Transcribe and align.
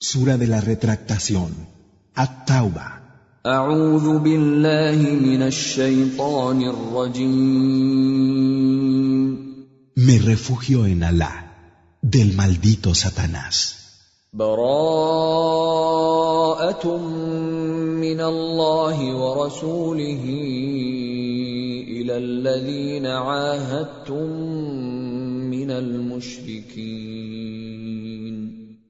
Sura 0.00 0.36
de 0.36 0.46
la 0.46 0.60
retractación. 0.60 1.50
At-Tauba. 2.14 3.02
أعوذ 3.46 4.18
بالله 4.18 4.98
من 5.18 5.42
الشيطان 5.42 6.62
الرجيم 6.62 7.92
Me 9.96 10.18
refugio 10.18 10.86
en 10.86 11.02
Alá, 11.02 11.34
del 12.02 12.34
maldito 12.34 12.94
Satanás. 12.94 13.78
براءة 14.32 14.56
من 18.00 18.20
الله 18.20 19.16
ورسوله 19.16 20.24
إلى 21.88 22.16
الذين 22.16 23.06
عاهدتم 23.06 24.30
من 25.50 25.70
المشركين 25.70 27.32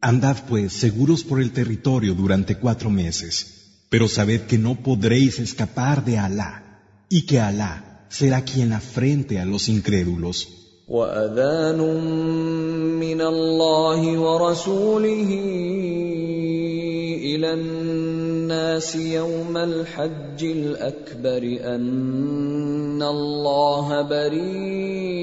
Andad 0.00 0.36
pues 0.48 0.72
seguros 0.72 1.24
por 1.24 1.40
el 1.40 1.52
territorio 1.52 2.14
durante 2.14 2.56
cuatro 2.56 2.90
meses, 2.90 3.86
pero 3.88 4.06
sabed 4.08 4.42
que 4.42 4.58
no 4.58 4.82
podréis 4.82 5.38
escapar 5.38 6.04
de 6.04 6.18
Alá, 6.18 6.52
y 7.08 7.22
que 7.26 7.40
Alá 7.40 8.06
será 8.10 8.44
quien 8.44 8.72
afrente 8.72 9.38
a 9.38 9.44
los 9.44 9.68
incrédulos. 9.68 10.36
واذان 10.88 11.80
من 13.00 13.20
الله 13.20 14.18
ورسوله 14.18 15.30
الى 17.24 17.52
الناس 17.52 18.96
يوم 18.96 19.56
الحج 19.56 20.44
الاكبر 20.44 21.58
ان 21.74 23.02
الله 23.02 24.02
بريء 24.02 25.14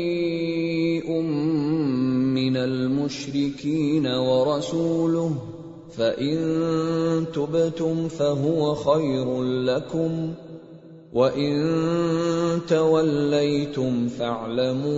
من 2.46 2.56
المشركين 2.56 4.06
ورسوله 4.06 5.34
فإن 5.96 7.26
تبتم 7.34 8.08
فهو 8.08 8.74
خير 8.74 9.42
لكم 9.42 10.34
وإن 11.12 11.56
توليتم 12.68 14.08
فاعلموا 14.08 14.92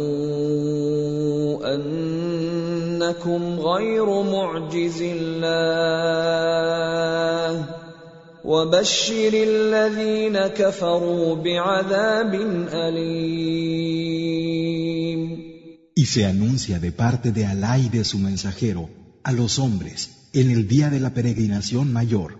أنكم 1.74 3.60
غير 3.60 4.22
معجز 4.22 5.02
الله. 5.02 5.78
وبشر 8.44 9.32
الذين 9.32 10.38
كفروا 10.38 11.34
بعذاب 11.34 12.34
أليم. 12.72 13.88
Y 15.98 16.06
se 16.06 16.26
anuncia 16.26 16.78
de 16.78 16.92
parte 16.92 17.32
de 17.32 17.44
Alá 17.44 17.76
y 17.76 17.88
de 17.88 18.04
su 18.04 18.20
mensajero 18.20 18.88
a 19.24 19.32
los 19.32 19.58
hombres 19.58 20.28
en 20.32 20.48
el 20.52 20.68
día 20.68 20.90
de 20.90 21.00
la 21.00 21.12
peregrinación 21.12 21.92
mayor, 21.92 22.38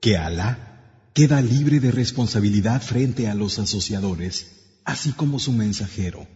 que 0.00 0.16
Alá 0.16 1.10
queda 1.12 1.40
libre 1.40 1.80
de 1.80 1.90
responsabilidad 1.90 2.80
frente 2.80 3.26
a 3.26 3.34
los 3.34 3.58
asociadores, 3.58 4.46
así 4.84 5.10
como 5.10 5.40
su 5.40 5.50
mensajero. 5.50 6.28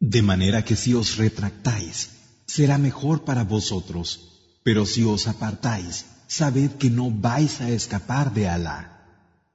De 0.00 0.22
manera 0.22 0.64
que 0.64 0.74
si 0.74 0.94
os 0.94 1.18
retractáis, 1.18 2.08
será 2.46 2.78
mejor 2.78 3.26
para 3.26 3.44
vosotros, 3.44 4.62
pero 4.64 4.86
si 4.86 5.04
os 5.04 5.28
apartáis, 5.28 6.06
sabed 6.28 6.70
que 6.78 6.88
no 6.88 7.10
vais 7.10 7.60
a 7.60 7.68
escapar 7.68 8.32
de 8.32 8.48
Alá. 8.48 9.04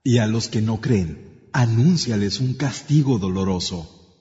Y 0.03 0.19
a 0.19 0.28
los 0.28 0.47
que 0.47 0.61
no 0.61 0.79
creen, 0.79 1.47
anúnciales 1.53 2.39
un 2.39 2.53
castigo 2.53 3.17
doloroso. 3.17 4.00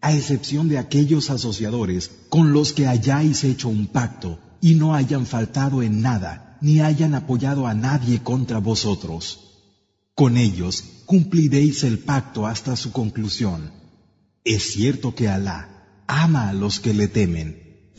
a 0.00 0.14
excepción 0.14 0.68
de 0.68 0.78
aquellos 0.78 1.30
asociadores 1.30 2.10
con 2.28 2.52
los 2.52 2.72
que 2.72 2.86
hayáis 2.86 3.44
hecho 3.44 3.68
un 3.68 3.86
pacto 3.86 4.38
y 4.60 4.74
no 4.74 4.94
hayan 4.94 5.26
faltado 5.26 5.82
en 5.82 6.00
nada, 6.00 6.58
ni 6.60 6.80
hayan 6.80 7.14
apoyado 7.14 7.66
a 7.66 7.74
nadie 7.74 8.22
contra 8.22 8.58
vosotros. 8.58 9.50
Con 10.14 10.36
ellos 10.36 10.84
cumpliréis 11.06 11.84
el 11.84 11.98
pacto 11.98 12.46
hasta 12.46 12.76
su 12.76 12.92
conclusión. 12.92 13.72
Es 14.44 14.72
cierto 14.72 15.14
que 15.14 15.28
Alá 15.28 16.02
ama 16.06 16.48
a 16.48 16.52
los 16.52 16.80
que 16.80 16.94
le 16.94 17.08
temen. 17.08 17.69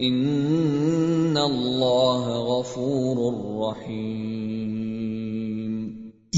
Y 0.00 0.12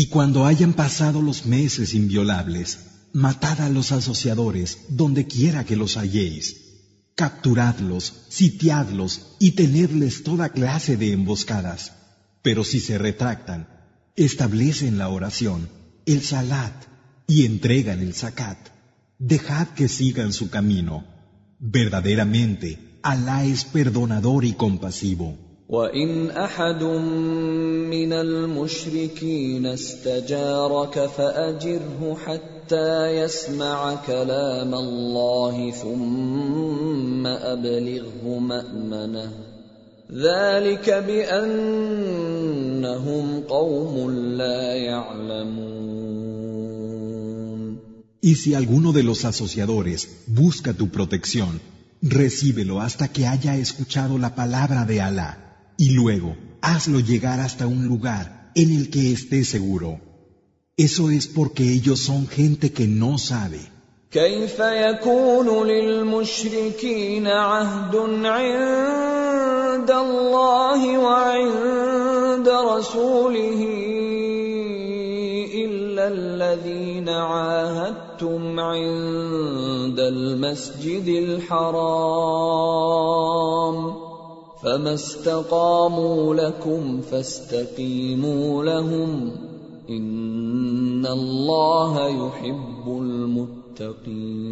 cuando 0.07 0.47
hayan 0.47 0.73
pasado 0.73 1.21
los 1.21 1.45
meses 1.45 1.93
inviolables, 1.93 2.79
matad 3.13 3.61
a 3.61 3.69
los 3.69 3.93
asociadores 3.93 4.87
donde 4.89 5.27
quiera 5.27 5.65
que 5.65 5.77
los 5.77 5.99
halléis. 5.99 6.57
Capturadlos, 7.17 8.15
sitiadlos 8.31 9.37
y 9.39 9.51
tenedles 9.51 10.23
toda 10.23 10.49
clase 10.49 10.97
de 10.97 11.13
emboscadas. 11.13 11.93
Pero 12.43 12.65
si 12.65 12.81
se 12.81 12.97
retractan, 12.97 13.69
establecen 14.17 14.97
la 14.97 15.11
oración, 15.11 15.69
el 16.07 16.23
salat 16.23 16.73
y 17.27 17.45
entregan 17.45 18.01
el 18.01 18.15
zakat. 18.15 18.71
Dejad 19.19 19.69
que 19.69 19.89
sigan 19.89 20.33
su 20.33 20.49
camino. 20.49 21.05
Verdaderamente, 21.59 22.90
Alá 23.02 23.46
es 23.46 23.66
perdonador 23.66 24.46
y 24.46 24.54
compasivo. 24.54 25.36
وإن 25.70 26.30
أحد 26.30 26.84
من 27.90 28.14
المشركين 28.14 29.66
استجارك 29.66 31.06
فأجره 31.06 32.18
حتى 32.26 33.18
يسمع 33.18 33.96
كلام 34.08 34.76
الله 34.76 35.72
ثم 35.72 37.28
أبلغه 37.28 38.40
مأمنه 38.40 39.32
ذلك 40.12 40.90
بأنهم 41.08 42.22
قوم 43.42 44.12
لا 44.12 44.76
يعلمون 44.76 45.76
Y 48.22 48.34
si 48.36 48.56
alguno 48.56 48.92
de 48.92 49.04
los 49.04 49.24
asociadores 49.24 50.24
busca 50.26 50.74
tu 50.74 50.90
protección, 50.90 51.62
recíbelo 52.02 52.82
hasta 52.82 53.08
que 53.08 53.28
haya 53.28 53.56
escuchado 53.56 54.18
la 54.18 54.36
palabra 54.36 54.86
de 54.86 55.02
Alá, 55.02 55.32
y 55.78 55.92
luego 55.92 56.36
hazlo 56.62 57.00
llegar 57.00 57.40
hasta 57.40 57.68
un 57.68 57.88
lugar 57.88 58.52
en 58.56 58.72
el 58.72 58.90
que 58.90 59.12
esté 59.12 59.44
seguro. 59.44 60.00
Eso 60.78 61.10
es 61.10 61.28
porque 61.28 61.72
ellos 61.72 62.00
son 62.00 62.28
gente 62.28 62.72
que 62.72 62.88
no 62.88 63.18
sabe. 63.18 63.60
كيف 64.12 64.60
يكون 64.60 65.68
للمشركين 65.68 67.28
عهد 67.28 67.96
عند 68.26 69.92
الله 69.92 70.98
وعند 70.98 72.50
رسوله 72.50 73.62
إلا 75.66 76.08
الذين 76.08 77.10
عاهدتم 77.10 78.60
عند 78.60 79.69
المسجد 80.10 81.08
الحرام 81.08 82.06
فما 84.64 84.94
استقاموا 84.94 86.36
لكم 86.36 87.02
فاستقيموا 87.02 88.64
لهم 88.64 89.32
إن 89.90 91.06
الله 91.06 92.08
يحب 92.08 92.88
المتقين 92.88 94.46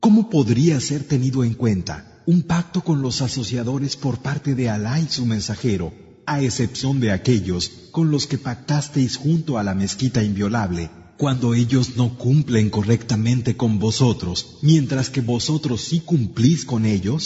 ¿Cómo 0.00 0.30
podría 0.30 0.80
ser 0.80 1.00
tenido 1.08 1.42
en 1.44 1.54
cuenta 1.54 2.22
un 2.26 2.42
pacto 2.42 2.82
con 2.82 3.02
los 3.02 3.22
asociadores 3.22 3.96
por 3.96 4.18
parte 4.18 4.54
de 4.54 4.68
Alá 4.68 5.00
y 5.00 5.06
su 5.06 5.26
mensajero, 5.26 5.92
a 6.26 6.40
excepción 6.42 7.00
de 7.00 7.12
aquellos 7.12 7.70
con 7.92 8.10
los 8.10 8.26
que 8.26 8.38
pactasteis 8.38 9.16
junto 9.16 9.58
a 9.58 9.62
la 9.62 9.74
mezquita 9.74 10.22
inviolable, 10.22 10.90
cuando 11.20 11.54
ellos 11.54 11.96
no 11.96 12.16
cumplen 12.18 12.70
correctamente 12.70 13.56
con 13.56 13.78
vosotros, 13.78 14.58
mientras 14.62 15.10
que 15.10 15.20
vosotros 15.20 15.80
sí 15.80 16.00
cumplís 16.00 16.64
con 16.64 16.84
ellos? 16.84 17.22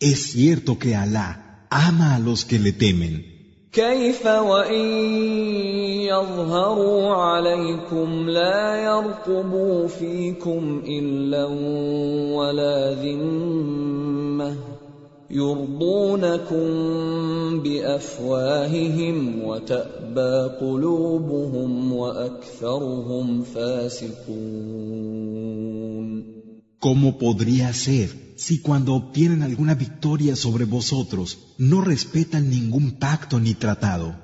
Es 0.00 0.32
cierto 0.32 0.78
que 0.78 0.96
Alá 0.96 1.66
ama 1.70 2.14
a 2.14 2.18
los 2.18 2.44
que 2.44 2.58
le 2.58 2.72
temen. 2.72 3.34
كيف 3.72 4.26
وان 4.26 4.84
يظهروا 6.06 7.14
عليكم 7.14 8.28
لا 8.28 8.76
يرقبوا 8.76 9.88
فيكم 9.88 10.82
الا 10.86 11.44
ولا 12.34 12.94
ذمه 13.02 14.67
يرضونكم 15.30 16.64
بافواههم 17.62 19.42
وتابى 19.44 20.50
قلوبهم 20.60 21.92
واكثرهم 21.92 23.42
فاسقون 23.42 24.84
¿Cómo 26.84 27.16
podría 27.18 27.72
ser 27.72 28.34
si 28.36 28.58
cuando 28.60 28.92
obtienen 28.92 29.42
alguna 29.42 29.74
victoria 29.74 30.36
sobre 30.36 30.66
vosotros 30.66 31.38
no 31.56 31.80
respetan 31.80 32.50
ningún 32.50 32.98
pacto 32.98 33.40
ni 33.40 33.54
tratado? 33.54 34.14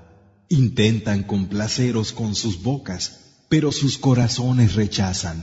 Intentan 0.50 1.22
complaceros 1.22 2.12
con 2.12 2.34
sus 2.34 2.62
bocas, 2.62 3.02
pero 3.48 3.72
sus 3.72 3.96
corazones 3.96 4.74
rechazan. 4.74 5.38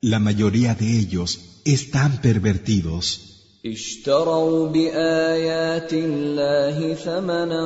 La 0.00 0.18
mayoría 0.18 0.74
de 0.74 0.98
ellos 0.98 1.60
están 1.64 2.20
pervertidos. 2.20 3.33
اشتروا 3.65 4.67
بآيات 4.67 5.93
الله 5.93 6.93
ثمنا 6.93 7.65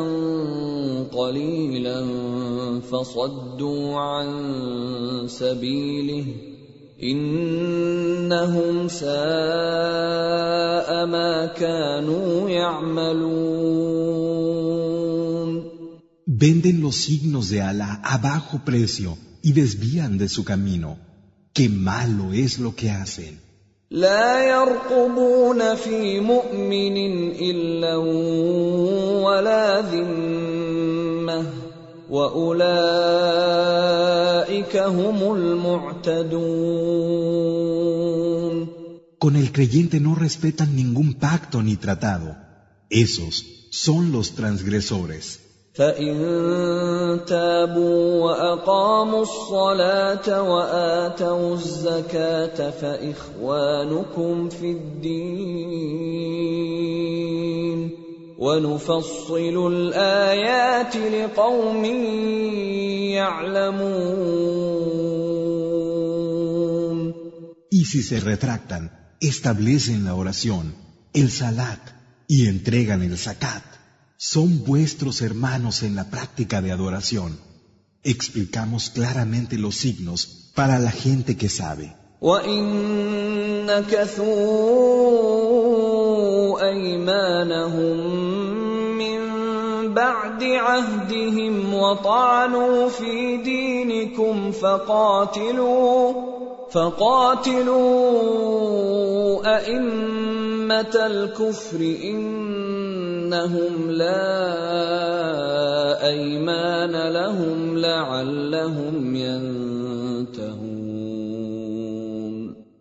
قليلا 1.12 2.00
فصدوا 2.92 4.00
عن 4.00 4.30
سبيله 5.28 6.26
انهم 7.04 8.88
ساء 8.88 9.10
ما 11.06 11.46
كانوا 11.46 12.50
يعملون 12.50 13.70
Venden 16.42 16.80
los 16.80 16.96
signos 16.96 17.50
de 17.50 17.60
Alá 17.62 18.00
a 18.02 18.18
bajo 18.18 18.60
precio 18.64 19.18
y 19.42 19.52
desvían 19.52 20.18
de 20.18 20.30
su 20.30 20.46
camino. 20.46 20.98
Qué 21.54 21.68
malo 21.68 22.32
es 22.32 22.60
lo 22.60 22.74
que 22.80 22.90
hacen. 22.92 23.49
لا 23.91 24.45
يرقبون 24.45 25.75
في 25.75 26.21
مؤمن 26.21 26.97
الا 27.33 27.97
ولا 29.27 29.81
ذمه 29.81 31.47
واولئك 32.11 33.45
هم 34.77 35.35
المعتدون 35.35 36.75
Con 39.25 39.37
el 39.37 39.53
creyente 39.53 40.01
no 40.01 40.15
respetan 40.15 40.77
ningún 40.77 41.15
pacto 41.15 41.63
ni 41.63 41.77
tratado. 41.77 42.37
Esos 42.91 43.35
son 43.71 44.13
los 44.13 44.35
transgresores. 44.35 45.41
فان 45.80 47.20
تابوا 47.28 48.24
واقاموا 48.24 49.22
الصلاه 49.22 50.42
واتوا 50.52 51.54
الزكاه 51.54 52.70
فاخوانكم 52.70 54.50
في 54.50 54.72
الدين 54.72 55.80
ونفصل 58.38 59.68
الايات 59.74 60.96
لقوم 60.98 61.86
يعلمون 63.16 64.60
Y 67.72 67.86
si 67.86 68.02
se 68.04 68.20
retractan, 68.20 68.84
establecen 69.22 70.04
la 70.04 70.16
oración, 70.16 70.76
el 71.14 71.30
salat 71.32 71.80
y 72.28 72.48
entregan 72.48 73.02
el 73.04 73.18
zakat. 73.18 73.79
Son 74.19 74.65
vuestros 74.65 75.23
hermanos 75.23 75.83
en 75.83 75.97
la 75.97 76.11
práctica 76.11 76.63
de 76.63 76.73
adoración. 76.73 77.39
Explicamos 78.03 78.91
claramente 78.91 79.59
los 79.59 79.75
signos 79.77 80.53
para 80.55 80.79
la 80.79 80.91
gente 80.91 81.37
que 81.37 81.49
sabe. 81.49 81.97
وان 82.25 83.67
نكثوا 83.67 84.25
ايمانهم 86.71 87.97
من 88.99 89.21
بعد 89.95 90.43
عهدهم 90.43 91.75
وطعنوا 91.75 92.89
في 92.89 93.37
دينكم 93.37 94.53
فقاتلوا 94.53 96.13
فقاتلوا 96.71 97.75
ائمه 99.57 101.07
الكفر 101.07 101.81
انهم 103.29 103.91
لا 103.91 104.31
ايمان 106.09 106.95
لهم 107.19 107.79
لعلهم 107.79 109.17
ينتهون 109.17 110.85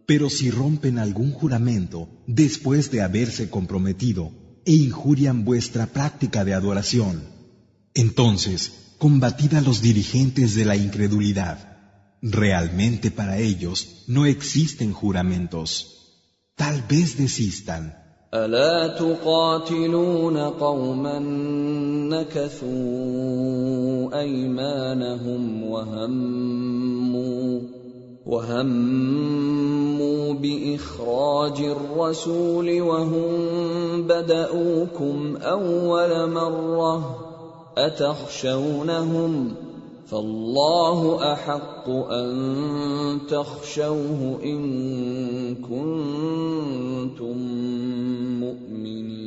Pero 0.06 0.30
si 0.30 0.52
rompen 0.52 0.96
algún 1.00 1.32
juramento 1.32 2.00
después 2.28 2.92
de 2.92 3.00
haberse 3.02 3.44
comprometido 3.50 4.24
e 4.66 4.74
injurian 4.88 5.38
vuestra 5.46 5.86
práctica 5.98 6.40
de 6.48 6.54
adoración, 6.54 7.16
entonces 8.06 8.60
combatid 8.98 9.54
a 9.54 9.62
los 9.62 9.82
dirigentes 9.82 10.56
de 10.56 10.66
la 10.66 10.76
incredulidad. 10.76 11.58
Realmente 12.22 13.12
para 13.12 13.38
ellos 13.40 14.04
no 14.08 14.26
existen 14.26 14.92
juramentos. 14.92 15.70
Tal 16.56 16.78
vez 16.94 17.18
desistan. 17.18 17.97
الا 18.35 18.87
تقاتلون 18.89 20.37
قوما 20.37 21.19
نكثوا 22.13 22.69
ايمانهم 24.21 25.71
وهموا 25.71 27.61
وهموا 28.27 29.55
باخراج 30.35 31.61
الرسول 31.61 32.81
وهم 32.81 34.03
بداوكم 34.03 35.37
اول 35.37 36.31
مره 36.31 37.03
اتخشونهم 37.79 39.55
فالله 40.08 41.34
احق 41.34 41.90
ان 41.90 43.22
تخشوه 43.30 44.40
ان 44.44 45.56
كنتم 45.56 47.38
مؤمنين 48.40 49.24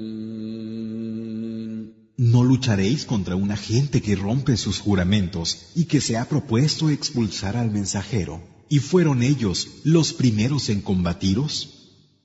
No 2.18 2.42
lucharéis 2.42 3.04
contra 3.04 3.36
una 3.36 3.56
gente 3.56 4.00
que 4.00 4.16
rompe 4.16 4.56
sus 4.56 4.80
juramentos 4.80 5.46
y 5.74 5.84
que 5.84 6.00
se 6.00 6.16
ha 6.16 6.24
propuesto 6.28 6.90
expulsar 6.90 7.56
al 7.56 7.70
mensajero. 7.70 8.34
¿Y 8.68 8.78
fueron 8.78 9.22
ellos 9.22 9.68
los 9.84 10.12
primeros 10.12 10.68
en 10.70 10.80
combatiros? 10.80 11.52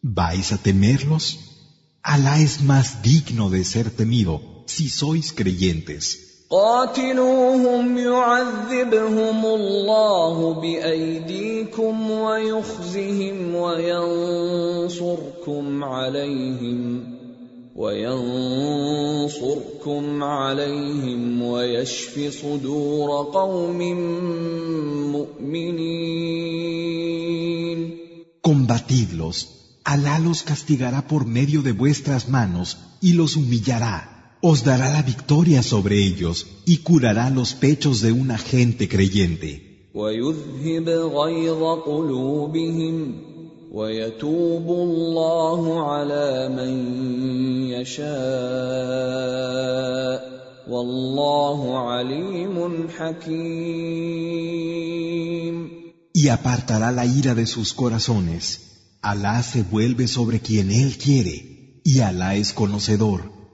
¿Vais 0.01 0.51
a 0.53 0.57
temerlos? 0.57 1.23
Alá 2.01 2.39
es 2.41 2.63
más 2.63 3.03
digno 3.03 3.49
de 3.49 3.63
ser 3.63 3.91
temido 3.91 4.33
si 4.65 4.89
sois 4.89 5.33
creyentes. 5.33 6.24
قاتلوهم 6.50 7.98
يعذبهم 7.98 9.46
الله 9.46 10.54
بأيديكم 10.54 12.10
ويخزهم 12.10 13.54
وينصركم 13.54 15.04
عليهم 15.84 17.04
وينصركم 17.76 19.24
عليهم 20.22 21.42
ويشف 21.42 22.40
صدور 22.42 23.30
قوم 23.32 23.78
مؤمنين 25.12 26.56
Combatidlos. 28.42 29.36
Alá 29.82 30.20
los 30.20 30.44
castigará 30.44 31.08
por 31.08 31.26
medio 31.26 31.62
de 31.62 31.72
vuestras 31.72 32.28
manos 32.28 32.78
y 33.00 33.14
los 33.14 33.34
humillará. 33.34 34.15
os 34.40 34.64
dará 34.64 34.90
la 34.90 35.02
victoria 35.02 35.62
sobre 35.62 35.96
ellos 36.02 36.46
y 36.64 36.78
curará 36.78 37.30
los 37.30 37.54
pechos 37.54 38.00
de 38.00 38.12
una 38.12 38.38
gente 38.38 38.88
creyente. 38.88 39.90
Y 56.14 56.28
apartará 56.28 56.92
la 56.92 57.06
ira 57.06 57.34
de 57.34 57.46
sus 57.46 57.72
corazones. 57.72 58.98
Alá 59.02 59.42
se 59.42 59.62
vuelve 59.62 60.08
sobre 60.08 60.40
quien 60.40 60.70
Él 60.70 60.98
quiere, 60.98 61.80
y 61.84 62.00
Alá 62.00 62.34
es 62.36 62.52
conocedor. 62.52 63.35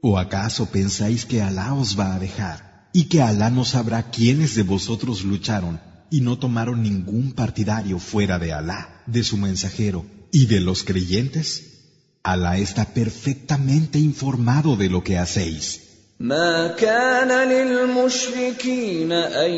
¿O 0.00 0.18
acaso 0.18 0.62
pensáis 0.66 1.24
que 1.24 1.40
Alá 1.40 1.74
os 1.74 1.98
va 1.98 2.14
a 2.14 2.18
dejar 2.18 2.58
y 2.92 3.04
que 3.10 3.22
Alá 3.22 3.48
no 3.50 3.64
sabrá 3.64 4.10
quiénes 4.10 4.54
de 4.54 4.62
vosotros 4.62 5.24
lucharon 5.24 5.80
y 6.10 6.20
no 6.20 6.38
tomaron 6.38 6.82
ningún 6.82 7.32
partidario 7.32 7.98
fuera 7.98 8.38
de 8.38 8.52
Alá, 8.52 9.02
de 9.06 9.22
su 9.24 9.36
mensajero 9.36 10.04
y 10.30 10.46
de 10.46 10.60
los 10.60 10.84
creyentes? 10.84 11.46
Alá 12.22 12.58
está 12.58 12.84
perfectamente 12.86 13.98
informado 13.98 14.76
de 14.76 14.88
lo 14.88 15.02
que 15.02 15.18
hacéis. 15.18 15.80
ما 16.20 16.68
كان 16.68 17.48
للمشركين 17.48 19.12
ان 19.12 19.50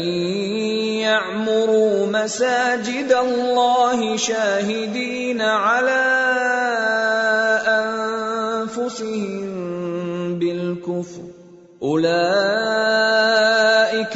يعمروا 1.05 2.07
مساجد 2.07 3.13
الله 3.13 4.17
شاهدين 4.17 5.41
على 5.41 6.03
انفسهم 7.67 9.50
بالكفر 10.81 11.23
اولئك 11.83 12.19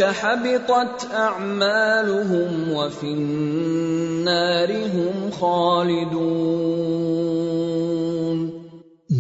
حبطت 0.03 1.09
اعمالهم 1.13 2.73
وفي 2.73 3.07
النار 3.07 4.71
هم 4.87 5.31
خالدون 5.31 6.61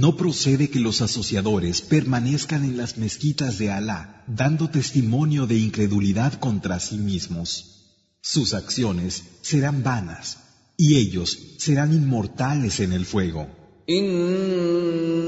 No 0.04 0.10
procede 0.16 0.64
que 0.70 0.80
los 0.80 0.98
asociadores 1.02 1.76
permanezcan 1.82 2.62
en 2.64 2.74
las 2.78 2.96
mezquitas 2.96 3.58
de 3.58 3.70
Alá, 3.70 4.00
dando 4.42 4.70
testimonio 4.70 5.42
de 5.46 5.56
incredulidad 5.58 6.32
contra 6.46 6.80
sí 6.80 6.96
mismos. 6.96 7.48
Sus 8.22 8.54
acciones 8.54 9.12
serán 9.42 9.82
vanas, 9.82 10.26
y 10.84 10.86
ellos 11.02 11.28
serán 11.58 11.92
inmortales 11.92 12.80
en 12.80 12.92
el 12.94 13.04
fuego. 13.04 13.42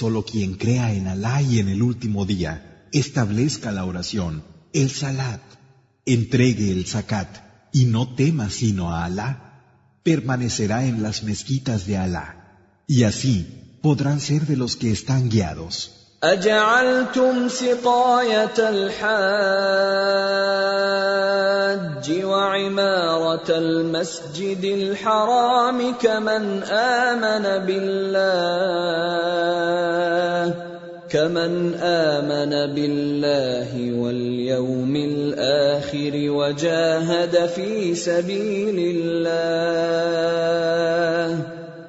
Solo 0.00 0.24
quien 0.24 0.54
crea 0.54 0.94
en 0.94 1.08
Alá 1.08 1.42
y 1.42 1.58
en 1.58 1.68
el 1.68 1.82
último 1.82 2.24
día, 2.24 2.86
establezca 2.90 3.70
la 3.70 3.84
oración, 3.84 4.42
el 4.72 4.88
salat, 4.88 5.42
entregue 6.06 6.72
el 6.72 6.86
zakat 6.86 7.28
y 7.70 7.84
no 7.84 8.14
tema 8.14 8.48
sino 8.48 8.92
a 8.94 9.04
Alá, 9.04 9.98
permanecerá 10.02 10.86
en 10.86 11.02
las 11.02 11.22
mezquitas 11.22 11.86
de 11.86 11.98
Alá. 11.98 12.82
Y 12.86 13.02
así 13.02 13.78
podrán 13.82 14.20
ser 14.20 14.46
de 14.46 14.56
los 14.56 14.76
que 14.76 14.90
están 14.90 15.28
guiados. 15.28 15.99
أجعلتم 16.22 17.48
سقاية 17.48 18.58
الحاج 18.58 19.00
وعمارة 22.24 23.48
المسجد 23.48 24.64
الحرام 24.64 25.94
كمن 25.94 26.62
آمن 26.62 27.66
بالله 27.66 28.20
كمن 31.10 31.74
آمن 31.80 32.74
بالله 32.74 33.92
واليوم 34.02 34.96
الآخر 34.96 36.12
وجاهد 36.14 37.46
في 37.46 37.94
سبيل 37.94 38.78
الله. 38.96 39.40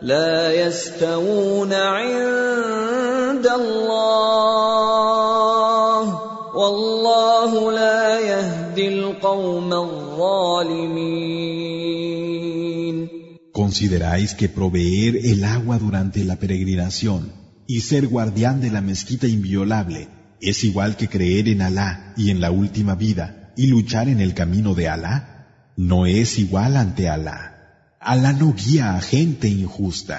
لا 0.02 0.52
يستوون 0.54 1.74
عند 1.74 3.48
الله 3.48 4.21
القوم 9.31 9.73
الظالمين 9.73 11.37
¿Consideráis 13.53 14.35
que 14.35 14.49
proveer 14.49 15.13
el 15.33 15.41
agua 15.45 15.79
durante 15.79 16.25
la 16.25 16.37
peregrinación 16.37 17.33
y 17.67 17.81
ser 17.81 18.07
guardián 18.07 18.61
de 18.61 18.71
la 18.71 18.83
mezquita 18.83 19.27
inviolable 19.27 20.09
es 20.41 20.63
igual 20.65 20.97
que 20.97 21.09
creer 21.09 21.49
en 21.49 21.63
Alá 21.63 22.13
y 22.17 22.31
en 22.31 22.41
la 22.41 22.51
última 22.51 22.95
vida 22.95 23.53
y 23.57 23.69
luchar 23.69 24.09
en 24.09 24.21
el 24.21 24.35
camino 24.35 24.75
de 24.75 24.89
Alá? 24.89 25.17
No 25.77 26.05
es 26.05 26.39
igual 26.39 26.77
ante 26.77 27.09
Alá. 27.09 27.41
Alá 27.99 28.33
no 28.33 28.55
guía 28.55 28.95
a 28.97 29.01
gente 29.01 29.49
injusta. 29.49 30.19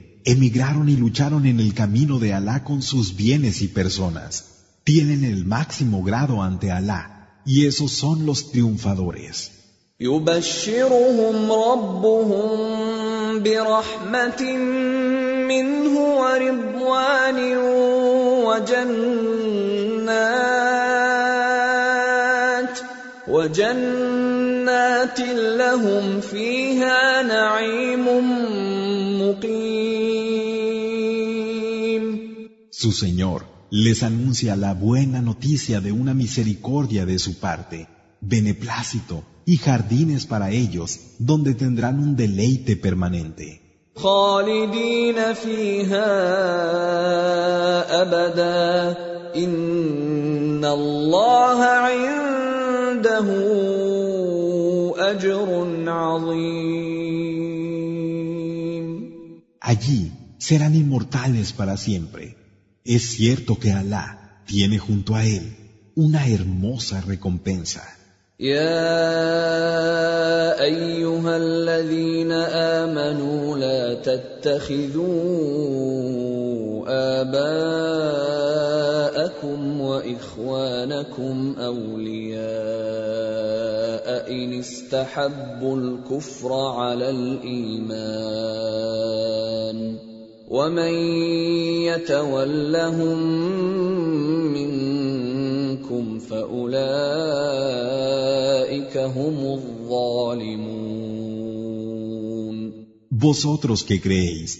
emigraron 0.24 0.88
y 0.88 0.96
lucharon 0.96 1.46
en 1.46 1.60
el 1.60 1.72
camino 1.72 2.18
de 2.18 2.34
Alá 2.34 2.64
con 2.64 2.82
sus 2.82 3.16
bienes 3.16 3.62
y 3.62 3.68
personas. 3.68 4.30
Tienen 4.84 5.24
el 5.24 5.44
máximo 5.44 6.02
grado 6.02 6.42
ante 6.42 6.70
Alá, 6.70 7.40
y 7.44 7.66
esos 7.66 7.92
son 7.92 8.26
los 8.26 8.50
triunfadores. 8.50 9.52
يبشرهم 10.00 11.52
ربهم 11.52 12.48
برحمة 13.42 14.42
منه 15.48 15.98
ورضوان 15.98 17.56
وجنات 18.46 19.16
وجنات 23.28 25.20
لهم 25.20 26.20
فيها 26.20 27.22
نعيم 27.22 28.06
مقيم 29.22 29.79
Su 32.80 32.92
Señor 32.92 33.46
les 33.70 34.02
anuncia 34.02 34.56
la 34.56 34.74
buena 34.74 35.20
noticia 35.22 35.80
de 35.80 35.92
una 35.92 36.14
misericordia 36.14 37.06
de 37.06 37.18
su 37.18 37.38
parte, 37.38 37.88
beneplácito 38.20 39.24
y 39.44 39.56
jardines 39.56 40.26
para 40.26 40.50
ellos 40.50 41.00
donde 41.18 41.54
tendrán 41.54 41.98
un 41.98 42.16
deleite 42.16 42.76
permanente. 42.76 43.62
خالدين 43.96 45.32
فيها 45.32 46.12
أبدا 48.02 48.96
ان 49.34 50.64
الله 50.64 51.64
عنده 51.64 53.26
اجر 54.98 55.48
عظيم 55.88 56.96
Allí 59.60 60.12
serán 60.38 60.74
inmortales 60.76 61.52
para 61.52 61.76
siempre. 61.76 62.29
Es 62.84 63.02
cierto 63.16 63.58
que 63.58 63.72
Alá 63.72 64.42
tiene 64.46 64.78
junto 64.78 65.14
a 65.16 65.24
él 65.24 65.56
una 65.94 66.26
hermosa 66.28 67.00
recompensa. 67.00 67.82
يا 68.40 69.80
ايها 70.60 71.36
الذين 71.36 72.32
امنوا 72.32 73.58
لا 73.58 73.94
تتخذوا 73.94 75.06
اباءكم 77.20 78.40
واخوانكم 79.80 81.54
اولياء 81.58 82.46
ان 84.32 84.58
استحبوا 84.58 85.76
الكفر 85.76 86.52
على 86.52 87.10
الايمان 87.10 88.56
ومن 90.50 90.94
يتولهم 91.90 93.18
منكم 94.52 96.18
فاولئك 96.18 96.86
هم 98.96 99.36
الظالمون 99.58 100.96
Vosotros 103.10 103.82
que 103.82 103.98
creéis, 104.06 104.50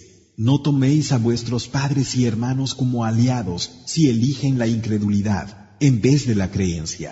no 0.47 0.55
toméis 0.67 1.11
a 1.11 1.17
vuestros 1.19 1.67
padres 1.67 2.15
y 2.15 2.25
hermanos 2.25 2.73
como 2.73 3.05
aliados 3.05 3.61
si 3.85 4.09
eligen 4.09 4.57
la 4.57 4.67
incredulidad 4.67 5.47
en 5.79 6.01
vez 6.01 6.25
de 6.27 6.35
la 6.35 6.49
creencia. 6.49 7.11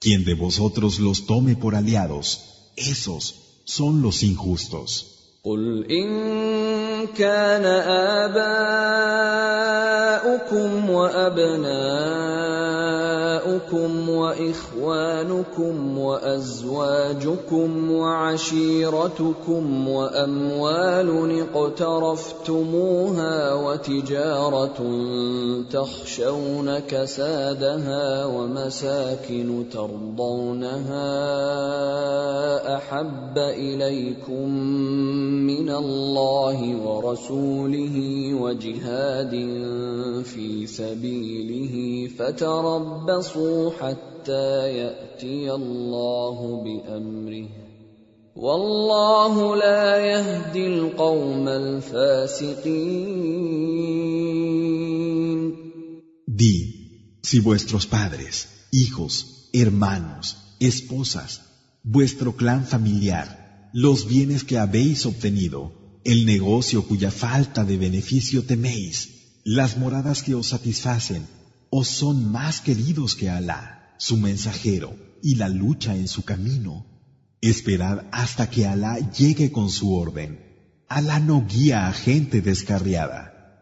Quien 0.00 0.24
de 0.24 0.34
vosotros 0.34 0.98
los 0.98 1.26
tome 1.26 1.54
por 1.54 1.76
aliados, 1.76 2.26
esos 2.76 3.22
son 3.64 4.02
los 4.02 4.22
injustos. 4.22 4.88
قل 5.44 5.84
ان 5.90 6.45
كان 7.17 7.65
آباؤكم 10.25 10.89
وأبناؤكم 10.89 12.46
وابناؤكم 13.47 14.09
واخوانكم 14.09 15.97
وازواجكم 15.97 17.91
وعشيرتكم 17.91 19.87
واموال 19.87 21.41
اقترفتموها 21.55 23.53
وتجاره 23.53 24.77
تخشون 25.71 26.79
كسادها 26.79 28.25
ومساكن 28.25 29.65
ترضونها 29.71 31.07
احب 32.77 33.37
اليكم 33.37 34.49
من 35.47 35.69
الله 35.69 36.75
ورسوله 36.85 37.97
وجهاد 38.41 39.31
في 40.23 40.67
سبيله 40.67 42.07
فتربصوا 42.17 43.36
حتى 43.80 44.76
ياتي 44.78 45.52
الله 45.52 46.62
بامره 46.64 47.48
والله 48.36 49.56
لا 49.56 49.96
يهدي 49.96 50.66
القوم 50.66 51.48
الفاسقين 51.48 53.02
Di, 56.26 56.56
si 57.22 57.40
vuestros 57.40 57.86
padres, 57.86 58.48
hijos, 58.70 59.12
hermanos, 59.52 60.36
esposas, 60.60 61.30
vuestro 61.84 62.36
clan 62.40 62.64
familiar, 62.66 63.70
los 63.74 64.08
bienes 64.08 64.42
que 64.44 64.58
habéis 64.58 65.04
obtenido, 65.04 65.60
el 66.04 66.24
negocio 66.24 66.78
cuya 66.88 67.10
falta 67.10 67.64
de 67.64 67.76
beneficio 67.76 68.44
teméis, 68.44 68.94
las 69.44 69.76
moradas 69.76 70.22
que 70.22 70.34
os 70.34 70.46
satisfacen, 70.54 71.22
os 71.69 71.87
son 71.87 72.31
más 72.31 72.61
queridos 72.61 73.15
que 73.15 73.29
Alá, 73.29 73.93
su 73.97 74.17
mensajero, 74.17 74.95
y 75.21 75.35
la 75.35 75.49
lucha 75.49 75.95
en 75.95 76.07
su 76.07 76.23
camino. 76.23 76.85
Esperad 77.41 78.05
hasta 78.11 78.49
que 78.49 78.65
Alá 78.65 78.97
llegue 79.11 79.51
con 79.51 79.69
su 79.69 79.93
orden. 79.93 80.39
Alá 80.87 81.19
no 81.19 81.45
guía 81.45 81.87
a 81.87 81.93
gente 81.93 82.41
descarriada. 82.41 83.36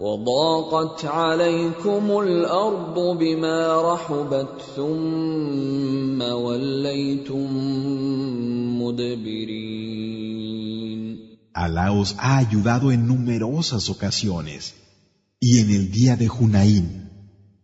وضاقت 0.00 1.04
عليكم 1.04 2.20
الارض 2.20 3.18
بما 3.18 3.82
رحبت 3.92 4.60
ثم 4.76 6.22
وليتم 6.22 7.50
مدبرين 8.82 9.96
Alá 11.56 11.90
os 11.90 12.14
ha 12.18 12.36
ayudado 12.36 12.92
en 12.92 13.06
numerosas 13.06 13.88
ocasiones. 13.88 14.74
Y 15.40 15.60
en 15.60 15.70
el 15.70 15.90
día 15.90 16.14
de 16.14 16.28
Junaín, 16.28 16.86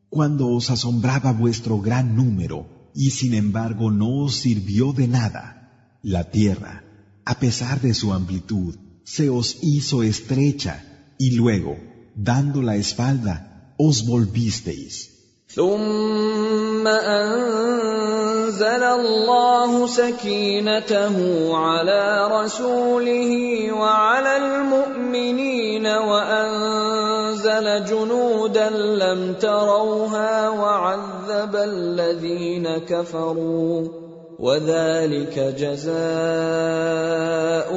cuando 0.09 0.49
os 0.49 0.71
asombraba 0.71 1.33
vuestro 1.33 1.79
gran 1.79 2.17
número, 2.17 2.91
y 2.95 3.11
sin 3.11 3.35
embargo 3.35 3.91
no 3.91 4.25
os 4.25 4.37
sirvió 4.37 4.95
de 4.95 5.09
nada, 5.09 5.99
la 6.03 6.31
tierra, 6.31 6.85
a 7.27 7.35
pesar 7.39 7.83
de 7.83 7.93
su 7.93 8.15
amplitud, 8.15 8.77
se 9.05 9.29
os 9.29 9.59
hizo 9.61 10.03
estrecha, 10.03 11.15
y 11.19 11.37
luego, 11.37 11.77
dando 12.18 12.62
la 12.62 12.76
espalda, 12.76 13.36
os 13.78 14.02
volvisteis. 14.02 15.18
ثم 15.48 16.88
انزل 16.88 18.84
الله 18.84 19.88
سكينته 19.88 21.16
على 21.58 22.28
رسوله 22.32 23.32
وعلى 23.72 24.38
المؤمنين 24.38 25.88
وانزل 25.88 27.86
جنودا 27.86 28.70
لم 28.70 29.34
تروها 29.34 30.50
وعذب 30.50 31.56
الذين 31.56 32.78
كفروا 32.78 33.88
وذلك 34.40 35.40
جزاء 35.40 35.94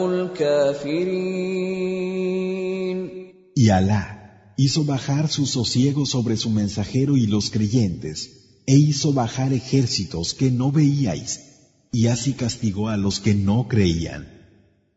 الكافرين 0.06 1.60
Y 3.56 3.68
Alá 3.68 4.19
hizo 4.59 4.85
bajar 4.85 5.29
su 5.29 5.45
sosiego 5.45 6.05
sobre 6.05 6.37
su 6.37 6.49
mensajero 6.49 7.17
y 7.17 7.27
los 7.27 7.49
creyentes, 7.49 8.61
e 8.65 8.75
hizo 8.75 9.13
bajar 9.13 9.53
ejércitos 9.53 10.33
que 10.33 10.51
no 10.51 10.71
veíais, 10.71 11.31
y 11.91 12.07
así 12.07 12.33
castigó 12.33 12.89
a 12.89 12.97
los 12.97 13.19
que 13.19 13.35
no 13.35 13.67
creían. 13.67 14.27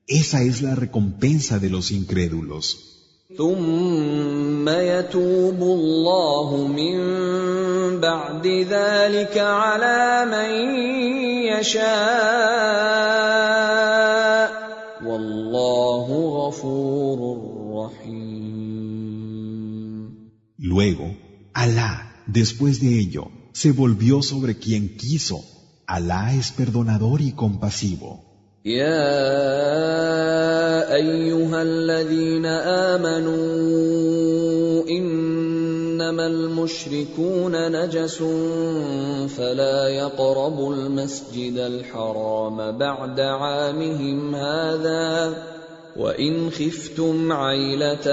Esa 0.07 0.43
es 0.43 0.63
la 0.63 0.75
recompensa 0.75 1.59
de 1.59 1.71
los 1.71 1.91
incrédulos. 1.91 2.89
ثم 3.37 4.69
يتوب 4.69 5.63
الله 5.63 6.67
من 6.67 6.97
بعد 8.01 8.47
ذلك 8.47 9.39
على 9.39 10.25
من 10.25 10.51
يشاء 11.53 11.89
والله 15.05 16.07
غفور 16.41 17.52
Luego, 20.63 21.17
Alá, 21.55 22.25
después 22.27 22.81
de 22.81 22.99
ello, 22.99 23.31
se 23.53 23.73
volvió 23.73 24.23
sobre 24.23 24.59
quien 24.59 24.97
quiso. 24.97 25.45
Alá 25.87 26.35
es 26.35 26.53
perdonador 26.53 27.21
y 27.21 27.33
compasivo. 27.33 28.29
يا 28.65 29.15
ايها 30.95 31.63
الذين 31.63 32.47
امنوا 32.97 33.39
انما 34.89 36.27
المشركون 36.27 37.73
نجس 37.73 38.19
فلا 39.37 39.89
يقربوا 39.89 40.75
المسجد 40.75 41.57
الحرام 41.57 42.79
بعد 42.79 43.21
عامهم 43.21 44.35
هذا 44.35 45.37
وان 45.98 46.50
خفتم 46.50 47.32
عيله 47.32 48.06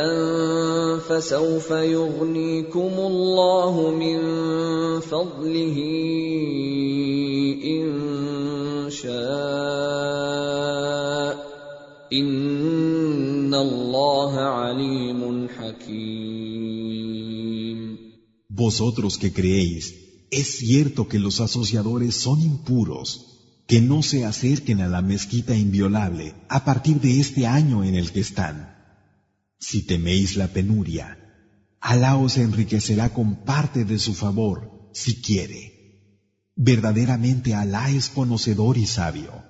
فسوف 0.99 1.71
يغنيكم 1.71 2.93
الله 2.99 3.91
من 3.91 4.21
فضله 5.01 5.77
ان 7.65 8.91
شاء 8.91 9.21
ان 12.13 13.55
الله 13.55 14.33
عليم 14.41 15.49
حكيم 15.49 16.61
Vosotros 18.51 19.17
que 19.17 19.33
creéis, 19.33 19.85
es 20.31 20.47
cierto 20.59 21.09
que 21.09 21.19
los 21.19 21.41
asociadores 21.41 22.15
son 22.15 22.43
impuros, 22.43 23.40
que 23.71 23.81
no 23.81 24.03
se 24.03 24.25
acerquen 24.25 24.81
a 24.81 24.89
la 24.89 25.01
mezquita 25.01 25.55
inviolable 25.55 26.35
a 26.49 26.65
partir 26.65 27.01
de 27.01 27.21
este 27.21 27.47
año 27.47 27.85
en 27.85 27.95
el 27.95 28.11
que 28.11 28.19
están. 28.19 28.57
Si 29.61 29.87
teméis 29.87 30.35
la 30.35 30.49
penuria, 30.49 31.07
Alá 31.81 32.17
os 32.17 32.37
enriquecerá 32.37 33.11
con 33.11 33.45
parte 33.45 33.85
de 33.85 34.01
su 34.01 34.15
favor, 34.15 34.91
si 34.93 35.23
quiere. 35.23 35.63
Verdaderamente 36.57 37.55
Alá 37.55 37.91
es 37.91 38.09
conocedor 38.09 38.77
y 38.77 38.87
sabio. 38.87 39.50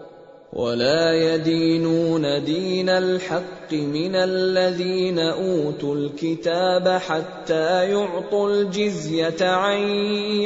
ولا 0.56 1.12
يدينون 1.12 2.44
دين 2.44 2.88
الحق 2.88 3.72
من 3.72 4.14
الذين 4.14 5.18
اوتوا 5.18 5.94
الكتاب 5.96 6.88
حتى 6.88 7.90
يعطوا 7.90 8.50
الجزيه 8.50 9.36
عن 9.40 9.78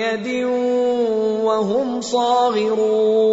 يد 0.02 0.44
وهم 1.44 2.00
صاغرون 2.00 3.30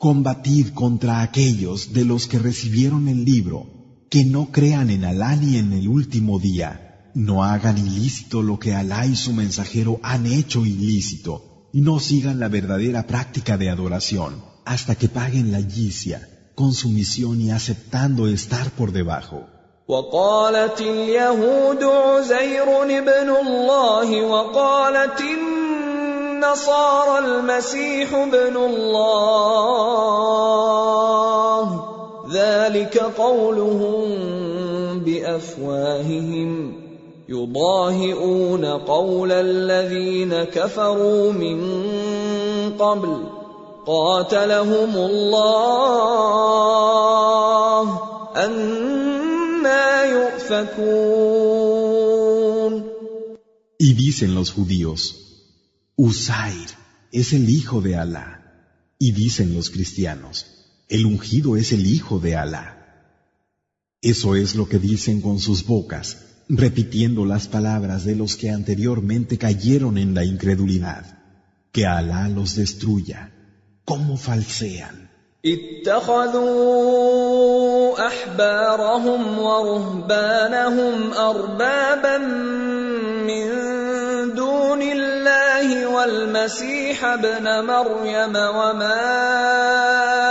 Combatid 0.00 0.72
contra 0.74 1.20
aquellos 1.20 1.92
de 1.92 2.06
los 2.06 2.26
que 2.26 2.38
recibieron 2.38 3.06
el 3.06 3.26
libro, 3.26 3.66
que 4.08 4.24
no 4.24 4.50
crean 4.50 4.88
en 4.88 5.04
Alá 5.04 5.36
ni 5.36 5.58
en 5.58 5.74
el 5.74 5.88
último 5.88 6.38
día, 6.38 6.70
no 7.14 7.44
hagan 7.44 7.76
ilícito 7.76 8.40
lo 8.40 8.58
que 8.58 8.74
Alá 8.74 9.04
y 9.04 9.14
su 9.14 9.34
mensajero 9.34 10.00
han 10.02 10.24
hecho 10.26 10.64
ilícito 10.64 11.50
y 11.74 11.80
no 11.82 12.00
sigan 12.00 12.40
la 12.40 12.48
verdadera 12.48 13.06
práctica 13.06 13.56
de 13.56 13.70
adoración 13.70 14.42
hasta 14.64 14.94
que 14.94 15.08
paguen 15.08 15.52
la 15.52 15.60
yicia 15.60 16.28
con 16.54 16.74
sumisión 16.74 17.40
y 17.40 17.50
aceptando 17.50 18.26
estar 18.26 18.70
por 18.70 18.92
debajo. 18.92 19.46
وقالت 19.88 20.80
اليهود 20.80 21.82
عزير 21.84 22.82
ابن 22.82 23.28
الله 23.46 24.26
وقالت 24.26 25.20
النصارى 25.20 27.18
المسيح 27.18 28.14
ابن 28.14 28.56
الله 28.56 29.70
ذلك 32.32 32.98
قولهم 32.98 34.08
بافواههم 34.98 36.83
يضاهئون 37.28 38.64
قول 38.64 39.32
الذين 39.32 40.44
كفروا 40.44 41.32
من 41.32 41.58
قبل 42.78 43.26
قاتلهم 43.86 44.96
الله 44.96 46.40
أنا 48.36 50.04
يؤفكون 50.04 51.20
Y 53.82 53.94
dicen 53.94 54.34
los 54.34 54.52
judíos, 54.52 55.00
Usair 55.96 56.68
es 57.12 57.32
el 57.32 57.48
hijo 57.48 57.80
de 57.80 57.96
Alá. 57.96 58.28
Y 58.98 59.12
dicen 59.12 59.54
los 59.54 59.70
cristianos, 59.70 60.46
el 60.88 61.06
ungido 61.06 61.56
es 61.56 61.72
el 61.72 61.86
hijo 61.86 62.18
de 62.18 62.36
Alá. 62.36 62.66
Eso 64.02 64.34
es 64.34 64.54
lo 64.54 64.68
que 64.68 64.78
dicen 64.78 65.22
con 65.22 65.38
sus 65.38 65.64
bocas, 65.64 66.23
repitiendo 66.48 67.24
las 67.24 67.48
palabras 67.48 68.04
de 68.04 68.16
los 68.16 68.36
que 68.36 68.50
anteriormente 68.50 69.38
cayeron 69.38 69.98
en 69.98 70.14
la 70.14 70.24
incredulidad. 70.24 71.04
Que 71.72 71.86
Alá 71.86 72.28
los 72.28 72.56
destruya. 72.56 73.30
¿Cómo 73.84 74.16
falsean? 74.16 75.10
اتخذوا 75.44 76.86
احبارهم 78.06 79.38
ورهبانهم 79.38 81.12
اربابا 81.12 82.18
من 83.24 83.46
دون 84.34 84.82
الله 84.82 85.86
والمسيح 85.86 87.04
ابن 87.04 87.64
مريم 87.64 88.36
وما 88.36 90.23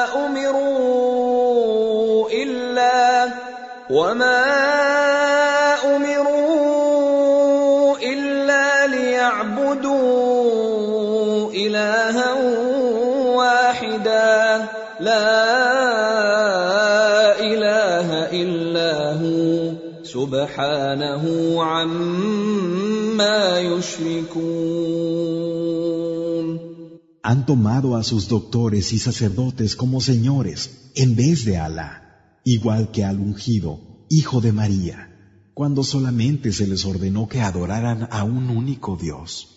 Han 27.23 27.47
tomado 27.47 27.97
a 27.97 28.05
sus 28.05 28.29
doctores 28.29 28.93
y 28.93 28.99
sacerdotes 29.01 29.75
como 29.75 30.01
señores 30.01 30.93
en 30.95 31.17
vez 31.17 31.45
de 31.45 31.57
Alá, 31.57 32.41
igual 32.45 32.93
que 32.93 33.03
al 33.05 33.19
ungido, 33.19 34.07
hijo 34.09 34.41
de 34.41 34.53
María, 34.53 35.51
cuando 35.53 35.83
solamente 35.83 36.53
se 36.53 36.69
les 36.69 36.85
ordenó 36.85 37.29
que 37.29 37.41
adoraran 37.41 38.07
a 38.13 38.23
un 38.23 38.51
único 38.51 38.97
Dios. 38.97 39.49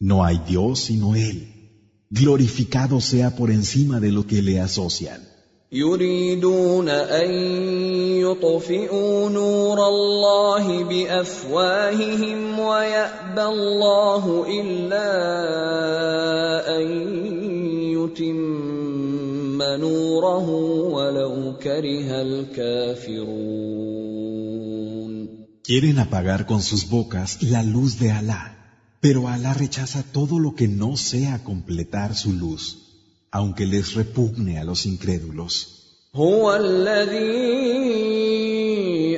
No 0.00 0.24
hay 0.24 0.38
Dios 0.48 0.78
sino 0.80 1.16
Él. 1.16 2.06
Glorificado 2.08 3.02
sea 3.02 3.36
por 3.36 3.50
encima 3.50 4.00
de 4.00 4.10
lo 4.10 4.26
que 4.26 4.40
le 4.40 4.58
asocian. 4.58 5.20
يريدون 5.72 6.88
ان 6.88 7.30
يطفئوا 8.24 9.30
نور 9.30 9.88
الله 9.88 10.84
بافواههم 10.84 12.58
ويابى 12.58 13.42
الله 13.42 14.46
الا 14.60 15.10
ان 16.80 16.88
يتم 17.92 19.62
نوره 19.62 20.50
ولو 20.96 21.56
كره 21.62 22.22
الكافرون 22.22 23.78
Quieren 25.68 25.98
apagar 25.98 26.46
con 26.46 26.62
sus 26.62 26.88
bocas 26.88 27.42
la 27.42 27.62
luz 27.62 27.98
de 27.98 28.10
Alá, 28.10 28.42
pero 29.02 29.28
Alá 29.28 29.52
rechaza 29.52 30.02
todo 30.02 30.38
lo 30.38 30.54
que 30.54 30.66
no 30.66 30.96
sea 30.96 31.44
completar 31.44 32.14
su 32.14 32.32
luz, 32.32 32.87
aunque 33.31 33.65
les 33.65 33.93
repugne 33.93 34.57
a 34.57 34.63
los 34.63 34.85
incrédulos. 34.85 35.83
هو 36.15 36.55
الذي 36.55 38.03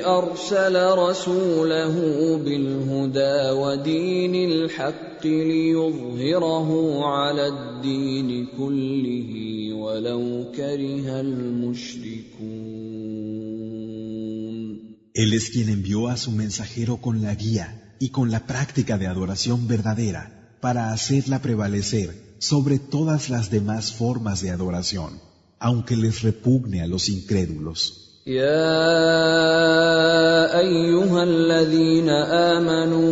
ارسل 0.04 0.76
رسوله 0.98 1.94
بالهدى 2.36 3.50
ودين 3.50 4.34
الحق 4.50 5.26
ليظهره 5.26 7.04
على 7.04 7.48
الدين 7.48 8.46
كله 8.58 9.30
ولو 9.72 10.52
كره 10.56 11.20
المشركون 11.20 12.86
Él 15.14 15.32
es 15.32 15.50
quien 15.50 15.68
envió 15.70 16.08
a 16.08 16.16
su 16.16 16.30
mensajero 16.30 16.98
con 16.98 17.22
la 17.22 17.34
guía 17.34 17.94
y 17.98 18.08
con 18.10 18.30
la 18.30 18.46
práctica 18.46 18.98
de 18.98 19.06
adoración 19.06 19.66
verdadera 19.66 20.22
para 20.60 20.92
hacerla 20.92 21.40
prevalecer 21.40 22.08
sobre 22.40 22.78
todas 22.78 23.30
las 23.30 23.50
demás 23.50 23.92
formas 23.92 24.40
de 24.42 24.50
adoración, 24.50 25.20
aunque 25.58 25.96
les 25.96 26.22
repugne 26.22 26.82
a 26.82 26.86
los 26.86 27.08
incrédulos. 27.08 28.06
يا 28.26 28.58
ايها 30.58 31.22
الذين 31.22 32.08
امنوا 32.58 33.06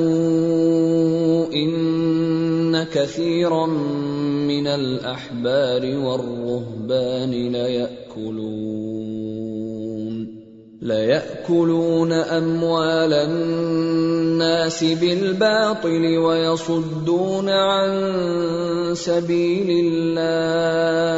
ان 1.55 2.85
كثيرا 2.85 3.67
من 4.51 4.67
الاحبار 4.67 5.83
والرهبان 5.97 7.31
ليأكلون 7.31 8.75
ليأكلون 10.83 12.13
اموال 12.13 13.13
الناس 13.13 14.08
بالباطل 14.96 16.18
ويصدون 16.18 17.50
عن 17.50 17.92
سبيل 18.94 19.70
الله 19.70 21.10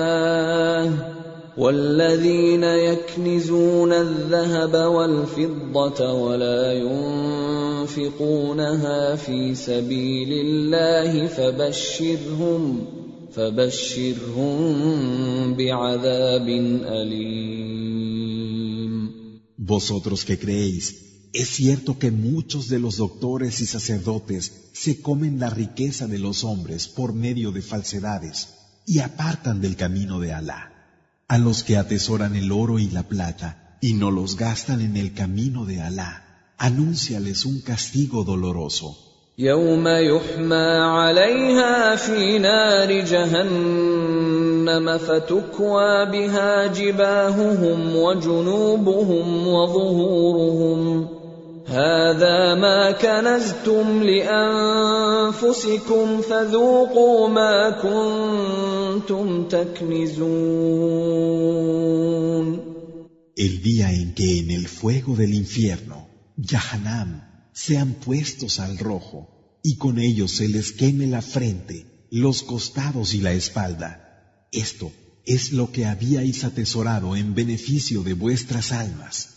والذين 1.58 2.64
يكنزون 2.64 3.94
الذهب 3.94 4.74
والفضة 4.74 6.14
ولا 6.14 6.74
ينفقونها 7.84 9.16
في 9.16 9.56
سبيل 9.56 10.34
الله 10.46 11.28
فبشرهم 11.28 12.86
فبشرهم 13.32 14.58
بعذاب 15.56 16.48
أليم. 17.00 18.02
Vosotros 19.58 20.24
que 20.24 20.36
creéis, 20.36 21.11
es 21.33 21.49
cierto 21.51 21.99
que 21.99 22.11
muchos 22.11 22.69
de 22.69 22.79
los 22.79 22.97
doctores 22.97 23.61
y 23.61 23.67
sacerdotes 23.67 24.71
se 24.73 25.01
comen 25.03 25.39
la 25.39 25.51
riqueza 25.51 26.07
de 26.07 26.19
los 26.19 26.45
hombres 26.45 26.89
por 26.89 27.13
medio 27.13 27.53
de 27.53 27.63
falsedades 27.63 28.49
y 28.87 29.01
apartan 29.01 29.61
del 29.61 29.77
camino 29.77 30.19
de 30.21 30.33
Alá. 30.33 30.73
A 31.29 31.39
los 31.39 31.63
que 31.63 31.77
atesoran 31.77 32.37
el 32.37 32.53
oro 32.53 32.79
y 32.79 32.89
la 32.89 33.03
plata 33.03 33.77
y 33.81 33.95
no 33.95 34.11
los 34.11 34.37
gastan 34.37 34.81
en 34.81 34.97
el 34.97 35.13
camino 35.13 35.67
de 35.67 35.83
Alá, 35.83 36.55
anúnciales 36.57 37.45
un 37.45 37.61
castigo 37.61 38.25
doloroso. 38.25 38.97
يوم 39.39 39.89
يحمى 39.89 40.81
عليها 40.99 41.97
في 41.97 42.39
نار 42.39 43.01
جهنم 43.01 44.99
فتكوى 44.99 46.07
بها 46.07 46.67
جباههم 46.67 47.97
وجنوبهم 47.97 49.49
وظهورهم 49.49 51.09
هذا 51.71 52.55
ما 52.55 52.91
كنزتم 52.91 54.03
لانفسكم 54.03 55.41
فذوقوا 56.21 57.29
ما 57.29 57.71
كنتم 57.83 59.49
تكنزون 59.49 60.77
El 63.39 63.61
día 63.63 63.93
en 63.93 64.15
que 64.15 64.39
en 64.39 64.51
el 64.51 64.67
fuego 64.67 65.15
del 65.15 65.35
infierno, 65.35 66.09
Yahanam, 66.39 67.11
sean 67.53 67.93
puestos 68.07 68.61
al 68.61 68.79
rojo, 68.79 69.59
y 69.63 69.77
con 69.77 69.99
ellos 69.99 70.31
se 70.39 70.49
les 70.49 70.73
queme 70.73 71.07
la 71.07 71.21
frente, 71.21 72.07
los 72.11 72.43
costados 72.43 73.13
y 73.13 73.21
la 73.21 73.33
espalda. 73.35 73.91
Esto 74.53 74.91
es 75.27 75.53
lo 75.53 75.71
que 75.71 75.85
habíais 75.85 76.45
atesorado 76.45 77.15
en 77.15 77.35
beneficio 77.35 78.03
de 78.03 78.15
vuestras 78.15 78.73
almas. 78.73 79.37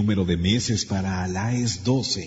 Número 0.00 0.24
de 0.24 0.38
meses 0.38 0.86
para 0.86 1.22
Alá 1.22 1.54
es 1.54 1.84
doce. 1.84 2.26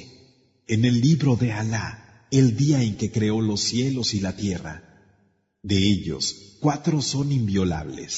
En 0.67 0.85
el 0.85 1.01
libro 1.01 1.35
de 1.35 1.51
Alá 1.51 2.27
el 2.29 2.55
día 2.55 2.83
en 2.83 2.95
que 2.97 3.11
creó 3.11 3.41
los 3.41 3.61
cielos 3.61 4.13
y 4.13 4.19
la 4.19 4.35
tierra. 4.35 4.75
De 5.63 5.77
ellos, 5.77 6.57
cuatro 6.59 7.01
son 7.01 7.31
inviolables. 7.31 8.13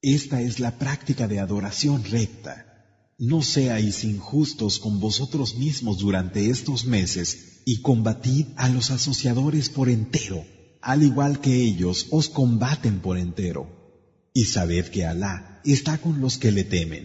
Esta 0.00 0.40
es 0.40 0.58
la 0.58 0.78
práctica 0.78 1.28
de 1.28 1.38
adoración 1.38 2.02
recta. 2.04 2.54
No 3.18 3.42
seáis 3.42 4.04
injustos 4.04 4.78
con 4.78 5.00
vosotros 5.00 5.56
mismos 5.56 5.98
durante 5.98 6.48
estos 6.48 6.86
meses 6.86 7.62
y 7.66 7.82
combatid 7.82 8.46
a 8.56 8.70
los 8.70 8.90
asociadores 8.90 9.68
por 9.68 9.90
entero, 9.90 10.46
al 10.80 11.02
igual 11.02 11.40
que 11.40 11.54
ellos 11.62 12.06
os 12.10 12.30
combaten 12.30 13.00
por 13.00 13.18
entero. 13.18 13.62
Y 14.32 14.44
sabed 14.44 14.86
que 14.88 15.04
Alá 15.04 15.60
está 15.64 15.98
con 15.98 16.20
los 16.22 16.38
que 16.38 16.52
le 16.52 16.64
temen. 16.64 17.04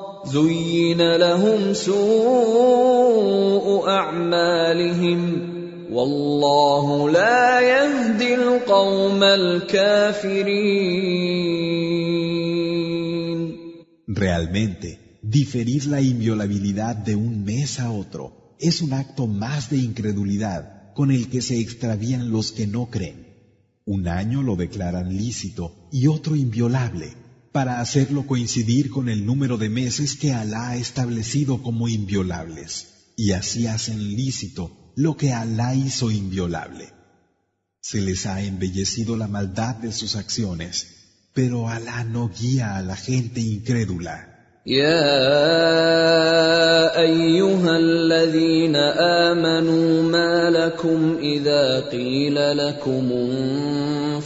زين 0.30 1.16
لهم 1.16 1.72
سوء 1.72 3.66
اعمالهم 3.88 5.20
والله 5.92 7.10
لا 7.10 7.60
يهدي 7.60 8.34
القوم 8.34 9.22
الكافرين 9.22 10.96
Realmente, 14.08 15.20
diferir 15.22 15.86
la 15.86 16.00
inviolabilidad 16.00 16.96
de 16.96 17.14
un 17.16 17.44
mes 17.44 17.80
a 17.80 17.90
otro 17.90 18.54
es 18.58 18.80
un 18.80 18.94
acto 18.94 19.26
más 19.26 19.68
de 19.68 19.76
incredulidad 19.78 20.94
con 20.94 21.10
el 21.10 21.28
que 21.28 21.42
se 21.42 21.60
extravían 21.60 22.30
los 22.30 22.52
que 22.52 22.66
no 22.66 22.86
creen. 22.86 23.26
Un 23.84 24.08
año 24.08 24.42
lo 24.42 24.56
declaran 24.56 25.14
lícito 25.16 25.88
y 25.92 26.06
otro 26.06 26.34
inviolable, 26.34 27.08
para 27.52 27.80
hacerlo 27.80 28.26
coincidir 28.26 28.90
con 28.90 29.08
el 29.08 29.24
número 29.24 29.56
de 29.56 29.68
meses 29.68 30.16
que 30.16 30.32
Alá 30.32 30.70
ha 30.70 30.76
establecido 30.76 31.62
como 31.62 31.88
inviolables, 31.88 33.12
y 33.16 33.32
así 33.32 33.66
hacen 33.66 33.98
lícito 33.98 34.92
lo 34.94 35.16
que 35.16 35.32
Alá 35.32 35.74
hizo 35.74 36.10
inviolable. 36.10 36.92
Se 37.80 38.00
les 38.00 38.26
ha 38.26 38.42
embellecido 38.42 39.16
la 39.16 39.28
maldad 39.28 39.76
de 39.76 39.92
sus 39.92 40.16
acciones, 40.16 40.74
pero 41.32 41.68
Alá 41.68 42.04
no 42.04 42.28
guía 42.28 42.76
a 42.76 42.82
la 42.82 42.96
gente 42.96 43.40
incrédula. 43.40 44.36
يا 44.66 45.06
ايها 47.00 47.76
الذين 47.78 48.76
امنوا 48.76 50.02
ما 50.02 50.50
لكم 50.50 51.18
اذا 51.22 51.80
قيل 51.80 52.56
لكم 52.58 53.12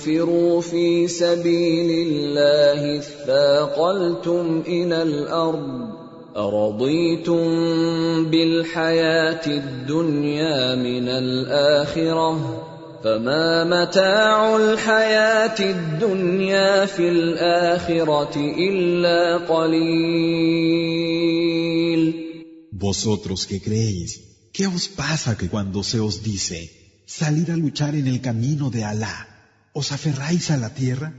انفروا 0.05 0.61
في 0.61 1.07
سبيل 1.07 2.07
الله 2.07 2.99
اثاقلتم 2.99 4.63
إلى 4.67 5.03
الأرض 5.03 5.89
أرضيتم 6.37 7.45
بالحياة 8.29 9.47
الدنيا 9.47 10.75
من 10.75 11.09
الآخرة 11.09 12.63
فما 13.03 13.63
متاع 13.63 14.55
الحياة 14.55 15.59
الدنيا 15.59 16.85
في 16.85 17.09
الآخرة 17.09 18.35
إلا 18.37 19.37
قليل. 19.37 20.35
Vosotros 22.71 23.47
que 23.47 23.59
creéis, 23.59 24.11
¿qué 24.53 24.67
os 24.67 24.87
pasa 24.87 25.35
que 25.35 25.49
cuando 25.49 25.81
se 25.81 25.99
os 25.99 26.21
dice, 26.21 26.69
salir 27.07 27.51
a 27.51 27.57
luchar 27.57 27.95
en 27.95 28.05
el 28.07 28.21
camino 28.21 28.69
de 28.69 28.83
Alá, 28.83 29.34
os 29.79 29.91
aferráis 29.91 30.51
a 30.51 30.57
la 30.57 30.73
tierra? 30.73 31.09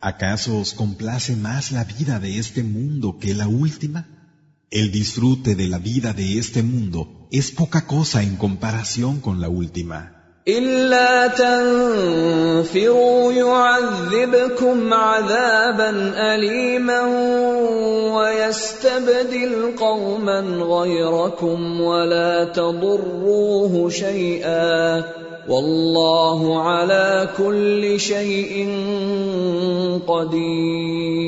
¿Acaso 0.00 0.58
os 0.58 0.72
complace 0.72 1.34
más 1.34 1.72
la 1.72 1.84
vida 1.84 2.20
de 2.20 2.38
este 2.38 2.62
mundo 2.62 3.18
que 3.18 3.34
la 3.34 3.48
última? 3.48 4.00
El 4.70 4.92
disfrute 4.92 5.56
de 5.56 5.66
la 5.66 5.78
vida 5.78 6.12
de 6.12 6.38
este 6.38 6.62
mundo 6.62 7.28
es 7.32 7.50
poca 7.50 7.86
cosa 7.86 8.22
en 8.22 8.36
comparación 8.36 9.20
con 9.20 9.40
la 9.40 9.48
última. 9.48 10.15
إلا 10.48 11.26
تنفروا 11.26 13.32
يعذبكم 13.32 14.94
عذابا 14.94 15.90
اليما 16.34 17.02
ويستبدل 18.14 19.74
قوما 19.76 20.40
غيركم 20.62 21.80
ولا 21.80 22.44
تضروه 22.44 23.90
شيئا 23.90 25.04
والله 25.48 26.62
على 26.62 27.28
كل 27.38 28.00
شيء 28.00 28.68
قدير. 30.06 31.26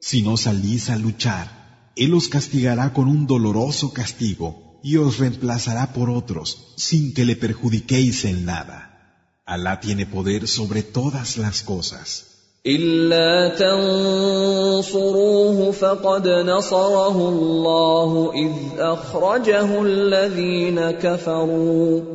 Si 0.00 0.22
no 0.22 0.36
salís 0.38 0.88
a 0.88 0.96
luchar, 0.96 1.48
Él 1.96 2.14
os 2.14 2.28
castigará 2.28 2.94
con 2.94 3.08
un 3.08 3.26
doloroso 3.26 3.92
castigo. 3.92 4.65
y 4.85 4.97
os 4.97 5.19
reemplazará 5.19 5.93
por 5.93 6.09
otros, 6.09 6.73
sin 6.77 7.13
que 7.13 7.25
le 7.25 7.35
perjudiquéis 7.35 8.25
en 8.25 8.45
nada. 8.45 8.79
Alá 9.45 9.79
tiene 9.79 10.05
poder 10.05 10.47
sobre 10.47 10.81
todas 10.83 11.37
las 11.37 11.61
cosas. 11.61 12.31
إلا 12.65 13.57
تنصروه 14.77 15.71
فقد 15.71 16.27
نصره 16.27 17.29
الله 17.29 18.31
إذ 18.33 18.51
أخرجه 18.79 19.81
الذين 19.83 20.91
كفروا 20.91 22.14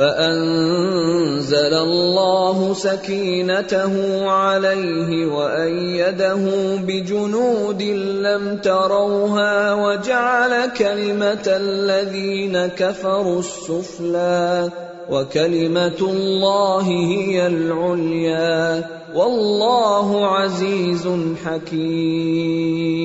فأنزل 0.00 1.74
الله 1.74 2.74
سكينته 2.74 3.94
عليه 4.30 5.26
وأيده 5.26 6.44
بجنود 6.76 7.82
لم 8.26 8.56
تروها 8.56 9.74
وجعل 9.74 10.70
كلمة 10.72 11.46
الذين 11.46 12.66
كفروا 12.66 13.40
السفلى 13.40 14.70
وكلمة 15.10 16.00
الله 16.00 16.82
هي 16.82 17.46
العليا. 17.46 18.84
والله 19.14 20.26
عزيز 20.26 21.08
حكيم. 21.44 23.00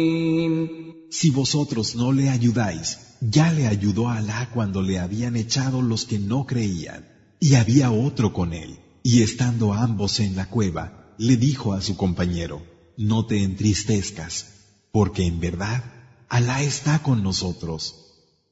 Si 1.10 1.30
vosotros 1.30 1.96
no 1.96 2.12
le 2.14 2.30
ayudáis, 2.30 3.05
Ya 3.21 3.51
le 3.51 3.67
ayudó 3.67 4.10
a 4.10 4.17
Alá 4.17 4.49
cuando 4.54 4.82
le 4.82 4.99
habían 4.99 5.36
echado 5.36 5.82
los 5.82 6.06
que 6.06 6.19
no 6.19 6.45
creían, 6.45 7.08
y 7.39 7.56
había 7.56 7.91
otro 7.91 8.34
con 8.34 8.54
él, 8.54 8.80
y 9.04 9.21
estando 9.21 9.73
ambos 9.73 10.19
en 10.19 10.36
la 10.36 10.49
cueva, 10.49 11.13
le 11.17 11.38
dijo 11.38 11.73
a 11.73 11.82
su 11.82 11.95
compañero, 11.95 12.65
no 12.97 13.25
te 13.25 13.43
entristezcas, 13.43 14.47
porque 14.91 15.25
en 15.25 15.39
verdad 15.39 15.84
Alá 16.28 16.63
está 16.63 17.04
con 17.04 17.23
nosotros. 17.23 17.95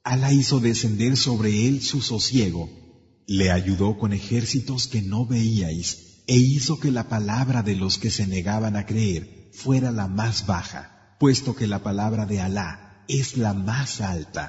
Alá 0.04 0.32
hizo 0.32 0.60
descender 0.60 1.18
sobre 1.18 1.68
él 1.68 1.82
su 1.82 2.02
sosiego, 2.02 2.70
le 3.28 3.52
ayudó 3.52 3.98
con 3.98 4.14
ejércitos 4.14 4.88
que 4.88 5.02
no 5.02 5.26
veíais, 5.26 6.22
e 6.28 6.38
hizo 6.38 6.80
que 6.80 6.92
la 6.92 7.10
palabra 7.10 7.64
de 7.64 7.76
los 7.76 7.98
que 7.98 8.12
se 8.12 8.28
negaban 8.28 8.76
a 8.78 8.86
creer 8.86 9.50
fuera 9.54 9.92
la 9.92 10.08
más 10.08 10.46
baja, 10.46 11.18
puesto 11.20 11.56
que 11.56 11.68
la 11.68 11.84
palabra 11.84 12.26
de 12.26 12.40
Alá 12.40 12.93
es 13.08 13.38
la 13.38 13.54
más 13.54 14.02
alta. 14.02 14.46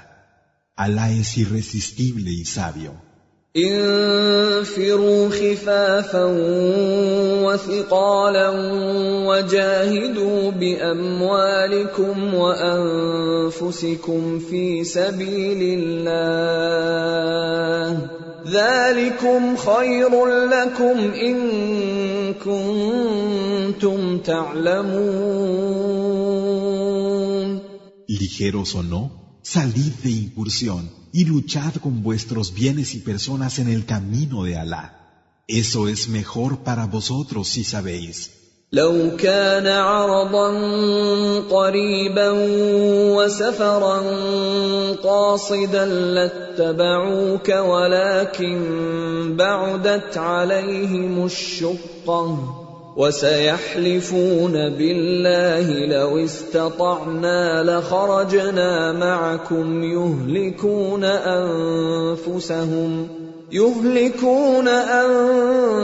Alá 0.76 1.10
es 1.10 1.38
irresistible 1.38 2.30
y 2.30 2.44
sabio. 2.44 2.92
انفروا 3.56 5.28
خفافا 5.28 6.24
وثقالا 7.46 8.48
وجاهدوا 9.26 10.50
بأموالكم 10.50 12.34
وأنفسكم 12.34 13.78
في 14.38 14.84
سبيل 14.84 15.80
الله 15.80 16.74
ذلكم 18.50 19.56
خير 19.56 20.26
لكم 20.26 21.12
إن 21.14 21.38
كنتم 22.34 24.18
تعلمون 24.18 25.74
ligeros 28.13 28.75
o 28.75 28.83
no, 28.83 29.39
salid 29.43 29.93
de 30.03 30.11
incursión 30.11 30.89
y 31.11 31.25
luchad 31.25 31.73
con 31.75 32.03
vuestros 32.03 32.53
bienes 32.53 32.95
y 32.95 32.99
personas 32.99 33.59
en 33.59 33.69
el 33.69 33.85
camino 33.85 34.43
de 34.43 34.57
Alá. 34.57 34.85
Eso 35.47 35.87
es 35.87 36.09
mejor 36.09 36.59
para 36.63 36.85
vosotros 36.85 37.47
si 37.47 37.63
sabéis. 37.63 38.31
لو 38.71 39.17
كان 39.17 39.67
عرضا 39.67 40.49
قريبا 41.49 42.29
وسفرا 43.17 44.01
قاصدا 45.03 45.85
لاتبعوك 45.85 47.49
ولكن 47.49 48.59
بعدت 49.35 50.17
عليهم 50.17 51.25
الشقه 51.25 52.62
وسيحلفون 52.96 54.52
بالله 54.52 55.86
لو 55.86 56.24
استطعنا 56.24 57.62
لخرجنا 57.62 58.92
معكم 58.92 59.82
يهلكون 59.82 61.04
انفسهم 62.24 63.08
يهلكون 63.52 64.68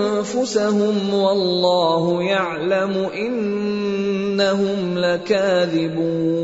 انفسهم 0.05 1.15
والله 1.15 2.23
يعلم 2.23 3.11
انهم 3.25 4.99
لكاذبون 4.99 6.41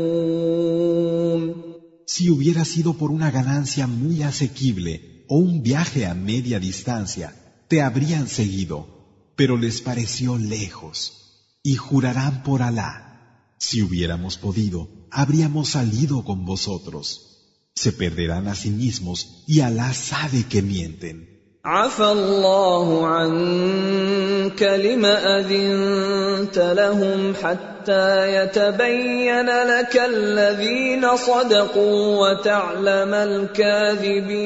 Si 2.09 2.29
hubiera 2.29 2.63
sido 2.65 2.93
por 2.93 3.11
una 3.11 3.29
ganancia 3.31 3.85
muy 3.85 4.23
asequible 4.23 5.23
o 5.27 5.35
un 5.37 5.61
viaje 5.61 6.05
a 6.05 6.13
media 6.13 6.57
distancia, 6.59 7.27
te 7.67 7.81
habrían 7.81 8.27
seguido 8.27 8.96
pero 9.36 9.56
les 9.56 9.80
pareció 9.80 10.38
lejos, 10.38 11.58
y 11.62 11.76
jurarán 11.76 12.42
por 12.42 12.62
Alá, 12.62 13.12
si 13.58 13.82
hubiéramos 13.82 14.36
podido, 14.36 14.88
habríamos 15.10 15.70
salido 15.70 16.24
con 16.24 16.44
vosotros. 16.44 17.28
Se 17.74 17.92
perderán 17.92 18.48
a 18.48 18.54
sí 18.54 18.70
mismos 18.70 19.44
y 19.46 19.60
Alá 19.60 19.92
sabe 19.94 20.44
que 20.44 20.62
mienten. 20.62 21.32
عفى 21.64 22.04
الله 22.04 23.06
عنك 23.06 24.62
لما 24.62 25.38
أذنت 25.38 26.58
لهم 26.58 27.34
حتى 27.34 28.34
يتبين 28.34 29.46
لك 29.46 29.96
الذين 29.96 31.16
صدقوا 31.16 32.30
وتعلم 32.30 33.14
الكاذبين 33.14 34.42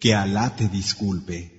Que 0.00 0.14
Alá 0.14 0.56
te 0.56 0.66
disculpe 0.68 1.53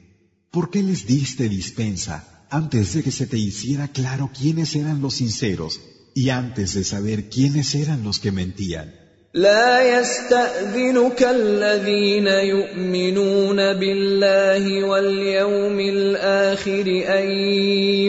¿Por 0.55 0.69
qué 0.69 0.83
les 0.83 1.05
diste 1.07 1.47
dispensa 1.47 2.15
antes 2.49 2.93
de 2.93 3.03
que 3.03 3.11
se 3.11 3.25
te 3.25 3.37
hiciera 3.37 3.87
claro 3.87 4.29
quiénes 4.37 4.75
eran 4.75 5.01
los 5.01 5.15
sinceros 5.15 5.79
y 6.13 6.29
antes 6.29 6.73
de 6.73 6.83
saber 6.83 7.29
quiénes 7.29 7.73
eran 7.75 8.03
los 8.03 8.19
que 8.19 8.31
mentían? 8.31 9.01
لا 9.33 9.99
يستأذنك 9.99 11.23
الذين 11.23 12.27
يؤمنون 12.27 13.73
بالله 13.73 14.83
واليوم 14.85 15.79
الآخر 15.79 17.03
أن 17.07 17.27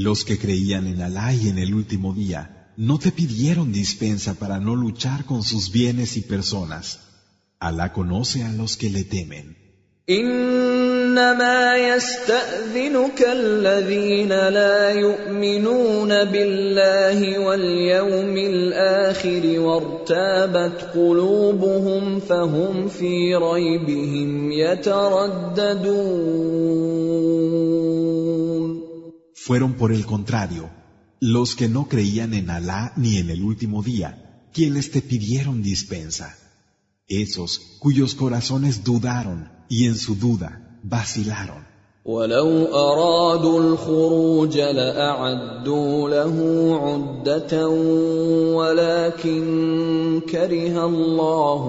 Los 0.00 0.24
que 0.24 0.38
creían 0.38 0.86
en 0.86 1.00
Alá 1.00 1.32
y 1.32 1.48
en 1.48 1.58
el 1.58 1.74
último 1.74 2.12
día 2.12 2.72
no 2.76 2.98
te 2.98 3.10
pidieron 3.12 3.72
dispensa 3.72 4.34
para 4.34 4.60
no 4.60 4.76
luchar 4.76 5.24
con 5.24 5.42
sus 5.42 5.72
bienes 5.72 6.16
y 6.16 6.22
personas. 6.22 7.00
Alá 7.58 7.92
conoce 7.92 8.44
a 8.44 8.52
los 8.52 8.76
que 8.76 8.90
le 8.90 9.04
temen. 9.04 9.56
انما 10.08 11.76
يستاذنك 11.76 13.26
الذين 13.32 14.28
لا 14.28 14.90
يؤمنون 14.90 16.24
بالله 16.24 17.38
واليوم 17.38 18.36
الاخر 18.36 19.60
وارتابت 19.60 20.90
قلوبهم 20.94 22.20
فهم 22.20 22.88
في 22.88 23.34
ريبهم 23.34 24.52
يترددون 24.52 26.16
Fueron 29.40 29.74
por 29.74 29.92
el 29.92 30.06
contrario, 30.06 30.70
los 31.20 31.54
que 31.54 31.68
no 31.68 31.88
creían 31.88 32.34
en 32.34 32.50
Alá 32.50 32.92
ni 32.96 33.18
en 33.18 33.30
el 33.30 33.42
último 33.42 33.82
día, 33.82 34.48
quienes 34.52 34.90
te 34.90 35.02
pidieron 35.02 35.62
dispensa. 35.62 36.36
Esos 37.08 37.60
cuyos 37.78 38.14
corazones 38.14 38.82
dudaron 38.82 39.50
y 39.68 39.86
en 39.86 39.96
su 39.96 40.16
duda 40.16 40.78
vacilaron. 40.82 41.66
ولو 42.06 42.66
أرادوا 42.66 43.60
الخروج 43.60 44.58
لأعدوا 44.58 46.08
له 46.10 46.36
عدة 46.82 47.68
ولكن 48.58 49.42
كره 50.30 50.86
الله 50.86 51.64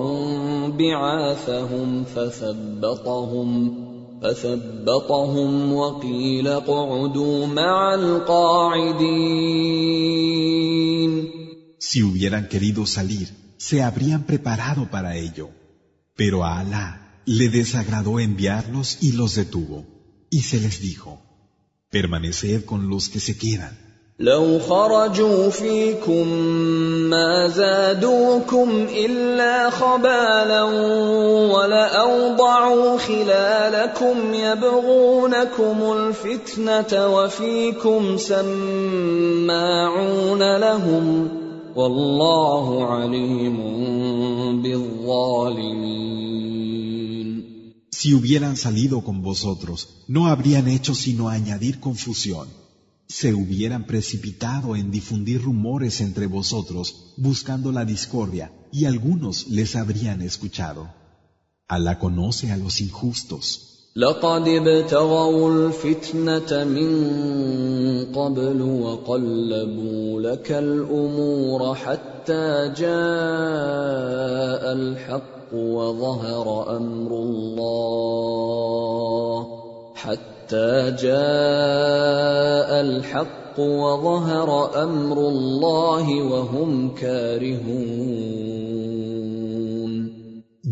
بعاثهم 0.77 2.03
فثبطهم 2.03 3.87
فثبطهم 4.21 5.73
وقيل 5.73 6.47
اقعدوا 6.47 7.47
مع 7.47 7.93
القاعدين 7.93 9.57
Si 11.79 12.03
hubieran 12.03 12.49
querido 12.49 12.85
salir, 12.85 13.27
se 13.57 13.81
habrían 13.81 14.25
preparado 14.25 14.89
para 14.89 15.15
ello. 15.15 15.49
Pero 16.15 16.43
a 16.43 16.59
Alá 16.59 17.21
le 17.25 17.49
desagradó 17.49 18.19
enviarlos 18.19 18.97
y 19.01 19.13
los 19.13 19.35
detuvo. 19.35 19.85
Y 20.29 20.41
se 20.41 20.59
les 20.59 20.81
dijo, 20.81 21.21
permaneced 21.89 22.65
con 22.65 22.89
los 22.89 23.07
que 23.09 23.19
se 23.19 23.37
quedan. 23.37 23.90
لو 24.22 24.58
خرجوا 24.58 25.50
فيكم 25.50 26.28
ما 27.10 27.48
زادوكم 27.48 28.86
إلا 28.96 29.70
خبالا 29.70 30.62
ولأوضعوا 31.54 32.98
خلالكم 32.98 34.34
يبغونكم 34.34 35.92
الفتنة 35.92 37.08
وفيكم 37.16 38.16
سماعون 38.16 39.62
لهم 40.56 41.28
والله 41.76 42.86
عليم 42.86 43.56
بالظالمين 44.62 46.12
Si 48.02 48.08
hubieran 48.14 48.56
salido 48.56 48.96
con 49.02 49.22
vosotros, 49.22 49.78
no 50.08 50.26
habrían 50.26 50.66
hecho 50.66 50.92
sino 50.94 51.28
añadir 51.28 51.78
confusión. 51.78 52.61
Se 53.11 53.33
hubieran 53.33 53.85
precipitado 53.85 54.75
en 54.75 54.91
difundir 54.91 55.41
rumores 55.41 56.01
entre 56.01 56.27
vosotros, 56.27 57.13
buscando 57.17 57.71
la 57.71 57.85
discordia, 57.85 58.51
y 58.71 58.85
algunos 58.85 59.47
les 59.47 59.75
habrían 59.75 60.21
escuchado. 60.21 60.89
Alá 61.67 61.99
conoce 61.99 62.51
a 62.51 62.57
los 62.57 62.81
injustos. 62.81 63.77
لقد 63.97 64.47
ابتغوا 64.47 65.49
الفتنة 65.51 66.63
من 66.63 66.91
قبل 68.13 68.61
وقلبوا 68.61 70.21
لك 70.21 70.51
الأمور 70.51 71.75
حتى 71.75 72.73
جاء 72.77 74.63
الحق 74.73 75.53
وظهر 75.53 76.77
أمر 76.77 77.11
الله 77.11 78.67
حتى 79.95 80.30
جاء 81.03 82.69
الحق 82.81 83.59
وظهر 83.59 84.49
أمر 84.83 85.17
الله 85.29 86.23
وهم 86.23 86.93
كارهون 86.95 88.47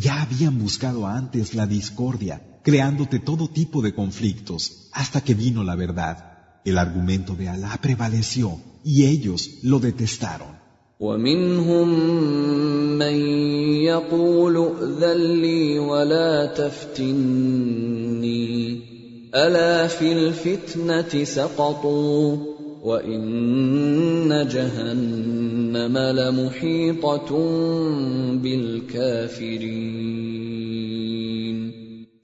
Ya 0.06 0.22
habían 0.22 0.60
buscado 0.60 1.08
antes 1.08 1.56
la 1.56 1.66
discordia, 1.66 2.60
creándote 2.64 3.20
todo 3.20 3.48
tipo 3.48 3.82
de 3.82 3.96
conflictos, 3.96 4.90
hasta 4.92 5.22
que 5.22 5.34
vino 5.34 5.64
la 5.64 5.76
verdad. 5.76 6.18
El 6.66 6.78
argumento 6.78 7.36
de 7.36 7.50
Alá 7.50 7.78
prevaleció 7.82 8.60
y 8.84 9.06
ellos 9.06 9.60
lo 9.64 9.80
detestaron. 9.80 10.56
ومنهم 11.00 11.88
من 12.98 13.16
يقول 13.84 14.58
ائذن 14.58 15.42
لي 15.42 15.80
ولا 15.80 16.46
تفتني 16.46 17.66
الا 19.36 19.88
في 19.88 20.12
الفتنه 20.12 21.24
سقطوا 21.24 22.38
وان 22.84 24.48
جهنم 24.48 25.98
لمحيطه 25.98 27.30
بالكافرين 28.44 29.96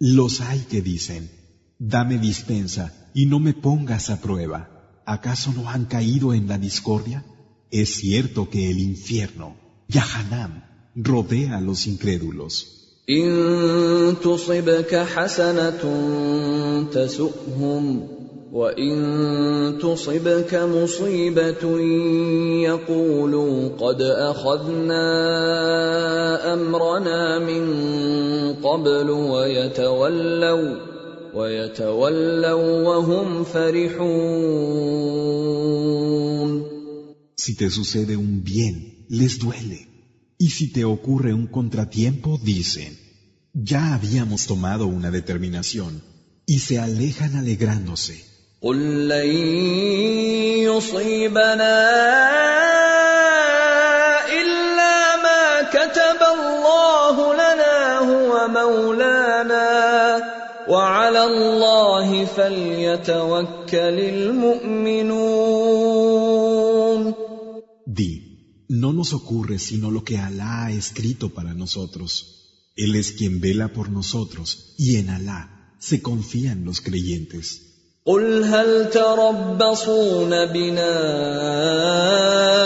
Los 0.04 0.42
hay 0.42 0.62
que 0.72 0.82
dicen, 0.82 1.30
dame 1.78 2.18
dispensa 2.18 2.92
y 3.14 3.28
no 3.28 3.38
me 3.40 3.54
pongas 3.54 4.10
a 4.10 4.20
prueba. 4.20 4.60
¿Acaso 5.06 5.54
no 5.54 5.70
han 5.70 5.86
caído 5.86 6.34
en 6.34 6.48
la 6.48 6.58
discordia? 6.58 7.24
Es 7.70 7.90
cierto 8.02 8.50
que 8.50 8.72
el 8.72 8.80
infierno, 8.80 9.56
Yahanam, 9.88 10.64
rodea 10.96 11.58
a 11.58 11.62
los 11.62 11.86
incrédulos. 11.86 12.75
إن 13.11 14.17
تصبك 14.25 14.95
حسنة 14.95 15.83
تسؤهم 16.93 18.09
وإن 18.53 19.79
تصبك 19.83 20.55
مصيبة 20.55 21.81
يقولوا 22.67 23.69
قد 23.79 24.03
أخذنا 24.03 25.05
أمرنا 26.55 27.39
من 27.39 27.65
قبل 28.55 29.11
ويتولوا 29.11 30.77
ويتولوا 31.35 32.83
وهم 32.83 33.45
فرحون 33.45 34.97
Si 37.37 37.55
te 37.55 37.71
sucede 37.71 38.17
un 38.17 38.43
bien, 38.43 38.75
les 39.09 39.39
duele. 39.39 39.96
Y 40.38 40.50
si 40.50 40.72
te 40.72 40.84
ocurre 40.86 41.34
un 41.34 41.48
contratiempo, 41.48 42.40
dicen, 42.44 42.98
ya 43.54 43.94
habíamos 43.94 44.48
tomado 44.48 44.88
una 44.88 45.12
determinación, 45.12 46.02
y 46.46 46.60
se 46.60 46.80
alejan 46.80 47.36
alegrándose. 47.36 48.32
قل 48.64 49.08
لن 49.08 49.30
يصيبنا 50.70 51.78
الا 54.42 55.16
ما 55.26 55.62
كتب 55.62 56.22
الله 56.38 57.34
لنا 57.34 57.98
هو 57.98 58.48
مولانا 58.48 59.72
وعلى 60.68 61.24
الله 61.24 62.26
فليتوكل 62.26 63.98
المؤمنون 64.00 65.45
no 68.68 68.94
nos 68.94 69.14
ocurre 69.14 69.60
sino 69.60 69.92
lo 69.92 70.04
que 70.04 70.18
Alá 70.18 70.66
ha 70.66 70.72
escrito 70.72 71.34
para 71.34 71.54
nosotros. 71.54 72.12
Él 72.76 72.96
es 72.96 73.12
quien 73.12 73.42
vela 73.42 73.74
por 73.74 73.90
nosotros, 73.90 74.76
y 74.78 74.96
en 74.96 75.10
Alá 75.10 75.76
se 75.80 76.02
confían 76.02 76.64
los 76.66 76.80
creyentes. 76.82 77.72
قل 78.06 78.44
هل 78.44 78.90
تربصون 78.90 80.46
بنا 80.46 80.94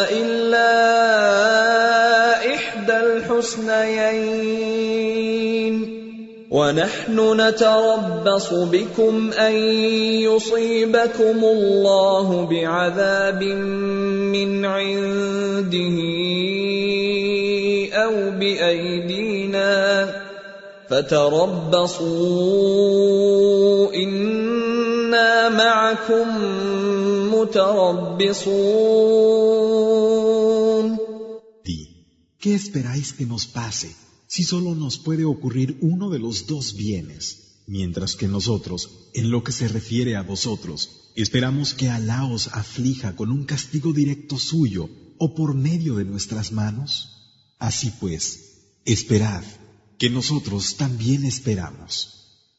الا 0.10 0.72
احدى 2.56 2.97
الحسنيين 2.97 4.45
ونحن 6.51 7.40
نتربص 7.40 8.53
بكم 8.53 9.32
أن 9.32 9.55
يصيبكم 10.26 11.44
الله 11.44 12.46
بعذاب 12.51 13.42
من 13.42 14.64
عنده 14.64 15.96
أو 17.94 18.30
بأيدينا 18.30 19.74
فتربصوا 20.90 21.94
إنا 23.94 25.48
معكم 25.48 26.28
متربصون. 27.34 28.90
¿qué 32.40 32.55
esperáis 32.55 33.12
que 33.12 33.26
nos 33.26 33.44
pase 33.46 33.90
si 34.30 34.43
solo 34.43 34.76
nos 34.76 34.97
puede 34.97 35.26
ocurrir 35.26 35.78
uno 35.82 36.10
de 36.10 36.20
los 36.20 36.47
dos 36.47 36.76
bienes? 36.76 37.64
Mientras 37.68 38.16
que 38.16 38.28
nosotros, 38.28 38.89
en 39.14 39.32
lo 39.32 39.43
que 39.43 39.51
se 39.51 39.68
refiere 39.68 40.16
a 40.16 40.22
vosotros, 40.22 41.12
esperamos 41.16 41.74
que 41.74 41.89
Alá 41.89 42.26
os 42.26 42.47
aflija 42.47 43.16
con 43.16 43.32
un 43.32 43.45
castigo 43.45 43.93
directo 43.93 44.38
suyo 44.38 44.89
o 45.18 45.34
por 45.34 45.56
medio 45.56 45.95
de 45.95 46.06
nuestras 46.06 46.51
manos. 46.51 46.91
Así 47.58 47.91
pues, 47.99 48.24
esperad, 48.86 49.43
que 49.97 50.10
nosotros 50.10 50.76
también 50.76 51.26
esperamos. 51.26 52.12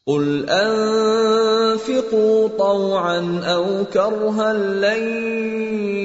قل 0.07 0.49
انفقوا 0.49 2.47
طوعا 2.47 3.41
او 3.43 3.85
كرها 3.85 4.53
لن 4.53 5.03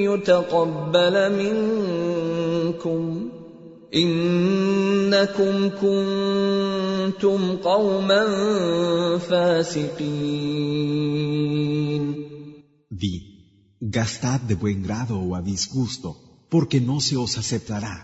يتقبل 0.03 1.31
منكم 1.31 1.86
انكم 3.93 5.69
كنتم 5.69 7.55
قوما 7.57 8.23
فاسقين 9.17 10.63
Di, 13.03 13.15
gastad 13.81 14.39
de 14.41 14.55
buen 14.55 14.81
grado 14.87 15.19
o 15.19 15.35
a 15.35 15.41
disgusto, 15.41 16.09
porque 16.49 16.79
no 16.79 16.97
se 17.01 17.15
os 17.17 17.37
aceptará. 17.37 17.95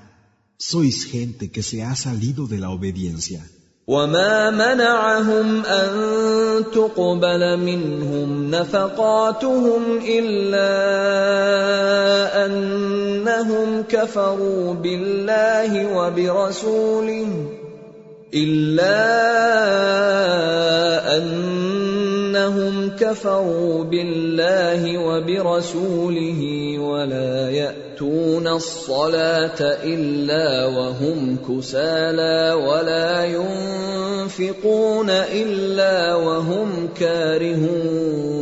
Sois 0.57 0.97
gente 1.05 1.43
que 1.53 1.63
se 1.69 1.77
ha 1.83 1.95
salido 1.95 2.47
de 2.47 2.57
la 2.63 2.69
obediencia. 2.77 3.41
وما 3.86 4.50
منعهم 4.50 5.64
ان 5.64 5.88
تقبل 6.74 7.56
منهم 7.56 8.50
نفقاتهم 8.50 10.00
الا 10.08 10.72
انهم 12.46 13.82
كفروا 13.88 14.74
بالله 14.74 15.96
وبرسوله 15.96 17.28
الا 18.34 19.04
انهم 22.34 22.96
كفروا 22.96 23.84
بالله 23.84 24.98
وبرسوله 24.98 26.40
ولا 26.78 27.50
ياتون 27.50 28.46
الصلاه 28.48 29.60
الا 29.84 30.66
وهم 30.66 31.36
كسالى 31.36 32.52
ولا 32.52 33.24
ينفقون 33.24 35.10
الا 35.10 36.14
وهم 36.14 36.88
كارهون 36.94 38.34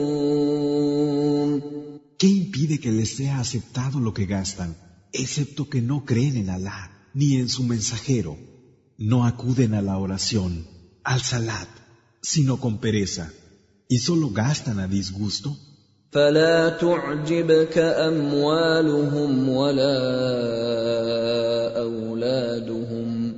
¿Qué 2.19 2.29
impide 2.29 2.77
que 2.81 2.93
les 2.93 3.11
sea 3.17 3.41
aceptado 3.41 3.99
lo 3.99 4.15
que 4.15 4.27
gastan, 4.27 4.77
excepto 5.13 5.69
que 5.69 5.81
no 5.83 6.05
creen 6.05 6.37
en 6.37 6.51
Alá 6.51 6.81
ni 7.15 7.35
en 7.41 7.49
su 7.49 7.63
mensajero? 7.65 8.39
No 8.97 9.27
acuden 9.27 9.75
a 9.75 9.83
la 9.83 9.99
oración, 9.99 10.53
al 11.03 11.21
salat, 11.21 11.69
sino 12.23 12.61
con 12.61 12.79
pereza, 12.79 13.25
y 13.92 13.98
solo 14.00 14.30
gastan 14.30 14.80
a 14.80 14.88
disgusto. 14.88 15.56
فلا 16.12 16.70
تعجبك 16.70 17.78
اموالهم 17.78 19.50
ولا 19.50 20.00
اولادهم 21.80 23.34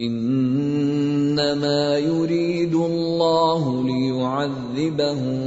انما 0.00 1.98
يريد 1.98 2.74
الله 2.74 3.84
ليعذبهم 3.86 5.38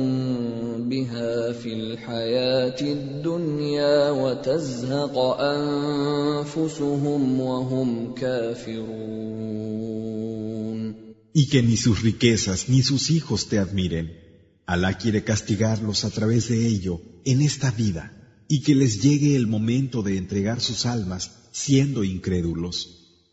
بها 0.89 1.51
في 1.51 1.73
الحياه 1.73 2.81
الدنيا 2.81 4.11
وتزهق 4.11 5.17
انفسهم 5.41 7.39
وهم 7.39 8.13
كافرون 8.13 9.57
Y 11.33 11.45
que 11.51 11.61
ni 11.61 11.77
sus 11.77 12.01
riquezas 12.01 12.67
ni 12.67 12.81
sus 12.81 13.11
hijos 13.11 13.47
te 13.49 13.59
admiren. 13.59 14.07
Alá 14.72 14.96
quiere 14.96 15.22
castigarlos 15.22 16.06
a 16.06 16.10
través 16.10 16.48
de 16.48 16.66
ello 16.66 17.02
en 17.26 17.42
esta 17.42 17.70
vida 17.70 18.10
y 18.48 18.62
que 18.62 18.74
les 18.74 19.02
llegue 19.02 19.36
el 19.36 19.46
momento 19.46 20.02
de 20.02 20.16
entregar 20.16 20.62
sus 20.62 20.86
almas 20.86 21.30
siendo 21.50 22.04
incrédulos. 22.04 23.28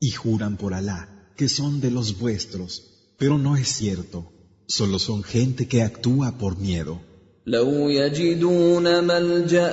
Y 0.00 0.10
juran 0.10 0.56
por 0.56 0.74
Alá 0.74 1.08
que 1.36 1.48
son 1.48 1.80
de 1.80 1.92
los 1.92 2.18
vuestros 2.18 2.90
pero 3.19 3.37
no 3.37 3.55
es 3.55 3.69
cierto, 3.69 4.31
solo 4.67 4.99
son 4.99 5.23
gente 5.23 5.67
que 5.67 5.83
actúa 5.83 6.37
por 6.37 6.57
miedo. 6.57 6.99
لو 7.47 7.89
يجدون 7.89 9.03
ملجا 9.03 9.67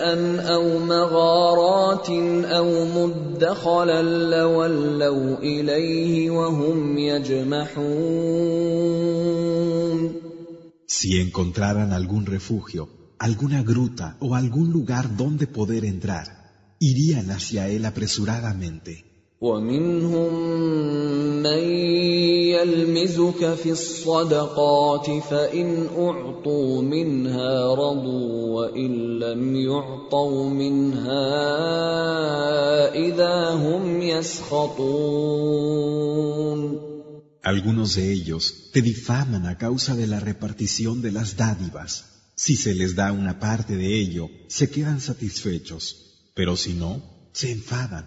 او 0.54 0.78
مغارات 0.78 2.10
او 2.44 2.84
مدخلا 2.84 4.02
لولوا 4.02 5.38
اليه 5.38 6.30
وهم 6.30 6.98
يجمحون 6.98 8.22
Si 10.86 11.10
encontraran 11.18 11.92
algún 11.92 12.26
refugio, 12.26 12.82
alguna 13.18 13.62
gruta 13.62 14.16
o 14.20 14.34
algún 14.34 14.70
lugar 14.70 15.16
donde 15.16 15.46
poder 15.46 15.82
entrar, 15.86 16.26
irían 16.78 17.30
hacia 17.30 17.68
él 17.68 17.86
apresuradamente. 17.86 19.04
ومنهم 19.40 20.32
من 21.42 21.62
يلمزك 22.56 23.54
في 23.54 23.70
الصدقات 23.70 25.10
فان 25.10 25.86
اعطوا 25.98 26.82
منها 26.82 27.74
رضوا 27.74 28.60
وان 28.60 29.18
لم 29.18 29.56
يعطوا 29.56 30.50
منها 30.50 31.28
اذا 32.94 33.50
هم 33.50 34.02
يسخطون 34.02 35.32
Algunos 37.44 37.96
de 37.96 38.12
ellos 38.12 38.70
te 38.72 38.80
difaman 38.82 39.46
a 39.46 39.58
causa 39.58 39.96
de 39.96 40.06
la 40.06 40.20
repartición 40.20 41.02
de 41.02 41.10
las 41.10 41.36
dádivas. 41.36 41.90
Si 42.36 42.54
se 42.56 42.72
les 42.72 42.94
da 42.94 43.10
una 43.12 43.40
parte 43.40 43.76
de 43.76 44.00
ello, 44.00 44.30
se 44.48 44.70
quedan 44.70 45.00
satisfechos, 45.00 45.82
pero 46.34 46.56
si 46.56 46.74
no, 46.74 47.02
se 47.32 47.50
enfadan. 47.50 48.06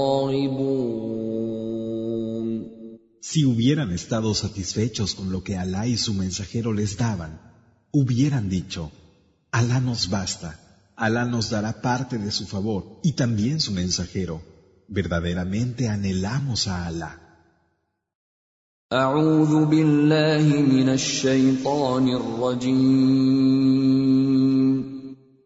Si 3.31 3.45
hubieran 3.45 3.93
estado 3.93 4.35
satisfechos 4.35 5.15
con 5.15 5.31
lo 5.31 5.41
que 5.41 5.55
Alá 5.55 5.87
y 5.87 5.97
su 5.97 6.13
mensajero 6.13 6.73
les 6.73 6.97
daban, 6.97 7.39
hubieran 7.89 8.49
dicho, 8.49 8.91
Alá 9.51 9.79
nos 9.79 10.09
basta, 10.09 10.59
Alá 10.97 11.23
nos 11.23 11.49
dará 11.49 11.81
parte 11.81 12.17
de 12.17 12.29
su 12.29 12.45
favor 12.45 12.99
y 13.03 13.13
también 13.13 13.61
su 13.61 13.71
mensajero. 13.71 14.41
Verdaderamente 14.89 15.87
anhelamos 15.87 16.67
a 16.67 16.87
Alá. 16.87 17.21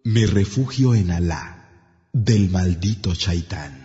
Me 0.06 0.26
refugio 0.26 0.96
en 0.96 1.12
Alá, 1.12 2.10
del 2.14 2.50
maldito 2.50 3.14
Chaitán. 3.14 3.85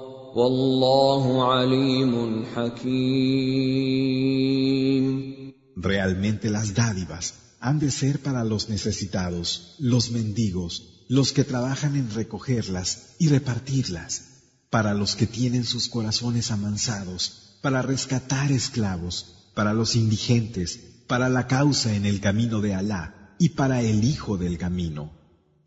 Realmente 5.75 6.49
las 6.49 6.73
dádivas 6.73 7.33
han 7.59 7.79
de 7.79 7.91
ser 7.91 8.19
para 8.19 8.45
los 8.45 8.69
necesitados, 8.69 9.75
los 9.79 10.11
mendigos, 10.11 11.05
los 11.09 11.33
que 11.33 11.43
trabajan 11.43 11.97
en 11.97 12.09
recogerlas 12.11 13.15
y 13.19 13.27
repartirlas, 13.27 14.23
para 14.69 14.93
los 14.93 15.17
que 15.17 15.27
tienen 15.27 15.65
sus 15.65 15.89
corazones 15.89 16.49
amansados, 16.51 17.57
para 17.61 17.81
rescatar 17.81 18.53
esclavos, 18.53 19.49
para 19.53 19.73
los 19.73 19.97
indigentes, 19.97 20.79
para 21.07 21.27
la 21.27 21.47
causa 21.47 21.93
en 21.93 22.05
el 22.05 22.21
camino 22.21 22.61
de 22.61 22.73
Alá 22.73 23.35
y 23.37 23.49
para 23.49 23.81
el 23.81 24.05
hijo 24.05 24.37
del 24.37 24.57
camino. 24.57 25.11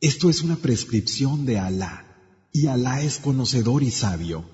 Esto 0.01 0.31
es 0.31 0.41
una 0.41 0.57
prescripción 0.57 1.45
de 1.45 1.59
Alá, 1.59 2.07
y 2.51 2.69
Alá 2.69 3.03
es 3.03 3.19
conocedor 3.19 3.83
y 3.83 3.91
sabio. 3.91 4.54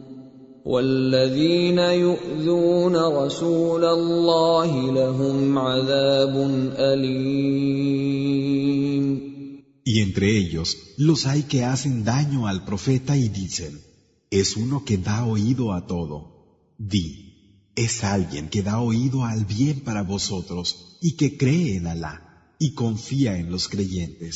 والذين 0.66 1.78
يؤذون 1.78 2.96
رسول 2.96 3.84
الله 3.84 4.92
لهم 4.92 5.58
عذاب 5.58 6.34
اليم 6.78 8.26
Y 9.88 10.00
entre 10.00 10.36
ellos 10.36 10.76
los 10.96 11.26
hay 11.26 11.44
que 11.44 11.64
hacen 11.64 12.04
daño 12.04 12.48
al 12.48 12.64
profeta 12.64 13.16
y 13.16 13.28
dicen, 13.28 13.80
es 14.30 14.56
uno 14.56 14.84
que 14.84 14.98
da 14.98 15.24
oído 15.24 15.72
a 15.72 15.86
todo. 15.86 16.16
Di, 16.76 17.70
es 17.76 18.02
alguien 18.02 18.48
que 18.48 18.64
da 18.64 18.80
oído 18.80 19.24
al 19.24 19.44
bien 19.44 19.80
para 19.80 20.02
vosotros 20.02 20.98
y 21.00 21.16
que 21.16 21.36
cree 21.36 21.76
en 21.76 21.86
Alá 21.86 22.56
y 22.58 22.72
confía 22.72 23.38
en 23.38 23.52
los 23.52 23.68
creyentes. 23.68 24.34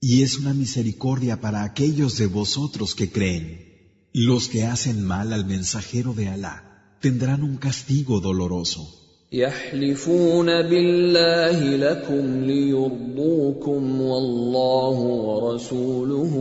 Y 0.00 0.22
es 0.22 0.38
una 0.38 0.54
misericordia 0.54 1.40
para 1.40 1.64
aquellos 1.64 2.16
de 2.18 2.28
vosotros 2.28 2.94
que 2.94 3.10
creen. 3.10 3.68
Los 4.12 4.48
que 4.48 4.64
hacen 4.64 5.04
mal 5.04 5.32
al 5.32 5.44
mensajero 5.44 6.14
de 6.14 6.28
Alá 6.28 6.96
tendrán 7.00 7.42
un 7.42 7.56
castigo 7.56 8.20
doloroso. 8.20 8.98
يحلفون 9.32 10.46
بالله 10.46 11.76
لكم 11.76 12.44
ليرضوكم 12.44 14.00
والله 14.00 14.98
ورسوله 15.00 16.34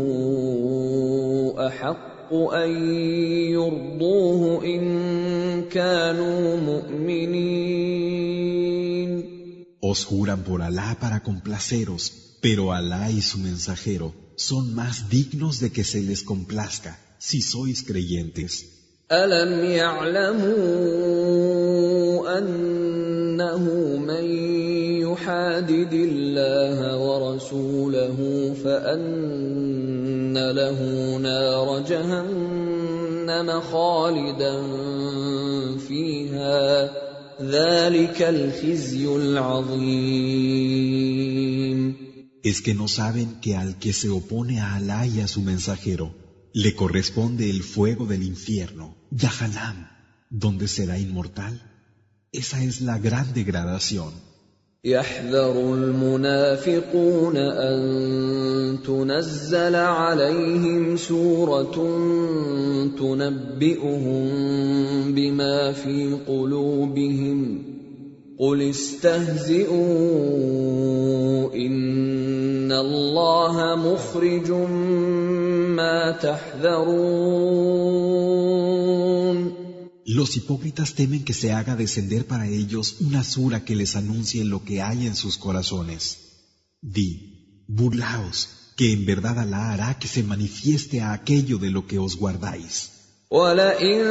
احق 1.68 2.34
ان 2.34 2.94
يرضوه 3.52 4.66
ان 4.66 5.64
كانوا 5.70 6.58
مؤمنين 6.58 8.08
Os 9.82 10.06
juran 10.06 10.44
por 10.44 10.62
Alá 10.62 10.98
para 11.00 11.24
complaceros, 11.24 12.02
pero 12.42 12.72
Alá 12.72 13.12
y 13.12 13.22
su 13.22 13.38
mensajero 13.38 14.21
son 14.37 14.75
más 14.75 15.09
dignos 15.09 15.61
de 15.61 15.71
que 15.71 15.85
se 15.85 16.01
les 16.03 16.23
complazca 16.23 16.99
si 17.19 17.41
sois 17.41 17.83
creyentes. 17.83 18.65
الم 19.13 19.65
يعلموا 19.65 20.53
انه 22.39 23.65
من 23.97 24.25
يحادد 25.05 25.93
الله 25.93 26.97
ورسوله 26.99 28.19
فان 28.65 30.51
له 30.51 30.81
نار 31.17 31.81
جهنم 31.89 33.61
خالدا 33.61 34.63
فيها 35.89 36.91
ذلك 37.43 38.23
الخزي 38.23 39.07
العظيم 39.17 40.43
Es 42.44 42.62
que 42.62 42.74
no 42.74 42.88
saben 42.88 43.40
que 43.42 43.56
al 43.56 43.78
que 43.80 43.94
se 43.94 44.10
opone 44.10 44.60
a 44.60 44.76
Alá 44.76 45.06
y 45.06 45.22
a 45.22 45.28
su 45.28 45.42
mensajero, 45.42 46.16
le 46.54 46.76
corresponde 46.76 47.50
el 47.50 47.64
fuego 47.64 48.06
del 48.06 48.24
infierno, 48.24 48.96
Yahanam, 49.12 49.90
donde 50.30 50.68
será 50.68 50.98
inmortal. 50.98 51.62
Esa 52.32 52.64
es 52.64 52.82
la 52.82 52.98
gran 53.00 53.34
degradación. 53.34 54.14
يحذر 54.86 55.74
المنافقون 55.74 57.38
ان 57.38 58.80
تنزل 58.86 59.76
عليهم 59.76 60.98
سوره 60.98 61.72
تنبئهم 63.00 64.24
بما 65.14 65.72
في 65.72 66.18
قلوبهم 66.28 67.71
قل 68.42 68.62
استهزئوا 68.62 69.78
ان 71.54 72.72
الله 72.72 73.76
مخرج 73.76 74.52
ما 75.80 76.12
تحذرون 76.12 77.68
Los 80.10 80.38
hipócritas 80.38 80.94
temen 80.94 81.26
que 81.26 81.34
se 81.34 81.52
haga 81.52 81.76
descender 81.76 82.26
para 82.26 82.48
ellos 82.48 83.02
una 83.02 83.24
sura 83.26 83.66
que 83.66 83.76
les 83.76 83.98
anuncie 83.98 84.46
lo 84.46 84.64
que 84.64 84.82
hay 84.82 85.06
en 85.06 85.16
sus 85.16 85.38
corazones. 85.38 86.02
Di, 86.82 87.10
burlaos, 87.68 88.38
que 88.78 88.94
en 88.94 89.06
verdad 89.06 89.38
Alá 89.40 89.74
hará 89.74 90.00
que 90.00 90.08
se 90.08 90.24
manifieste 90.24 91.02
a 91.02 91.12
aquello 91.12 91.58
de 91.58 91.72
lo 91.72 91.88
que 91.88 92.00
os 92.00 92.16
guardáis. 92.16 92.91
ولئن 93.33 94.05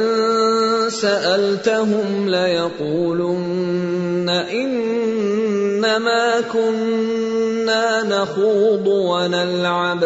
سالتهم 0.90 2.28
ليقولن 2.28 4.28
انما 4.28 6.40
كنا 6.52 8.02
نخوض 8.02 8.86
ونلعب 8.86 10.04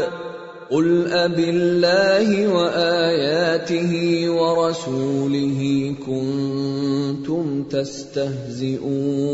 قل 0.71 1.13
أبالله 1.13 2.49
وآياته 2.49 3.93
ورسوله 4.31 5.95
كنتم 6.07 7.65
تستهزئون 7.65 9.27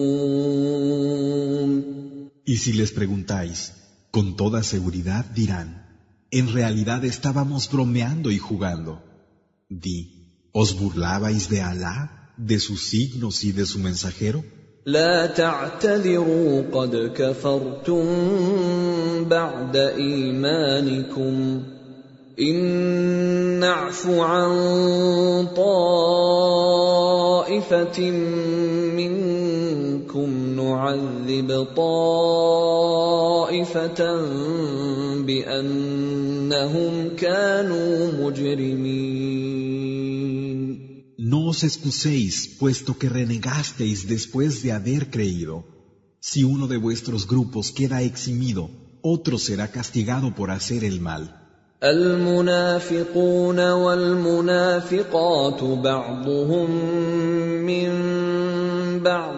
Y 2.45 2.57
si 2.57 2.73
les 2.73 2.91
preguntáis, 2.93 3.73
con 4.11 4.37
toda 4.37 4.63
seguridad 4.63 5.25
dirán, 5.25 5.87
en 6.31 6.53
realidad 6.53 7.05
estábamos 7.05 7.71
bromeando 7.71 8.31
y 8.31 8.39
jugando. 8.39 9.12
Di, 9.81 10.01
¿os 10.53 10.73
burlabais 10.73 11.49
de 11.49 11.61
Alá, 11.61 11.97
de 12.37 12.59
sus 12.61 12.81
signos 12.91 13.45
y 13.45 13.53
de 13.53 13.65
su 13.65 13.79
mensajero? 13.79 14.45
لا 14.87 15.27
تعتذروا 15.27 16.63
قد 16.73 17.13
كفرتم 17.15 18.05
بعد 19.25 19.77
إيمانكم 19.77 21.63
إن 22.41 22.57
نعف 23.61 24.07
عن 24.07 24.53
طائفة 25.57 26.81
منكم 28.99 30.31
نعذب 30.57 31.67
طائفة 31.77 32.63
بأنهم 35.23 37.09
كانوا 37.17 38.13
مجرمين 38.21 39.02
os 41.52 41.64
excuséis, 41.64 42.48
puesto 42.60 42.98
que 42.98 43.10
renegasteis 43.10 44.08
después 44.08 44.62
de 44.64 44.72
haber 44.72 45.10
creído. 45.10 45.66
Si 46.20 46.44
uno 46.44 46.68
de 46.68 46.78
vuestros 46.78 47.28
grupos 47.28 47.72
queda 47.72 48.02
eximido, 48.02 48.70
otro 49.02 49.38
será 49.38 49.68
castigado 49.70 50.34
por 50.36 50.52
hacer 50.52 50.84
el 50.84 51.00
mal. 51.00 51.24
المنافقون 51.84 53.60
والمنافقات 53.72 55.64
بعضهم 55.64 56.72
من 57.66 57.90
بعض 59.00 59.36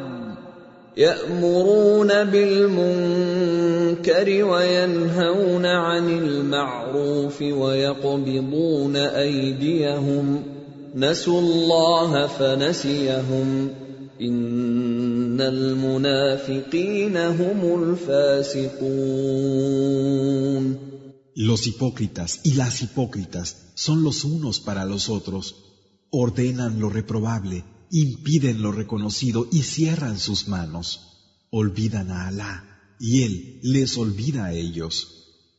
يامرون 0.97 2.24
بالمنكر 2.24 3.64
وينهون 4.43 5.66
عن 5.66 6.10
المعروف 6.10 7.41
ويقبضون 7.41 8.95
ايديهم 8.95 10.43
نسوا 10.95 11.41
الله 11.41 12.28
فنسيهم 12.28 13.70
ان 14.22 15.41
المنافقين 15.41 17.18
هم 17.18 17.84
الفاسقون 17.84 19.20
Los 21.36 21.68
hipócritas 21.68 22.41
y 22.43 22.55
las 22.55 22.82
hipócritas 22.82 23.72
son 23.76 24.03
los 24.03 24.26
unos 24.26 24.60
para 24.60 24.84
los 24.84 25.07
otros, 25.10 25.55
ordenan 26.12 26.82
lo 26.82 26.89
reprobable, 26.89 27.64
impiden 27.91 28.62
lo 28.62 28.74
reconocido 28.74 29.47
y 29.49 29.62
cierran 29.64 30.20
sus 30.20 30.49
manos, 30.49 30.86
olvidan 31.49 32.12
a 32.12 32.28
Alá 32.28 32.95
y 32.99 33.24
Él 33.24 33.62
les 33.64 33.97
olvida 33.97 34.45
a 34.45 34.53
ellos. 34.53 34.93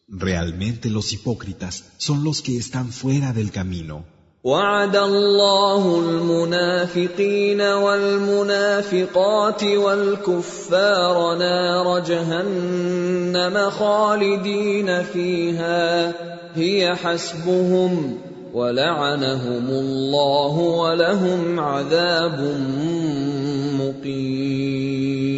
Realmente 0.06 0.90
los 0.90 1.12
hipócritas 1.14 1.84
son 1.96 2.24
los 2.24 2.42
que 2.42 2.58
están 2.58 2.92
fuera 2.92 3.32
del 3.32 3.50
camino. 3.50 4.04
وعد 4.45 4.95
الله 4.95 5.99
المنافقين 5.99 7.61
والمنافقات 7.61 9.63
والكفار 9.63 11.37
نار 11.37 11.99
جهنم 11.99 13.69
خالدين 13.69 15.03
فيها 15.03 16.13
هي 16.55 16.95
حسبهم 16.95 18.17
ولعنهم 18.53 19.69
الله 19.69 20.57
ولهم 20.57 21.59
عذاب 21.59 22.39
مقيم. 23.81 25.35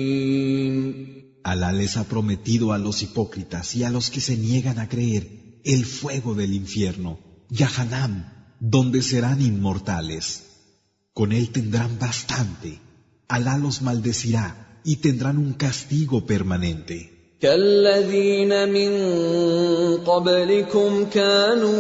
Alá 1.44 1.72
les 1.72 1.96
ha 1.96 2.04
prometido 2.04 2.74
a 2.74 2.78
los 2.78 3.02
hipócritas 3.04 3.74
y 3.78 3.86
a 3.86 3.90
los 3.90 4.10
que 4.10 4.20
se 4.20 4.36
niegan 4.36 4.80
a 4.80 4.90
creer 4.90 5.24
el 5.64 5.86
fuego 5.86 6.36
del 6.36 6.54
infierno, 6.54 7.20
Yahanam, 7.50 8.37
donde 8.60 9.02
serán 9.02 9.42
inmortales. 9.42 10.44
Con 11.14 11.32
él 11.32 11.52
tendrán 11.52 12.00
bastante. 12.00 12.80
Alá 13.28 13.58
los 13.58 13.82
maldecirá 13.82 14.80
y 14.84 14.98
tendrán 14.98 15.38
un 15.38 15.54
castigo 15.54 16.26
permanente. 16.26 17.18
كالذين 17.42 18.70
من 18.70 18.92
قبلكم 19.98 21.06
كانوا 21.06 21.78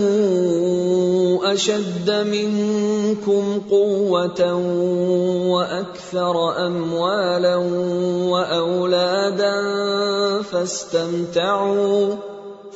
اشد 1.53 2.11
منكم 2.11 3.61
قوه 3.69 4.53
وأكثر 5.49 6.67
اموالا 6.67 7.55
واولادا 8.31 9.55
فاستمتعوا 10.41 12.15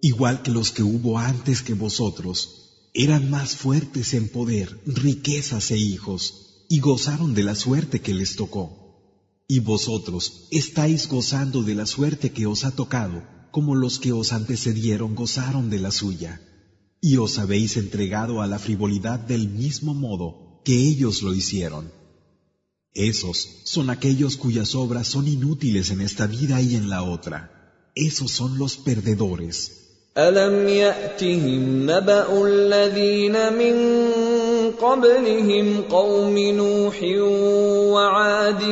Igual 0.00 0.42
que 0.42 0.50
los 0.50 0.72
que 0.72 0.82
hubo 0.82 1.18
antes 1.18 1.62
que 1.62 1.74
vosotros, 1.74 2.90
eran 2.92 3.30
más 3.30 3.56
fuertes 3.56 4.14
en 4.14 4.28
poder, 4.28 4.80
riquezas 4.84 5.70
e 5.70 5.78
hijos, 5.78 6.66
y 6.68 6.80
gozaron 6.80 7.34
de 7.34 7.44
la 7.44 7.54
suerte 7.54 8.00
que 8.00 8.14
les 8.14 8.36
tocó. 8.36 9.44
Y 9.46 9.60
vosotros 9.60 10.48
estáis 10.50 11.08
gozando 11.08 11.62
de 11.62 11.74
la 11.74 11.86
suerte 11.86 12.32
que 12.32 12.46
os 12.46 12.64
ha 12.64 12.72
tocado, 12.72 13.22
como 13.52 13.74
los 13.74 13.98
que 13.98 14.12
os 14.12 14.32
antecedieron 14.32 15.14
gozaron 15.14 15.70
de 15.70 15.78
la 15.78 15.90
suya. 15.90 16.40
Y 17.00 17.16
os 17.18 17.38
habéis 17.38 17.76
entregado 17.76 18.42
a 18.42 18.46
la 18.46 18.58
frivolidad 18.58 19.20
del 19.20 19.48
mismo 19.48 19.94
modo 19.94 20.62
que 20.64 20.76
ellos 20.88 21.22
lo 21.22 21.32
hicieron. 21.32 22.01
Esos 22.97 23.61
son 23.63 23.89
aquellos 23.91 24.37
cuyas 24.37 24.73
obras 24.73 25.07
son 25.07 25.27
inútiles 25.27 25.91
en 25.91 26.01
esta 26.01 26.25
vida 26.25 26.59
y 26.61 26.75
en 26.75 26.89
la 26.89 27.03
otra. 27.03 27.51
Esos 27.93 28.31
son 28.31 28.57
los 28.57 28.77
perdedores. 28.77 29.83
ألم 30.17 30.67
يأتهم 30.67 31.91
نبأ 31.91 32.45
الذين 32.45 33.53
من 33.53 33.75
قبلهم 34.81 35.81
قوم 35.81 36.37
نوح 36.37 37.03
وعاد 37.93 38.63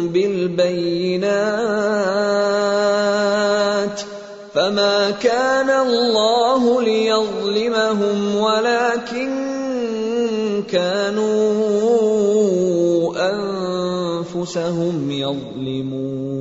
بالبينات 0.09 1.25
فما 4.55 5.11
كان 5.11 5.71
الله 5.71 6.83
ليظلمهم 6.83 8.37
ولكن 8.37 9.31
كانوا 10.69 11.45
انفسهم 14.29 15.11
يظلمون 15.11 16.35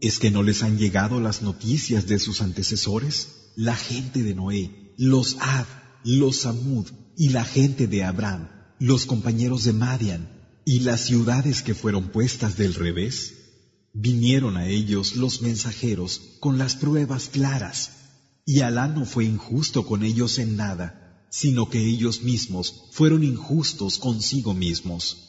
¿Es 0.00 0.18
que 0.18 0.32
no 0.32 0.42
les 0.42 0.64
han 0.64 0.78
llegado 0.78 1.20
las 1.20 1.42
noticias 1.42 2.08
de 2.08 2.18
sus 2.18 2.42
antecesores? 2.42 3.14
La 3.54 3.76
gente 3.76 4.24
de 4.24 4.34
Noé, 4.34 4.94
los 4.96 5.36
Ad, 5.38 5.66
los 6.04 6.38
Samud 6.38 6.86
y 7.16 7.30
la 7.30 7.44
gente 7.44 7.86
de 7.86 8.04
Abraham, 8.04 8.48
los 8.78 9.06
compañeros 9.06 9.64
de 9.64 9.72
Madian 9.72 10.28
y 10.64 10.80
las 10.80 11.02
ciudades 11.02 11.62
que 11.62 11.74
fueron 11.74 12.08
puestas 12.08 12.56
del 12.56 12.74
revés, 12.74 13.34
vinieron 13.92 14.56
a 14.56 14.66
ellos 14.66 15.16
los 15.16 15.42
mensajeros 15.42 16.20
con 16.40 16.58
las 16.58 16.76
pruebas 16.76 17.28
claras, 17.28 17.90
y 18.46 18.60
Alá 18.60 18.88
no 18.88 19.04
fue 19.04 19.24
injusto 19.24 19.84
con 19.86 20.02
ellos 20.02 20.38
en 20.38 20.56
nada, 20.56 21.26
sino 21.30 21.68
que 21.68 21.78
ellos 21.78 22.22
mismos 22.22 22.88
fueron 22.92 23.22
injustos 23.24 23.98
consigo 23.98 24.54
mismos. 24.54 25.28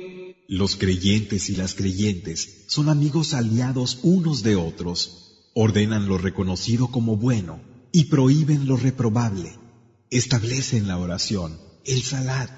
Los 0.53 0.75
creyentes 0.75 1.49
y 1.49 1.55
las 1.55 1.75
creyentes 1.75 2.65
son 2.67 2.89
amigos 2.89 3.33
aliados 3.33 3.99
unos 4.03 4.43
de 4.43 4.57
otros, 4.57 5.47
ordenan 5.53 6.09
lo 6.09 6.17
reconocido 6.17 6.91
como 6.91 7.15
bueno 7.15 7.61
y 7.93 8.07
prohíben 8.15 8.67
lo 8.67 8.75
reprobable, 8.75 9.57
establecen 10.09 10.89
la 10.89 10.97
oración, 10.97 11.57
el 11.85 12.01
salat, 12.01 12.51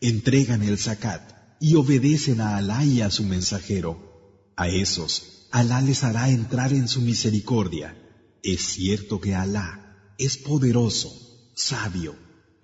entregan 0.00 0.64
el 0.64 0.76
zakat 0.76 1.22
y 1.60 1.76
obedecen 1.76 2.40
a 2.40 2.56
Alá 2.56 2.84
y 2.84 3.00
a 3.00 3.12
su 3.12 3.22
mensajero. 3.22 4.50
A 4.56 4.66
esos, 4.66 5.46
Alá 5.52 5.80
les 5.80 6.02
hará 6.02 6.30
entrar 6.30 6.72
en 6.72 6.88
su 6.88 7.00
misericordia. 7.00 7.96
Es 8.42 8.62
cierto 8.62 9.20
que 9.20 9.36
Alá 9.36 10.14
es 10.18 10.36
poderoso, 10.36 11.12
sabio. 11.54 12.25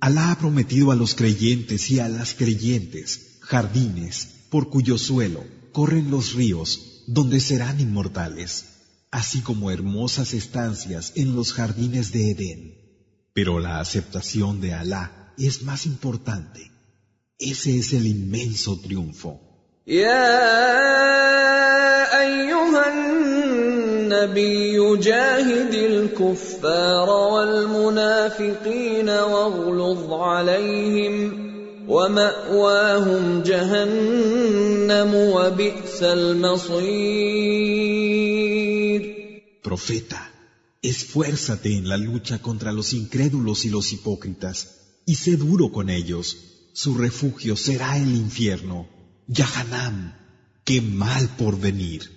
Alá 0.00 0.30
ha 0.30 0.38
prometido 0.38 0.92
a 0.92 0.96
los 0.96 1.14
creyentes 1.16 1.90
y 1.90 1.98
a 1.98 2.08
las 2.08 2.34
creyentes 2.34 3.38
jardines 3.40 4.28
por 4.50 4.70
cuyo 4.70 4.96
suelo 4.96 5.44
corren 5.72 6.12
los 6.12 6.34
ríos 6.34 7.02
donde 7.08 7.40
serán 7.40 7.80
inmortales, 7.80 8.66
así 9.10 9.40
como 9.40 9.72
hermosas 9.72 10.32
estancias 10.32 11.12
en 11.16 11.34
los 11.34 11.52
jardines 11.52 12.12
de 12.12 12.30
Edén. 12.30 12.74
Pero 13.34 13.58
la 13.58 13.80
aceptación 13.80 14.60
de 14.60 14.74
Alá 14.74 15.34
es 15.38 15.62
más 15.62 15.86
importante. 15.86 16.70
Ese 17.38 17.78
es 17.78 17.92
el 17.92 18.06
inmenso 18.06 18.78
triunfo. 18.80 19.40
النبي 24.17 24.97
جاهد 24.97 25.73
الكفار 25.73 27.09
والمنافقين 27.09 29.09
واغلظ 29.09 30.13
عليهم 30.13 31.43
وماواهم 31.87 33.41
جهنم 33.41 35.15
وبئس 35.15 36.03
المصير 36.03 37.53
Profeta, 39.63 40.21
esfuérzate 40.81 41.77
en 41.77 41.87
la 41.87 41.97
lucha 41.97 42.41
contra 42.47 42.73
los 42.73 42.91
incrédulos 42.93 43.63
y 43.63 43.69
los 43.69 43.93
hipócritas, 43.93 44.57
y 45.05 45.15
sé 45.15 45.37
duro 45.37 45.71
con 45.71 45.89
ellos. 45.89 46.25
Su 46.73 46.91
refugio 47.05 47.55
será 47.55 47.97
el 47.97 48.11
infierno. 48.25 48.87
Yahanam, 49.27 49.97
qué 50.65 50.81
mal 50.81 51.29
por 51.39 51.57
venir. 51.57 52.16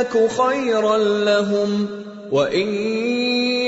يك 0.00 0.30
خيرا 0.30 0.98
لهم 0.98 1.86
وان 2.32 2.68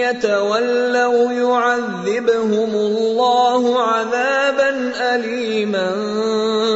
يتولوا 0.05 1.33
يعذبهم 1.33 2.75
الله 2.75 3.83
عذابا 3.83 4.71
اليما 5.15 5.91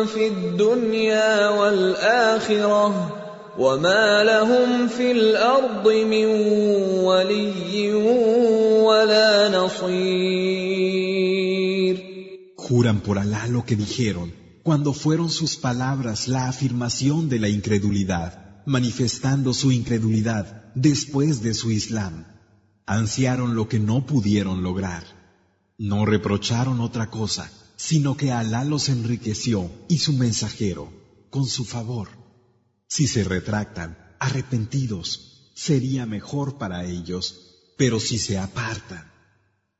في 0.05 0.27
الدنيا 0.27 1.49
والاخره 1.49 3.21
وما 3.59 4.25
لهم 4.25 4.89
في 4.89 5.13
الأرض 5.13 5.89
من 5.89 6.27
ولي 7.05 7.95
ولا 8.83 9.49
نصير 9.49 10.85
Juran 12.67 12.99
por 13.07 13.19
Alá 13.19 13.47
lo 13.47 13.63
que 13.67 13.77
dijeron 13.77 14.33
cuando 14.63 14.95
fueron 14.95 15.29
sus 15.29 15.57
palabras 15.57 16.29
la 16.29 16.49
afirmación 16.49 17.29
de 17.29 17.39
la 17.39 17.51
incredulidad, 17.51 18.31
manifestando 18.67 19.53
su 19.53 19.73
incredulidad 19.73 20.73
después 20.75 21.43
de 21.43 21.55
su 21.55 21.71
Islam. 21.71 22.27
Ansiaron 22.87 23.55
lo 23.55 23.69
que 23.69 23.79
no 23.79 24.07
pudieron 24.07 24.62
lograr. 24.62 25.05
No 25.79 26.05
reprocharon 26.05 26.81
otra 26.81 27.11
cosa, 27.11 27.51
sino 27.77 28.17
que 28.17 28.33
Alá 28.33 28.65
los 28.65 28.89
enriqueció 28.89 29.71
y 29.89 29.99
su 29.99 30.12
mensajero 30.12 30.93
con 31.31 31.47
su 31.47 31.65
favor. 31.65 32.09
Si 32.87 33.07
se 33.07 33.25
retractan, 33.25 33.99
arrepentidos, 34.21 35.51
sería 35.55 36.07
mejor 36.07 36.59
para 36.59 36.85
ellos, 36.85 37.73
pero 37.77 38.01
si 38.01 38.19
se 38.19 38.39
apartan, 38.39 39.11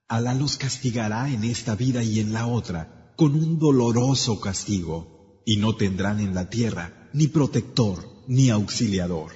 Alá 0.09 0.35
los 0.35 0.57
castigará 0.57 1.31
en 1.31 1.45
esta 1.45 1.77
vida 1.77 2.03
y 2.03 2.21
en 2.21 2.33
la 2.33 2.47
otra 2.47 3.13
con 3.17 3.35
un 3.35 3.59
doloroso 3.59 4.41
castigo, 4.41 5.43
y 5.47 5.57
no 5.59 5.77
tendrán 5.77 6.21
en 6.21 6.35
la 6.35 6.51
tierra 6.51 7.11
ni 7.13 7.29
protector 7.29 8.14
ni 8.28 8.50
auxiliador. 8.50 9.30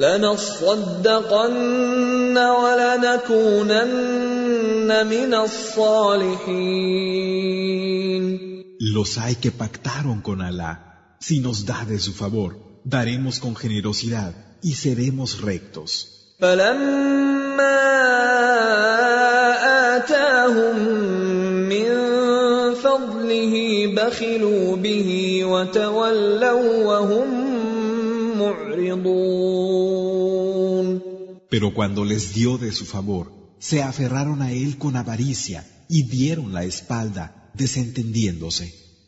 لنصدقن 0.00 1.56
ولنكونن 2.62 3.70
من 5.06 5.34
الصالحين 5.34 6.80
Los 8.96 9.18
hay 9.18 9.34
que 9.36 9.50
pactaron 9.52 10.22
con 10.22 10.40
Alá. 10.40 10.72
Si 11.20 11.40
nos 11.40 11.66
da 11.66 11.84
de 11.84 11.98
su 11.98 12.12
favor, 12.14 12.50
daremos 12.84 13.38
con 13.38 13.54
generosidad 13.54 14.32
y 14.62 14.72
seremos 14.72 15.42
rectos. 15.42 16.13
فلما 16.40 17.80
آتاهم 19.96 20.78
من 21.68 21.88
فضله 22.74 23.86
بخلوا 23.96 24.76
به 24.76 25.40
وتولوا 25.44 26.84
وهم 26.84 27.60
Pero 31.50 31.74
cuando 31.74 32.04
les 32.04 32.32
dio 32.32 32.58
de 32.58 32.72
su 32.72 32.86
favor, 32.86 33.32
se 33.58 33.82
aferraron 33.82 34.40
a 34.40 34.52
él 34.52 34.78
con 34.78 34.96
avaricia 34.96 35.66
y 35.88 36.04
dieron 36.04 36.52
la 36.52 36.64
espalda, 36.64 37.50
desentendiéndose. 37.54 38.83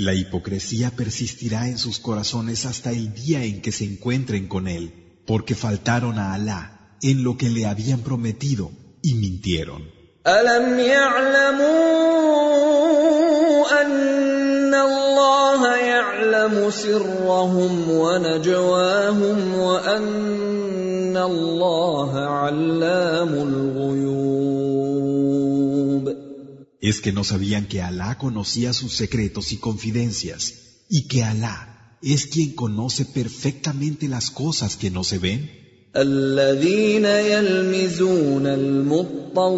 La 0.00 0.14
hipocresía 0.14 0.90
persistirá 0.96 1.68
en 1.68 1.76
sus 1.76 1.98
corazones 1.98 2.64
hasta 2.64 2.90
el 2.90 3.12
día 3.12 3.44
en 3.44 3.60
que 3.60 3.70
se 3.70 3.84
encuentren 3.84 4.48
con 4.48 4.66
él, 4.66 4.94
porque 5.26 5.54
faltaron 5.54 6.18
a 6.18 6.32
Alá 6.32 6.96
en 7.02 7.22
lo 7.22 7.36
que 7.36 7.50
le 7.50 7.66
habían 7.66 8.00
prometido 8.00 8.70
y 9.02 9.12
mintieron. 9.16 9.82
Es 26.81 27.01
que 27.01 27.11
no 27.11 27.23
sabían 27.23 27.67
que 27.67 27.81
Alá 27.81 28.17
conocía 28.17 28.73
sus 28.73 28.93
secretos 28.93 29.51
y 29.51 29.57
confidencias, 29.57 30.53
y 30.89 31.07
que 31.07 31.23
Alá 31.23 31.97
es 32.01 32.27
quien 32.27 32.53
conoce 32.53 33.05
perfectamente 33.05 34.07
las 34.07 34.29
cosas 34.29 34.75
que 34.75 34.91
no 34.91 35.03
se 35.03 35.19
ven. 35.19 35.65
الذين 35.97 37.05
يلمزون 37.05 38.47
المطوعين 38.47 39.49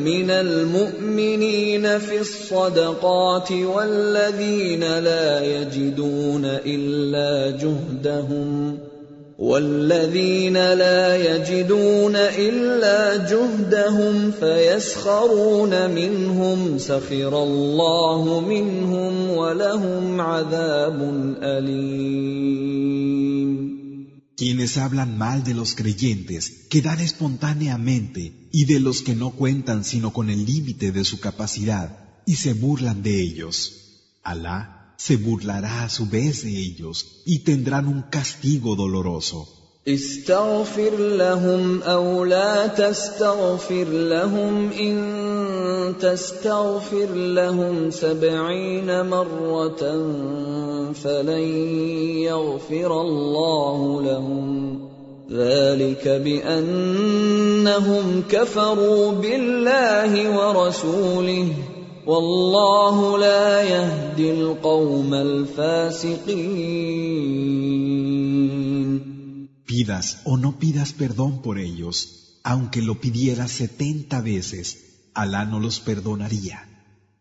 من 0.00 0.30
المؤمنين 0.30 1.98
في 1.98 2.20
الصدقات 2.20 3.52
والذين 3.52 4.98
لا 4.98 5.44
يجدون 5.44 6.44
الا 6.44 7.56
جهدهم 7.58 8.78
والذين 9.40 10.56
لا 10.56 11.16
يجدون 11.16 12.16
الا 12.16 13.16
جهدهم 13.16 14.30
فيسخرون 14.30 15.90
منهم 15.90 16.78
سخر 16.78 17.42
الله 17.42 18.40
منهم 18.40 19.30
ولهم 19.30 20.20
عذاب 20.20 20.98
اليم 21.42 22.86
Quienes 24.38 24.76
hablan 24.76 25.16
mal 25.16 25.44
de 25.44 25.54
los 25.54 25.74
creyentes, 25.74 26.66
que 26.68 26.82
dan 26.82 27.00
espontáneamente, 27.00 28.50
y 28.52 28.66
de 28.66 28.80
los 28.80 29.00
que 29.00 29.14
no 29.14 29.30
cuentan 29.30 29.82
sino 29.82 30.12
con 30.12 30.28
el 30.28 30.44
límite 30.44 30.92
de 30.92 31.04
su 31.04 31.20
capacidad, 31.20 31.88
y 32.26 32.34
se 32.36 32.52
burlan 32.52 33.02
de 33.02 33.22
ellos. 33.22 33.56
Alá 34.22 34.79
se 35.00 35.16
burlará 35.16 35.84
a 35.84 35.88
su 35.88 36.06
vez 36.06 36.44
de 36.44 36.50
ellos 36.68 37.22
y 37.26 37.40
tendrán 37.40 37.86
un 37.88 38.02
castigo 38.02 38.76
doloroso. 38.76 39.48
استغفر 39.88 40.96
لهم 40.98 41.82
او 41.82 42.24
لا 42.24 42.66
تستغفر 42.66 43.84
لهم 43.84 44.72
ان 44.72 45.94
تستغفر 46.00 47.14
لهم 47.14 47.90
سبعين 47.90 49.06
مره 49.06 49.82
فلن 50.92 51.46
يغفر 52.18 53.00
الله 53.00 54.02
لهم 54.02 54.80
ذلك 55.32 56.08
بانهم 56.08 57.24
كفروا 58.30 59.12
بالله 59.12 60.36
ورسوله 60.38 61.48
والله 62.06 63.18
لا 63.18 63.62
يهدي 63.62 64.30
القوم 64.30 65.14
الفاسقين 65.14 66.76
Pidas 69.66 70.20
o 70.24 70.36
no 70.36 70.58
pidas 70.60 70.92
perdón 70.92 71.42
por 71.42 71.58
ellos, 71.58 72.40
aunque 72.44 72.80
lo 72.80 73.00
pidieras 73.00 73.50
setenta 73.50 74.20
veces, 74.20 75.10
Alá 75.12 75.44
no 75.44 75.58
los 75.58 75.80
perdonaría. 75.80 76.58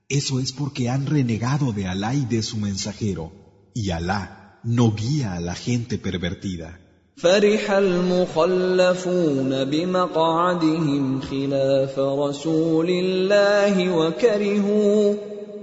Eso 0.08 0.40
es 0.40 0.54
porque 0.54 0.90
han 0.90 1.08
renegado 1.08 1.74
de 1.74 1.88
Alá 1.88 2.14
y 2.14 2.26
de 2.26 2.44
su 2.44 2.58
mensajero, 2.58 3.32
y 3.74 3.90
Alá 3.90 4.60
no 4.64 4.94
guía 4.94 5.34
a 5.34 5.40
la 5.40 5.56
gente 5.56 5.98
pervertida. 5.98 6.79
فرح 7.23 7.71
المخلفون 7.71 9.65
بمقعدهم 9.65 11.21
خلاف 11.21 11.99
رسول 11.99 12.91
الله 12.91 13.97
وكرهوا 13.97 15.15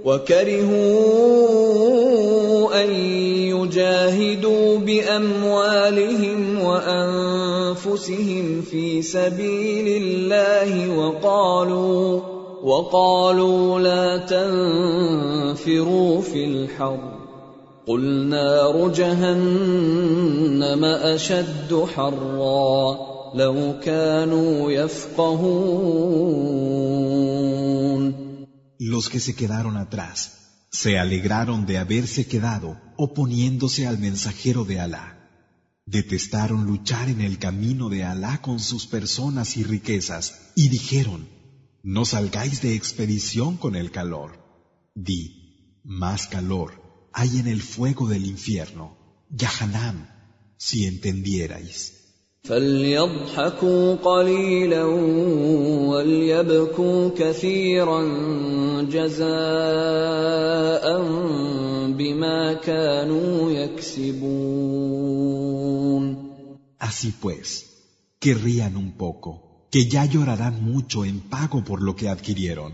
وكرهوا 0.04 1.48
أن 2.84 2.90
يجاهدوا 3.50 4.78
بأموالهم 4.78 6.64
وأنفسهم 6.64 8.62
في 8.62 9.02
سبيل 9.02 10.02
الله 10.02 10.98
وقالوا 10.98 12.20
وقالوا 12.62 13.80
لا 13.80 14.16
تنفروا 14.16 16.20
في 16.20 16.44
الحر 16.44 17.07
قل 17.87 18.29
نار 18.29 18.93
جهنم 18.93 20.83
اشد 20.83 21.85
حرا 21.95 22.97
لو 23.35 23.79
كانوا 23.83 24.71
يفقهون 24.71 26.13
Los 28.79 29.09
que 29.09 29.19
se 29.19 29.33
quedaron 29.35 29.75
atrás 29.77 30.17
se 30.71 30.97
alegraron 30.99 31.65
de 31.65 31.77
haberse 31.77 32.27
quedado 32.27 32.69
oponiéndose 32.97 33.87
al 33.87 33.97
mensajero 33.97 34.65
de 34.65 34.79
Alá. 34.79 35.05
Detestaron 35.85 36.65
luchar 36.65 37.09
en 37.09 37.21
el 37.21 37.37
camino 37.37 37.89
de 37.89 38.03
Alá 38.03 38.41
con 38.41 38.59
sus 38.59 38.87
personas 38.87 39.57
y 39.57 39.63
riquezas 39.63 40.23
y 40.55 40.69
dijeron, 40.69 41.27
no 41.83 42.05
salgáis 42.05 42.61
de 42.61 42.75
expedición 42.75 43.57
con 43.57 43.75
el 43.75 43.91
calor. 43.91 44.31
Di, 44.95 45.21
más 45.83 46.27
calor 46.27 46.83
hay 47.11 47.39
en 47.39 47.47
el 47.47 47.61
fuego 47.61 48.07
del 48.07 48.25
infierno, 48.25 48.95
Yahanam, 49.29 50.07
si 50.57 50.85
entendierais. 50.85 52.03
فليضحكوا 52.43 53.95
قليلا 53.95 54.83
وليبكوا 55.87 57.09
كثيرا 57.17 58.01
جزاء 58.81 59.23
بما 61.91 62.53
كانوا 62.53 63.51
يكسبون 63.51 65.03
Así 66.79 67.13
pues, 67.21 67.47
que 68.19 68.33
rían 68.33 68.75
un 68.75 68.97
poco, 68.97 69.67
que 69.71 69.85
ya 69.85 70.03
llorarán 70.03 70.61
mucho 70.71 71.05
en 71.05 71.21
pago 71.21 71.63
por 71.63 71.81
lo 71.81 71.95
que 71.95 72.09
adquirieron. 72.09 72.73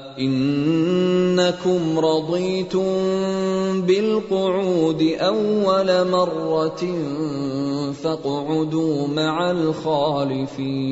انكم 0.20 1.98
رضيتم 1.98 2.86
بالقعود 3.82 5.02
اول 5.02 6.10
مره 6.10 6.82
فاقعدوا 7.92 9.08
مع 9.08 9.50
الخالفين 9.50 10.86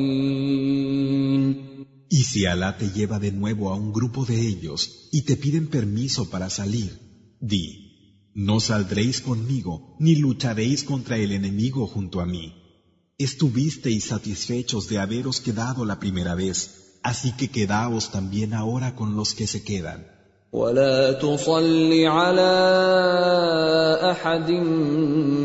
Y 2.09 2.23
si 2.23 2.45
Alá 2.45 2.77
te 2.77 2.87
lleva 2.91 3.19
de 3.19 3.31
nuevo 3.31 3.69
a 3.69 3.75
un 3.75 3.91
grupo 3.91 4.25
de 4.25 4.39
ellos 4.39 5.09
y 5.11 5.23
te 5.23 5.35
piden 5.35 5.67
permiso 5.67 6.29
para 6.29 6.49
salir, 6.49 6.91
di, 7.41 7.65
no 8.35 8.59
saldréis 8.59 9.21
conmigo 9.21 9.97
ni 9.99 10.15
lucharéis 10.15 10.83
contra 10.83 11.17
el 11.17 11.31
enemigo 11.31 11.87
junto 11.87 12.21
a 12.21 12.25
mí. 12.25 12.53
Estuvisteis 13.17 14.03
satisfechos 14.05 14.87
de 14.89 14.99
haberos 14.99 15.41
quedado 15.41 15.83
la 15.83 15.99
primera 15.99 16.35
vez 16.35 16.78
Así 17.02 17.32
que 17.32 17.48
quedaos 17.50 18.10
también 18.10 18.54
ahora 18.54 18.94
con 18.94 19.16
los 19.16 19.34
que 19.34 19.46
se 19.46 19.64
quedan. 19.64 20.00
ولا 20.52 21.12
تصل 21.12 21.92
على 22.06 22.52
احد 24.10 24.50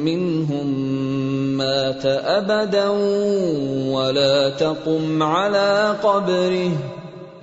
منهم 0.01 0.67
مات 1.57 2.05
ابدا 2.05 2.89
ولا 3.93 4.49
تقم 4.49 5.23
على 5.23 5.95
قبره 6.03 6.71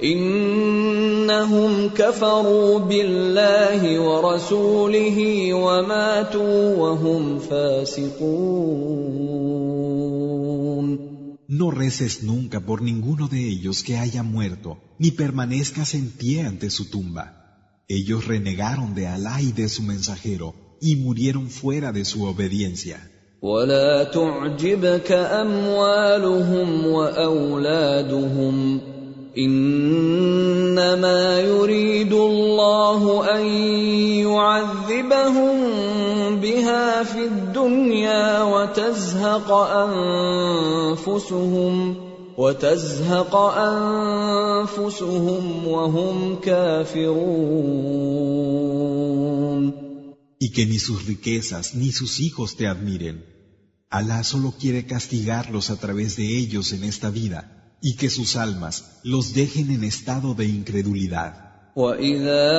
انهم 0.03 1.89
كفروا 1.89 2.79
بالله 2.79 4.01
ورسوله 4.01 5.19
وماتوا 5.55 6.77
وهم 6.77 7.39
فاسقون 7.39 9.23
No 11.61 11.71
reces 11.71 12.23
nunca 12.23 12.61
por 12.61 12.81
ninguno 12.81 13.29
de 13.29 13.47
ellos 13.47 13.83
que 13.83 13.99
haya 13.99 14.23
muerto, 14.23 14.79
ni 14.99 15.11
permanezcas 15.11 15.93
en 15.93 16.09
pie 16.11 16.47
ante 16.47 16.71
su 16.71 16.89
tumba. 16.89 17.83
Ellos 17.89 18.27
renegaron 18.27 18.95
de 18.95 19.07
Alá 19.07 19.43
y 19.43 19.53
de 19.53 19.69
su 19.69 19.83
mensajero, 19.83 20.55
y 20.81 20.97
murieron 20.97 21.51
fuera 21.51 21.93
de 21.93 22.07
su 22.07 22.25
obediencia. 22.25 23.07
انما 29.39 31.41
يريد 31.41 32.13
الله 32.13 33.37
ان 33.37 33.47
يعذبهم 34.29 35.57
بها 36.41 37.03
في 37.03 37.25
الدنيا 37.25 38.43
وتزهق 38.43 39.53
انفسهم 40.93 41.97
وتزهق 42.37 43.37
انفسهم 44.67 45.67
وهم 45.67 46.41
كافرون 46.41 47.73
Y 50.45 50.51
que 50.51 50.67
ni 50.67 50.79
sus 50.79 51.07
riquezas 51.07 51.75
ni 51.75 51.93
sus 51.93 52.21
hijos 52.21 52.57
te 52.57 52.67
admiren. 52.67 53.25
Alá 53.89 54.25
solo 54.25 54.53
quiere 54.61 54.87
castigarlos 54.87 55.71
a 55.71 55.77
través 55.77 56.17
de 56.17 56.37
ellos 56.37 56.73
en 56.73 56.85
esta 56.85 57.11
vida 57.11 57.62
y 57.82 57.96
que 57.96 58.10
sus 58.10 58.36
almas 58.36 59.00
los 59.04 59.34
dejen 59.34 59.72
en 59.72 59.84
estado 59.84 60.34
de 60.34 60.46
incredulidad. 60.46 61.48
وإذا 61.78 62.50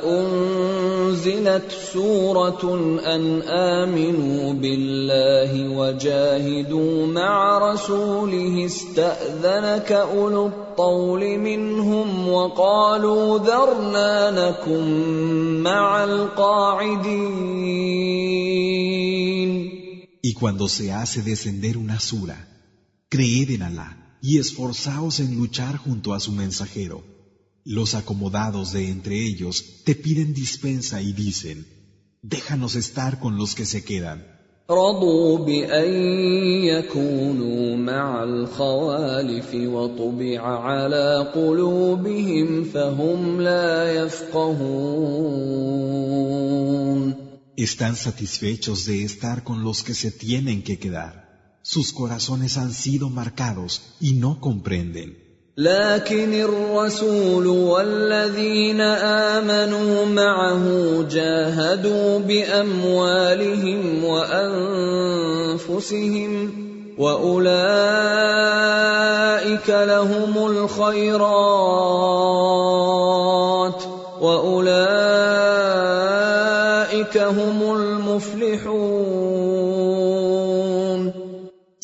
أنزلت 0.00 1.70
سورة 1.92 2.62
أن 3.04 3.42
آمنوا 3.42 4.52
بالله 4.52 5.68
وجاهدوا 5.68 7.06
مع 7.06 7.58
رسوله 7.72 8.66
استأذنك 8.66 9.92
أولو 9.92 10.46
الطول 10.46 11.38
منهم 11.38 12.28
وقالوا 12.28 13.38
ذرنا 13.38 14.30
نكن 14.30 15.62
مع 15.62 16.04
القاعدين. 16.04 17.48
Y 20.22 20.32
cuando 20.34 20.68
se 20.68 20.92
hace 20.92 21.22
descender 21.22 21.76
una 21.76 22.00
sura, 22.00 22.51
Creed 23.13 23.51
en 23.51 23.61
Alá 23.61 24.17
y 24.23 24.39
esforzaos 24.39 25.19
en 25.19 25.35
luchar 25.35 25.77
junto 25.77 26.15
a 26.15 26.19
su 26.19 26.31
mensajero. 26.31 27.03
Los 27.63 27.93
acomodados 27.93 28.73
de 28.73 28.89
entre 28.89 29.23
ellos 29.23 29.83
te 29.85 29.93
piden 29.93 30.33
dispensa 30.33 30.99
y 30.99 31.13
dicen, 31.13 31.67
déjanos 32.23 32.73
estar 32.73 33.19
con 33.19 33.37
los 33.37 33.53
que 33.53 33.67
se 33.67 33.83
quedan. 33.83 34.25
Están 47.55 47.95
satisfechos 47.95 48.85
de 48.85 49.03
estar 49.03 49.43
con 49.43 49.63
los 49.63 49.83
que 49.83 49.93
se 49.93 50.09
tienen 50.09 50.63
que 50.63 50.79
quedar. 50.79 51.32
Sus 51.63 51.93
corazones 51.93 52.57
han 52.57 52.71
sido 52.73 53.09
marcados 53.09 53.81
y 53.99 54.13
no 54.13 54.39
comprenden. 54.39 55.23
لكن 55.57 56.33
الرسول 56.33 57.47
والذين 57.47 58.81
آمنوا 58.81 60.05
معه 60.05 60.65
جاهدوا 61.09 62.19
بأموالهم 62.19 64.03
وأنفسهم 64.03 65.43
وأولئك 66.97 67.53
لهم 69.69 70.47
الخيرات 70.47 71.23
وأولئك 74.21 75.13
هم 77.17 77.73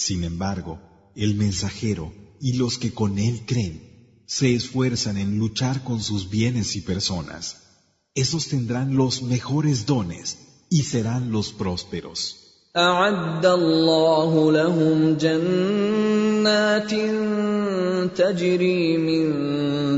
Sin 0.08 0.24
embargo, 0.24 0.80
el 1.14 1.34
mensajero 1.34 2.12
y 2.40 2.54
los 2.54 2.78
que 2.78 2.92
con 2.92 3.18
él 3.18 3.42
creen 3.46 4.22
se 4.26 4.54
esfuerzan 4.54 5.18
en 5.18 5.38
luchar 5.38 5.84
con 5.84 6.00
sus 6.00 6.30
bienes 6.30 6.76
y 6.76 6.80
personas. 6.80 7.56
Esos 8.14 8.48
tendrán 8.48 8.96
los 8.96 9.22
mejores 9.22 9.86
dones 9.86 10.38
y 10.70 10.82
serán 10.82 11.30
los 11.30 11.52
prósperos. 11.52 12.40
أعد 12.76 13.46
الله 13.46 14.52
لهم 14.52 15.16
جنات 15.16 16.90
تجري 18.18 18.96
من 18.96 19.26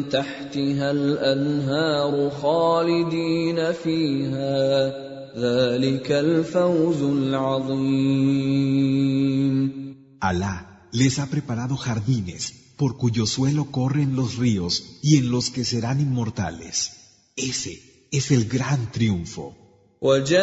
تحتها 0.09 0.91
الانهار 0.91 2.31
خالدين 2.31 3.73
فيها 3.73 4.93
ذلك 5.39 6.13
الفوز 6.13 7.03
العظيم 7.03 8.67
Alá 10.21 10.89
les 10.93 11.19
ha 11.19 11.27
preparado 11.27 11.77
jardines 11.77 12.43
por 12.77 12.97
cuyo 12.97 13.27
suelo 13.27 13.71
corren 13.71 14.17
los 14.17 14.37
ríos 14.37 14.99
y 15.03 15.19
en 15.19 15.31
los 15.31 15.51
que 15.51 15.65
serán 15.65 16.01
inmortales. 16.01 16.77
Ese 17.37 18.09
es 18.11 18.31
el 18.31 18.49
gran 18.49 18.91
triunfo. 18.93 19.55
وجاء 20.01 20.37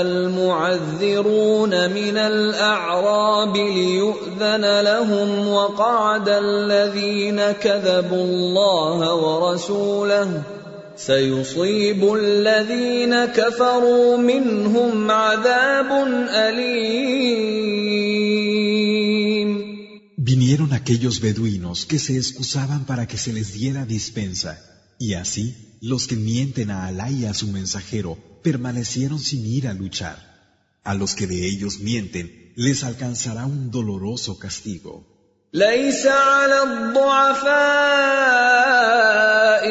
المعذرون 0.00 1.90
من 1.90 2.16
الاعراب 2.16 3.56
ليؤذن 3.56 4.80
لهم 4.80 5.48
وقعد 5.48 6.28
الذين 6.28 7.52
كذبوا 7.52 8.24
الله 8.24 9.14
ورسوله 9.14 10.42
سيصيب 10.98 12.14
الذين 12.14 13.24
كفروا 13.24 14.16
منهم 14.16 15.10
عذاب 15.10 15.90
اليم 16.30 17.74
Vinieron 20.16 20.72
aquellos 20.72 21.20
beduinos 21.20 21.84
que 21.84 21.98
se 21.98 22.16
excusaban 22.16 22.86
para 22.86 23.06
que 23.06 23.18
se 23.18 23.32
les 23.32 23.52
diera 23.52 23.84
dispensa, 23.84 24.58
y 24.98 25.14
así 25.14 25.76
los 25.82 26.06
que 26.06 26.16
mienten 26.16 26.70
a 26.70 26.86
Alá 26.86 27.10
y 27.10 27.26
a 27.26 27.34
su 27.34 27.48
mensajero 27.48 28.16
permanecieron 28.42 29.18
sin 29.18 29.44
ir 29.44 29.68
a 29.68 29.74
luchar. 29.74 30.16
A 30.82 30.94
los 30.94 31.14
que 31.14 31.26
de 31.26 31.46
ellos 31.46 31.80
mienten 31.80 32.52
les 32.56 32.84
alcanzará 32.84 33.44
un 33.44 33.70
doloroso 33.70 34.38
castigo. 34.38 35.04
ليس 35.54 36.06
على 36.06 36.62
الضعفاء 36.62 37.44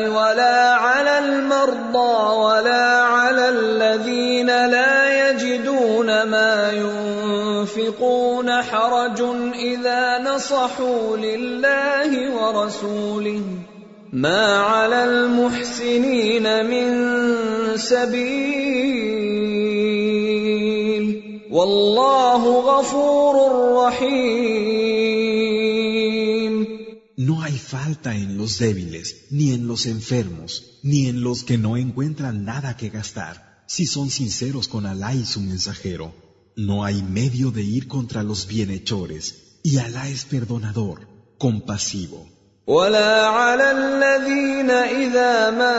ولا 0.10 0.74
ينفقون 7.78 8.50
حرج 8.62 9.22
اذا 9.72 10.20
نصحوا 10.20 11.18
لله 11.18 12.12
ورسوله 12.36 13.44
ما 14.14 14.58
على 14.58 15.04
المحسنين 15.04 16.66
من 16.66 16.88
سبيل 17.78 19.04
والله 21.52 22.42
غفور 22.72 23.36
رحيم 23.86 25.34
No 27.16 27.36
hay 27.42 27.58
falta 27.74 28.10
en 28.16 28.38
los 28.40 28.52
débiles, 28.60 29.08
ni 29.30 29.54
en 29.54 29.68
los 29.68 29.86
enfermos, 29.86 30.52
ni 30.84 31.00
en 31.12 31.18
los 31.22 31.44
que 31.48 31.58
no 31.66 31.78
encuentran 31.78 32.44
nada 32.44 32.76
que 32.76 32.90
gastar, 32.90 33.36
si 33.76 33.86
son 33.86 34.10
sinceros 34.10 34.68
con 34.68 34.86
Alá 34.86 35.14
y 35.14 35.26
su 35.26 35.40
mensajero. 35.40 36.08
No 36.59 36.85
hay 36.85 37.05
medio 37.05 37.53
de 37.53 37.63
ir 37.63 37.87
contra 37.87 38.25
los 38.25 38.49
bienhechores, 38.49 39.61
y 39.63 39.79
Alá 39.79 40.09
es 40.09 40.25
perdonador, 40.25 41.07
compasivo. 41.39 42.27
ولا 42.67 43.27
على 43.27 43.71
الذين 43.71 44.71
اذا 44.71 45.51
ما 45.51 45.77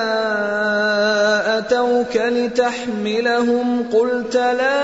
اتوك 1.58 2.16
لتحملهم 2.16 3.90
قلت 3.94 4.36
لا 4.36 4.80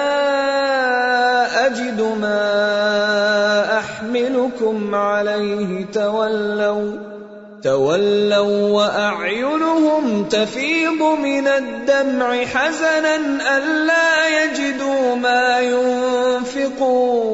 اجد 1.67 2.01
ما 2.21 3.79
احملكم 3.79 4.95
عليه 4.95 5.85
تولوا 5.85 7.15
تولوا 7.63 8.69
واعينهم 8.69 10.23
تفيض 10.29 11.01
من 11.01 11.47
الدمع 11.47 12.45
حزنا 12.45 13.15
الا 13.57 14.43
يجدوا 14.43 14.74
ما 15.14 15.60
ينفقون 15.60 17.30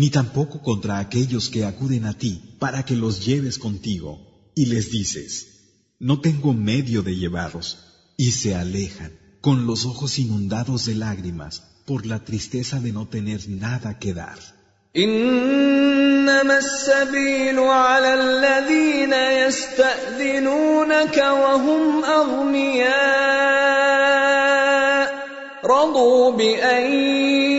ni 0.00 0.08
tampoco 0.08 0.62
contra 0.62 0.98
aquellos 0.98 1.50
que 1.52 1.66
acuden 1.70 2.06
a 2.06 2.14
ti 2.22 2.32
para 2.58 2.84
que 2.86 2.96
los 2.96 3.14
lleves 3.26 3.58
contigo, 3.58 4.10
y 4.54 4.64
les 4.72 4.90
dices, 4.90 5.30
no 5.98 6.20
tengo 6.26 6.54
medio 6.54 7.02
de 7.02 7.16
llevarlos, 7.16 7.68
y 8.16 8.30
se 8.30 8.54
alejan, 8.54 9.12
con 9.42 9.66
los 9.66 9.84
ojos 9.84 10.18
inundados 10.18 10.86
de 10.86 10.94
lágrimas, 10.94 11.64
por 11.84 12.06
la 12.06 12.24
tristeza 12.24 12.80
de 12.80 12.92
no 12.92 13.08
tener 13.08 13.46
nada 13.48 13.98
que 13.98 14.14
dar. 14.14 14.38
انما 14.96 16.58
السبيل 16.58 17.58
على 17.58 18.14
الذين 18.14 19.12
يستاذنونك 19.12 21.16
وهم 21.16 22.04
اغنياء 22.04 23.83
رضوا 25.64 26.30
بان 26.32 26.92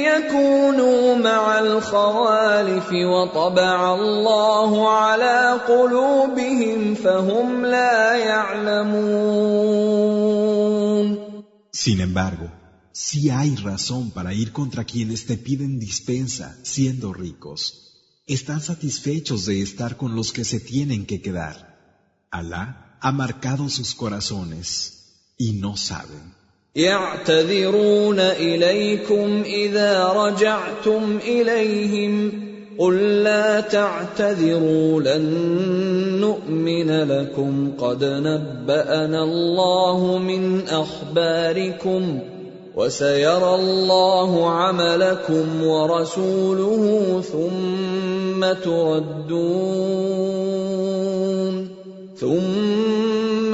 يكونوا 0.03 1.15
مع 1.15 1.59
الخوالف 1.59 2.89
وطبع 2.93 3.95
الله 3.95 4.89
على 4.89 5.59
قلوبهم 5.67 6.95
فهم 6.95 7.65
لا 7.65 8.15
يعلمون 8.15 9.71
Sin 11.73 11.99
embargo, 11.99 12.47
sí 12.91 13.29
hay 13.29 13.55
razón 13.55 14.11
para 14.11 14.33
ir 14.33 14.51
contra 14.51 14.83
quienes 14.83 15.25
te 15.25 15.37
piden 15.37 15.79
dispensa 15.79 16.57
siendo 16.63 17.13
ricos. 17.13 17.59
Están 18.27 18.61
satisfechos 18.61 19.45
de 19.45 19.61
estar 19.61 19.97
con 19.97 20.15
los 20.15 20.31
que 20.31 20.45
se 20.45 20.59
tienen 20.59 21.05
que 21.05 21.21
quedar. 21.21 21.55
Alá 22.29 22.97
ha 23.01 23.11
marcado 23.11 23.67
sus 23.69 23.95
corazones 23.95 25.33
y 25.37 25.53
no 25.53 25.75
saben. 25.75 26.34
يعتذرون 26.76 28.20
إليكم 28.20 29.42
إذا 29.46 30.08
رجعتم 30.08 31.18
إليهم 31.28 32.32
قل 32.78 33.22
لا 33.22 33.60
تعتذروا 33.60 35.00
لن 35.00 35.24
نؤمن 36.20 36.90
لكم 36.90 37.72
قد 37.78 38.04
نبأنا 38.04 39.24
الله 39.24 40.18
من 40.18 40.68
أخباركم 40.68 42.18
وسيرى 42.76 43.54
الله 43.54 44.50
عملكم 44.50 45.66
ورسوله 45.66 47.20
ثم 47.32 48.52
تردون 48.64 49.96
ثم 52.16 52.85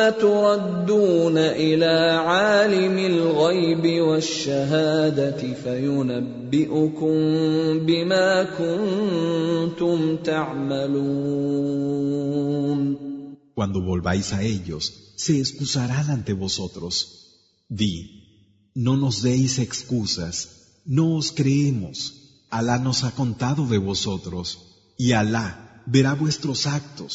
تردون 0.10 1.38
الى 1.38 1.96
عالم 2.28 2.98
الغيب 2.98 4.02
والشهاده 4.02 5.54
فينبئكم 5.64 7.16
بما 7.86 8.44
كنتم 8.44 10.18
تعملون 10.18 11.68
Cuando 13.58 13.82
volváis 13.82 14.34
a 14.34 14.44
ellos, 14.44 14.84
se 15.16 15.40
excusarán 15.40 16.12
ante 16.12 16.34
vosotros. 16.34 16.94
Di, 17.80 17.96
no 18.76 18.94
nos 18.96 19.16
deis 19.24 19.58
excusas, 19.68 20.36
no 20.86 21.16
os 21.20 21.32
creemos. 21.32 21.96
Alá 22.50 22.78
nos 22.78 23.04
ha 23.04 23.12
contado 23.22 23.62
de 23.74 23.80
vosotros, 23.80 24.46
y 24.98 25.08
Alá 25.14 25.48
verá 25.88 26.14
vuestros 26.14 26.68
actos, 26.68 27.12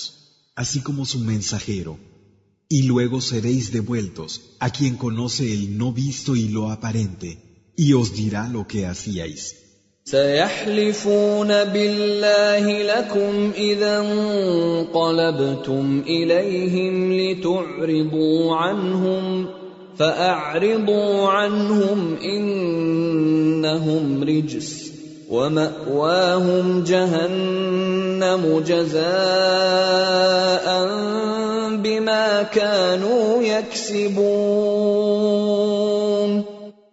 así 0.57 0.81
como 0.81 1.07
su 1.07 1.19
mensajero. 1.21 1.93
Y 2.70 2.84
luego 2.84 3.22
seréis 3.22 3.72
devueltos 3.72 4.58
a 4.60 4.70
quien 4.70 4.98
conoce 4.98 5.54
el 5.54 5.78
no 5.78 5.94
visto 5.94 6.36
y 6.36 6.50
lo 6.50 6.70
aparente, 6.70 7.38
y 7.76 7.94
os 7.94 8.14
dirá 8.14 8.50
lo 8.50 8.68
que 8.68 8.86
hacíais. 8.86 9.56
سيحلفون 10.08 11.64
بالله 11.64 12.84
لكم 12.84 13.52
إذا 13.58 14.00
انقلبتم 14.00 16.04
إليهم 16.08 17.14
لتعرضوا 17.14 18.56
عنهم 18.56 19.46
فأعرضوا 19.98 21.28
عنهم 21.28 22.16
إنهم 22.24 24.24
رجس 24.24 24.92
ومأواهم 25.30 26.84
جهنم 26.84 28.64
جزاء 28.68 29.08
بما 31.83 32.43
كانوا 32.43 33.43
يكسبون 33.43 34.93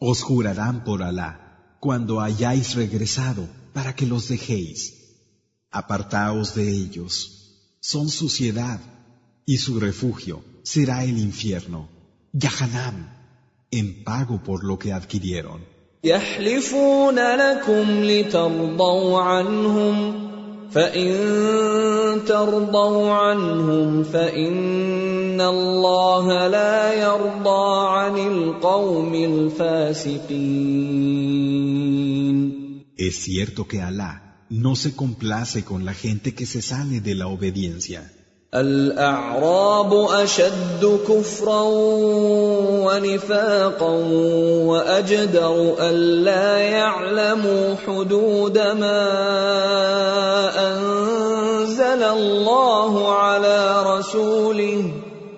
Os 0.01 0.19
jurarán 0.22 0.76
por 0.88 0.99
Alá 1.03 1.31
cuando 1.85 2.22
hayáis 2.22 2.68
regresado 2.76 3.43
para 3.76 3.91
que 3.97 4.06
los 4.06 4.23
dejéis. 4.30 4.80
Apartaos 5.72 6.56
de 6.56 6.65
ellos. 6.84 7.14
Son 7.91 8.07
suciedad 8.10 8.80
y 9.45 9.57
su 9.57 9.80
refugio 9.80 10.35
será 10.64 11.03
el 11.03 11.18
infierno. 11.30 11.89
Yahanam, 12.34 12.97
en 13.72 14.03
pago 14.03 14.35
por 14.47 14.64
lo 14.64 14.77
que 14.80 14.93
adquirieron. 14.93 15.60
يحلفون 16.03 17.19
لكم 17.19 18.03
لترضوا 18.03 19.22
عنهم 19.22 20.22
فان 20.72 22.22
ترضوا 22.27 23.11
عنهم 23.11 24.03
فان 24.03 25.41
الله 25.41 26.47
لا 26.47 26.93
يرضى 26.93 27.88
عن 27.88 28.18
القوم 28.18 29.15
الفاسقين 29.15 30.69
Es 32.97 33.15
cierto 33.15 33.65
que 33.65 33.81
Alá 33.81 34.45
no 34.49 34.76
se 34.76 34.95
complace 34.95 35.64
con 35.64 35.85
la 35.85 35.93
gente 35.93 36.34
que 36.35 36.45
se 36.45 36.61
sale 36.61 36.99
de 37.01 37.15
la 37.15 37.27
obediencia. 37.27 38.11
الأعراب 38.55 39.94
أشد 39.94 41.01
كفرا 41.09 41.62
ونفاقا 42.86 43.94
وأجدر 44.70 45.74
الا 45.81 46.59
يعلموا 46.59 47.74
حدود 47.86 48.59
ما 48.59 49.02
أنزل 50.72 52.02
الله 52.02 53.12
على 53.12 53.82
رسوله 53.86 54.90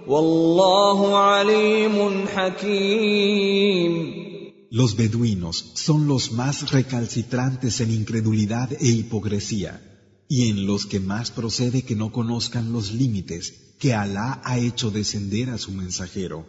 والله 0.06 1.18
عليم 1.18 2.26
حكيم 2.34 4.26
Los 4.70 4.96
beduinos 4.96 5.72
son 5.74 6.06
los 6.06 6.32
más 6.32 6.70
recalcitrantes 6.70 7.80
en 7.80 7.90
incredulidad 7.92 8.68
e 8.72 8.88
hipocresía. 8.88 9.95
Y 10.28 10.50
en 10.50 10.66
los 10.66 10.86
que 10.86 11.00
más 11.00 11.30
procede 11.30 11.82
que 11.82 11.94
no 11.94 12.12
conozcan 12.12 12.72
los 12.72 12.92
límites 12.92 13.54
que 13.78 13.94
Alá 13.94 14.40
ha 14.44 14.58
hecho 14.58 14.90
descender 14.90 15.50
a 15.50 15.58
su 15.58 15.70
mensajero. 15.72 16.46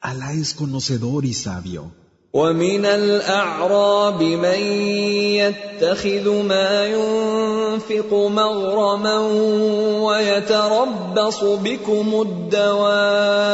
Alá 0.00 0.32
es 0.32 0.54
conocedor 0.54 1.24
y 1.24 1.34
sabio. 1.34 1.92
ومن 2.32 2.86
الأعراب 2.86 4.22
من 4.22 4.60
يتخذ 5.34 6.42
ما 6.42 6.86
ينفق 6.86 8.14
مغرما 8.14 9.18
ويتربص 10.06 11.44
بكم 11.44 12.26
الدوائر 12.28 13.50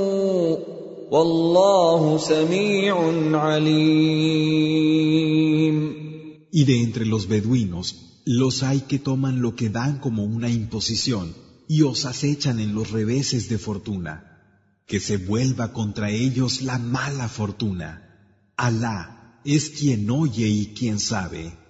Y 6.52 6.64
de 6.64 6.82
entre 6.82 7.04
los 7.04 7.26
beduinos, 7.26 8.22
los 8.24 8.62
hay 8.62 8.82
que 8.82 9.00
toman 9.00 9.42
lo 9.42 9.56
que 9.56 9.70
dan 9.70 9.98
como 9.98 10.22
una 10.22 10.48
imposición 10.48 11.34
y 11.66 11.82
os 11.82 12.04
acechan 12.04 12.60
en 12.60 12.76
los 12.76 12.92
reveses 12.92 13.48
de 13.48 13.58
fortuna. 13.58 14.14
Que 14.86 15.00
se 15.00 15.16
vuelva 15.16 15.72
contra 15.72 16.12
ellos 16.12 16.62
la 16.62 16.78
mala 16.78 17.28
fortuna. 17.28 17.90
Alá 18.56 19.40
es 19.44 19.70
quien 19.70 20.08
oye 20.10 20.46
y 20.46 20.66
quien 20.74 21.00
sabe. 21.00 21.52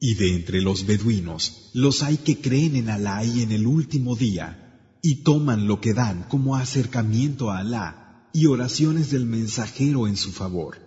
Y 0.00 0.14
de 0.16 0.34
entre 0.34 0.60
los 0.60 0.84
beduinos, 0.86 1.70
los 1.72 2.02
hay 2.02 2.16
que 2.16 2.40
creen 2.40 2.76
en 2.76 2.90
Alá 2.90 3.24
y 3.24 3.42
en 3.42 3.52
el 3.52 3.66
último 3.66 4.16
día, 4.16 4.98
y 5.02 5.22
toman 5.22 5.66
lo 5.66 5.80
que 5.80 5.94
dan 5.94 6.24
como 6.28 6.56
acercamiento 6.56 7.50
a 7.50 7.58
Alá 7.58 8.28
y 8.32 8.46
oraciones 8.46 9.10
del 9.10 9.26
mensajero 9.26 10.08
en 10.08 10.16
su 10.16 10.32
favor. 10.32 10.78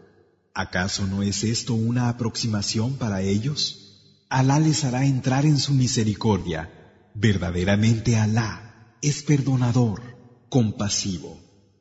¿Acaso 0.53 1.07
no 1.07 1.23
es 1.23 1.43
esto 1.45 1.75
una 1.75 2.09
aproximación 2.09 2.97
para 2.97 3.21
ellos? 3.21 4.25
Alá 4.29 4.59
les 4.59 4.83
hará 4.83 5.05
entrar 5.05 5.45
en 5.45 5.57
su 5.57 5.73
misericordia. 5.73 6.69
Verdaderamente 7.15 8.17
Alá 8.17 8.97
es 9.01 9.23
perdonador, 9.23 10.01
compasivo. 10.49 11.46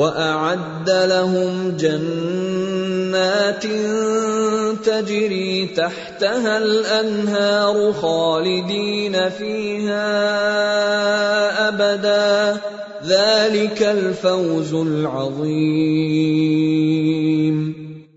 واعد 0.00 0.90
لهم 0.90 1.76
جنات 1.76 3.64
تجري 4.84 5.66
تحتها 5.66 6.58
الانهار 6.58 7.92
خالدين 7.92 9.30
فيها 9.30 10.08
ابدا 11.68 12.60
ذلك 13.04 13.82
الفوز 13.82 14.74
العظيم 14.74 16.40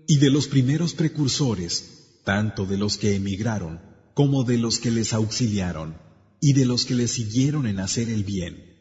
Y 0.06 0.16
de 0.18 0.30
los 0.30 0.46
primeros 0.48 0.92
precursores, 0.94 1.72
tanto 2.24 2.66
de 2.66 2.76
los 2.78 2.98
que 2.98 3.16
emigraron 3.16 3.80
como 4.14 4.44
de 4.44 4.58
los 4.64 4.78
que 4.78 4.90
les 4.90 5.12
auxiliaron, 5.12 5.88
y 6.40 6.52
de 6.52 6.64
los 6.66 6.84
que 6.86 6.94
les 6.94 7.10
siguieron 7.18 7.66
en 7.66 7.80
hacer 7.80 8.08
el 8.10 8.22
bien, 8.22 8.73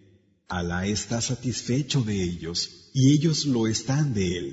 Alá 0.49 0.87
está 0.87 1.21
satisfecho 1.21 2.03
de 2.03 2.23
ellos 2.23 2.91
y 2.95 3.13
ellos 3.13 3.47
lo 3.47 3.67
están 3.67 4.15
de 4.15 4.39
él. 4.39 4.47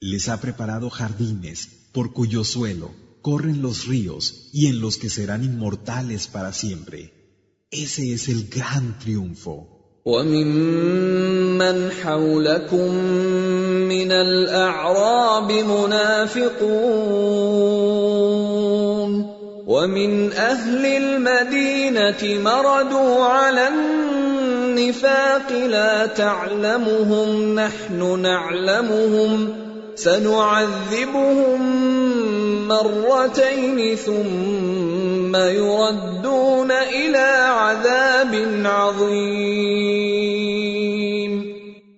Les 0.00 0.28
ha 0.28 0.40
preparado 0.40 0.90
jardines 0.90 1.68
por 1.92 2.12
cuyo 2.12 2.44
suelo 2.44 2.90
corren 3.22 3.60
los 3.60 3.86
ríos 3.86 4.50
y 4.52 4.66
en 4.66 4.80
los 4.80 4.98
que 4.98 5.10
serán 5.10 5.42
inmortales 5.42 6.28
para 6.28 6.52
siempre. 6.52 7.00
Ese 7.70 8.12
es 8.12 8.28
el 8.28 8.48
gran 8.48 8.98
triunfo. 8.98 9.72
ومن 19.66 20.32
اهل 20.32 20.86
المدينه 20.86 22.22
مردوا 22.22 23.24
على 23.24 23.68
النفاق 24.70 25.52
لا 25.52 26.06
تعلمهم 26.06 27.54
نحن 27.54 28.20
نعلمهم 28.20 29.48
سنعذبهم 29.94 31.60
مرتين 32.68 33.96
ثم 33.96 35.36
يردون 35.36 36.70
الى 36.70 37.28
عذاب 37.60 38.32
عظيم 38.64 39.86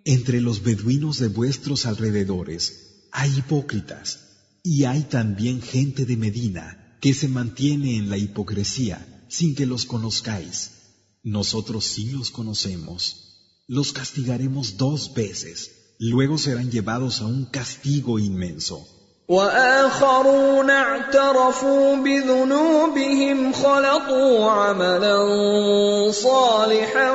Entre 0.05 0.41
los 0.41 0.63
beduinos 0.63 1.19
de 1.19 1.29
vuestros 1.29 1.85
alrededores 1.87 2.63
hay 3.13 3.31
hipócritas 3.39 4.07
y 4.63 4.85
hay 4.85 5.03
también 5.03 5.61
gente 5.61 6.05
de 6.07 6.17
Medina 6.17 6.97
que 7.01 7.13
se 7.15 7.29
mantiene 7.29 7.97
en 7.97 8.09
la 8.11 8.17
hipocresía 8.17 8.99
sin 9.29 9.55
que 9.55 9.67
los 9.67 9.85
conozcáis. 9.85 10.72
Nosotros 11.23 11.85
sí 11.85 12.11
los 12.11 12.31
conocemos. 12.31 13.01
Los 13.67 13.93
castigaremos 13.93 14.77
dos 14.77 15.13
veces, 15.15 15.59
luego 15.99 16.39
serán 16.39 16.71
llevados 16.71 17.21
a 17.21 17.27
un 17.27 17.45
castigo 17.45 18.19
inmenso. 18.19 18.87
واخرون 19.29 20.71
اعترفوا 20.71 21.97
بذنوبهم 21.97 23.53
خلطوا 23.53 24.51
عملا 24.51 25.17
صالحا 26.13 27.11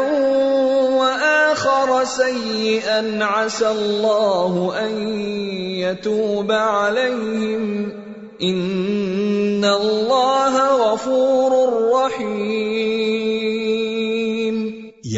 واخر 1.00 2.06
سيئا 2.06 3.26
عسى 3.26 3.70
الله 3.72 4.74
ان 4.86 5.18
يتوب 5.80 6.52
عليهم 6.52 7.92
إن 8.42 9.66
الله 9.66 10.54
غفور 10.94 11.52
رحيم 11.94 13.07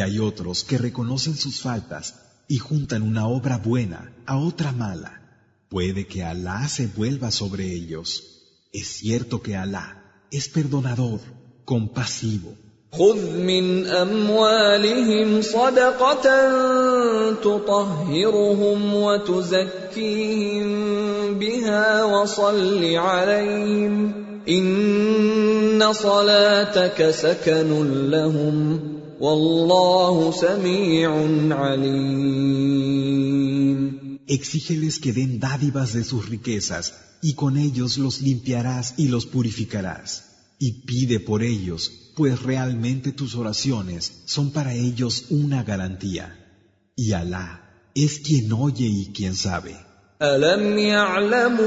hay 0.00 0.18
otros 0.18 0.64
que 0.64 0.78
reconocen 0.78 1.36
sus 1.36 1.60
faltas 1.60 2.14
y 2.48 2.58
juntan 2.58 3.02
una 3.02 3.26
obra 3.26 3.58
buena 3.58 4.12
a 4.26 4.38
otra 4.38 4.72
mala. 4.72 5.12
Puede 5.68 6.06
que 6.06 6.22
Alá 6.22 6.68
se 6.68 6.86
vuelva 6.86 7.30
sobre 7.30 7.72
ellos. 7.72 8.08
Es 8.72 8.88
cierto 8.88 9.42
que 9.42 9.56
Alá 9.56 10.02
es 10.30 10.48
perdonador, 10.48 11.20
compasivo. 11.64 12.56
خذ 12.92 13.36
من 13.36 13.86
أموالهم 13.86 15.42
صدقة 15.42 16.26
تطهرهم 17.32 18.94
وتزكيهم 18.94 20.68
بها 21.38 22.04
وصل 22.04 22.94
عليهم 22.94 24.12
إن 24.48 25.92
صلاتك 25.92 27.10
سكن 27.10 28.10
لهم 28.10 28.80
Wallahu. 29.21 30.33
Exígeles 34.25 34.97
que 34.99 35.13
den 35.13 35.39
dádivas 35.39 35.93
de 35.93 36.03
sus 36.03 36.27
riquezas, 36.27 36.95
y 37.21 37.35
con 37.35 37.57
ellos 37.57 37.99
los 37.99 38.21
limpiarás 38.21 38.95
y 38.97 39.09
los 39.09 39.27
purificarás. 39.27 40.55
Y 40.57 40.85
pide 40.87 41.19
por 41.19 41.43
ellos, 41.43 41.91
pues 42.15 42.41
realmente 42.41 43.11
tus 43.11 43.35
oraciones 43.35 44.23
son 44.25 44.49
para 44.51 44.73
ellos 44.73 45.25
una 45.29 45.61
garantía. 45.63 46.25
Y 46.95 47.11
Alá 47.11 47.91
es 47.93 48.21
quien 48.21 48.51
oye 48.51 48.87
y 48.87 49.11
quien 49.13 49.35
sabe. 49.35 49.90
ألم 50.21 50.77
يعلموا 50.77 51.61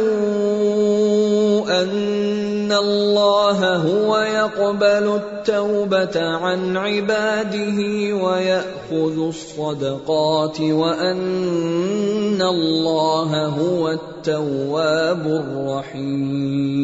أن 1.83 2.73
الله 2.73 3.77
هو 3.77 4.19
يقبل 4.19 5.21
التوبة 5.23 6.21
عن 6.21 6.77
عباده 6.77 7.79
ويأخذ 8.15 9.19
الصدقات 9.19 10.61
وأن 10.61 12.43
الله 12.43 13.47
هو 13.47 13.91
التواب 13.91 15.27
الرحيم 15.27 16.75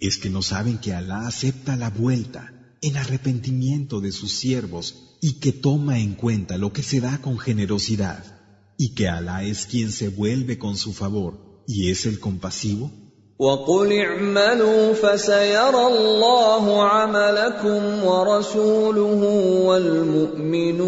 es 0.00 0.16
que 0.16 0.30
no 0.30 0.42
saben 0.42 0.78
que 0.78 0.92
Alá 0.94 1.28
acepta 1.28 1.76
la 1.76 1.90
vuelta 1.90 2.52
en 2.82 2.96
arrepentimiento 2.96 4.00
de 4.00 4.10
sus 4.10 4.32
siervos 4.32 5.16
y 5.20 5.34
que 5.34 5.52
toma 5.52 5.98
en 6.00 6.14
cuenta 6.14 6.56
lo 6.56 6.72
que 6.72 6.82
se 6.82 7.00
da 7.00 7.18
con 7.18 7.38
generosidad, 7.38 8.39
y 8.84 8.94
que 8.94 9.06
Alá 9.08 9.38
es 9.44 9.66
quien 9.66 9.88
se 9.92 10.08
vuelve 10.08 10.54
con 10.58 10.74
su 10.74 10.90
favor 10.94 11.32
y 11.66 11.90
es 11.90 12.06
el 12.06 12.18
compasivo. 12.18 12.90
وقل 13.38 13.92
اعملوا 13.92 14.92
فسيرى 14.92 15.86
الله 15.86 16.82
عملكم 16.82 18.04
ورسوله 18.04 19.22
والمؤمنون 19.64 20.80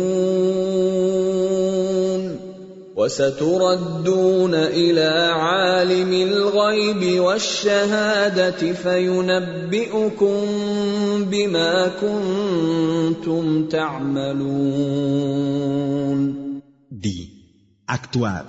وستردون 2.97 4.55
إلى 4.55 5.31
عالم 5.33 6.13
الغيب 6.13 7.21
والشهاده 7.21 8.73
فينبئكم 8.73 10.37
بما 11.25 11.89
كنتم 12.01 13.69
تعملون 13.69 14.63
دين. 16.91 17.32
actuad, 17.92 18.46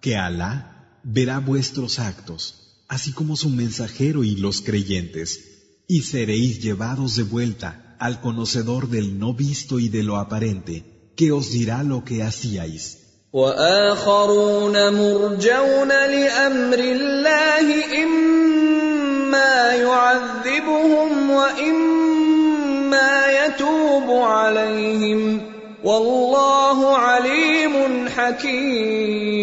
que 0.00 0.16
Alá 0.16 1.00
verá 1.02 1.38
vuestros 1.38 1.98
actos, 1.98 2.84
así 2.88 3.12
como 3.12 3.36
su 3.36 3.50
mensajero 3.50 4.24
y 4.24 4.36
los 4.36 4.60
creyentes, 4.60 5.84
y 5.88 6.02
seréis 6.02 6.60
llevados 6.62 7.16
de 7.16 7.22
vuelta 7.22 7.96
al 7.98 8.20
conocedor 8.20 8.88
del 8.88 9.18
no 9.18 9.34
visto 9.34 9.78
y 9.78 9.88
de 9.88 10.02
lo 10.02 10.16
aparente, 10.16 11.12
que 11.16 11.32
os 11.32 11.52
dirá 11.52 11.82
lo 11.82 12.04
que 12.04 12.22
hacíais. 12.22 12.98
واخرون 13.32 14.92
مرجون 14.92 15.88
لامر 15.88 16.78
الله 16.78 17.84
اما 18.02 19.72
يعذبهم 19.74 21.30
واما 21.30 23.26
يتوب 23.26 24.10
عليهم 24.10 25.45
والله 25.84 26.96
عليم 26.96 28.08
حكيم 28.08 29.42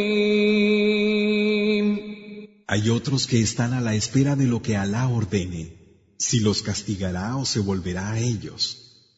Hay 2.72 2.90
otros 2.91 3.26
que 3.26 3.41
están 3.41 3.74
a 3.74 3.82
la 3.82 3.96
espera 3.96 4.36
de 4.36 4.46
lo 4.46 4.62
que 4.62 4.78
Alá 4.78 5.08
ordene, 5.10 5.64
si 6.20 6.40
los 6.40 6.62
castigará 6.62 7.36
o 7.38 7.44
se 7.44 7.60
volverá 7.62 8.12
a 8.12 8.20
ellos. 8.20 8.62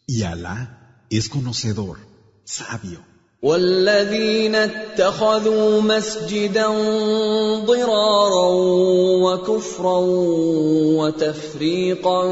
Y 0.07 0.23
Alá 0.23 1.05
es 1.09 1.27
conocedor, 1.27 1.97
sabio. 2.45 3.01
والذين 3.43 4.55
اتخذوا 4.55 5.81
مسجدا 5.81 6.67
ضرارا 7.65 8.47
وكفرا 9.25 9.97
وتفريقا 10.99 12.25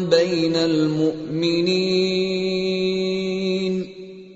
بين 0.00 0.56
المؤمنين 0.56 2.26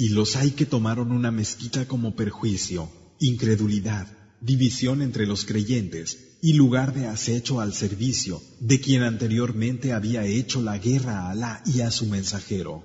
Y 0.00 0.10
los 0.10 0.36
hay 0.36 0.52
que 0.52 0.64
tomaron 0.64 1.10
una 1.10 1.32
mezquita 1.32 1.88
como 1.88 2.14
perjuicio, 2.14 2.88
incredulidad, 3.18 4.06
división 4.40 5.02
entre 5.02 5.26
los 5.26 5.44
creyentes 5.44 6.36
y 6.40 6.52
lugar 6.52 6.94
de 6.94 7.08
acecho 7.08 7.60
al 7.60 7.74
servicio 7.74 8.40
de 8.60 8.78
quien 8.80 9.02
anteriormente 9.02 9.92
había 9.92 10.24
hecho 10.24 10.62
la 10.62 10.78
guerra 10.78 11.22
a 11.22 11.30
Alá 11.30 11.62
y 11.66 11.80
a 11.80 11.90
su 11.90 12.06
mensajero. 12.06 12.84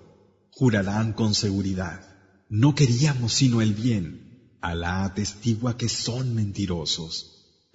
Jurarán 0.49 1.13
con 1.13 1.35
seguridad. 1.35 2.01
No 2.49 2.73
queríamos 2.73 3.33
sino 3.33 3.61
el 3.61 3.75
bien. 3.75 4.57
Alá 4.59 5.05
atestigua 5.05 5.77
que 5.77 5.89
son 5.89 6.33
mentirosos. 6.33 7.69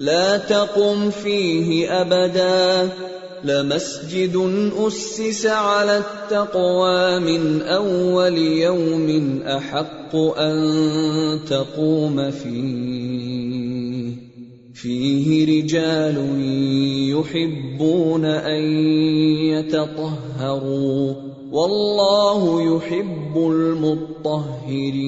لمسجد 3.45 4.37
أسس 4.77 5.47
على 5.47 5.99
التقوى 5.99 7.21
من 7.21 7.63
أول 7.63 8.39
يوم 8.39 9.41
أحق 9.43 10.17
أن 10.17 10.59
تقوم 11.49 12.31
فيه. 12.31 14.15
فيه 14.75 15.63
رجال 15.63 16.17
يحبون 17.11 18.25
أن 18.25 18.63
يتطهروا 19.55 21.15
والله 21.51 22.77
يحب 22.77 23.35
المطهرين. 23.37 24.99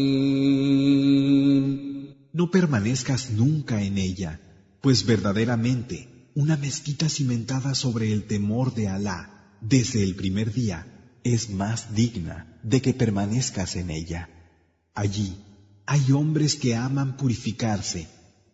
No 2.32 2.50
permanezcas 2.50 3.30
nunca 3.30 3.82
en 3.82 3.98
ella, 3.98 4.40
pues 4.80 5.04
verdaderamente 5.04 6.19
una 6.39 6.57
mezquita 6.57 7.07
cimentada 7.09 7.75
sobre 7.75 8.11
el 8.11 8.25
temor 8.25 8.73
de 8.73 8.87
Alá 8.87 9.57
desde 9.61 10.03
el 10.03 10.15
primer 10.15 10.51
día 10.51 10.85
es 11.23 11.49
más 11.49 11.95
digna 11.95 12.59
de 12.63 12.81
que 12.81 12.93
permanezcas 12.93 13.75
en 13.75 13.89
ella. 13.89 14.29
Allí 14.93 15.37
hay 15.85 16.11
hombres 16.11 16.55
que 16.55 16.75
aman 16.75 17.17
purificarse 17.17 18.07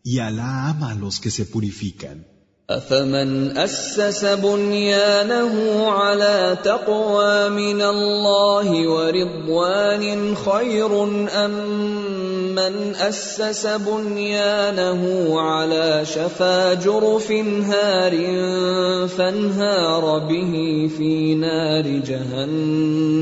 y 0.03 0.19
Alá 0.19 0.69
ama 0.69 0.91
a 0.91 0.95
los 0.95 1.19
que 1.19 1.31
se 1.31 1.45
purifican. 1.45 2.25
أفمن 2.71 3.57
أسس 3.57 4.25
بنيانه 4.25 5.87
على 5.91 6.57
تقوى 6.63 7.49
من 7.49 7.81
الله 7.81 8.87
ورضوان 8.87 10.35
خير 10.35 11.03
أم 11.45 12.34
من 12.55 12.95
أسس 12.95 13.67
بنيانه 13.67 15.01
على 15.41 16.05
شفا 16.05 16.73
جرف 16.73 17.31
هار 17.71 18.15
فانهار 19.07 20.19
به 20.19 20.87
في 20.97 21.35
نار 21.35 21.87
جهنم 21.99 23.21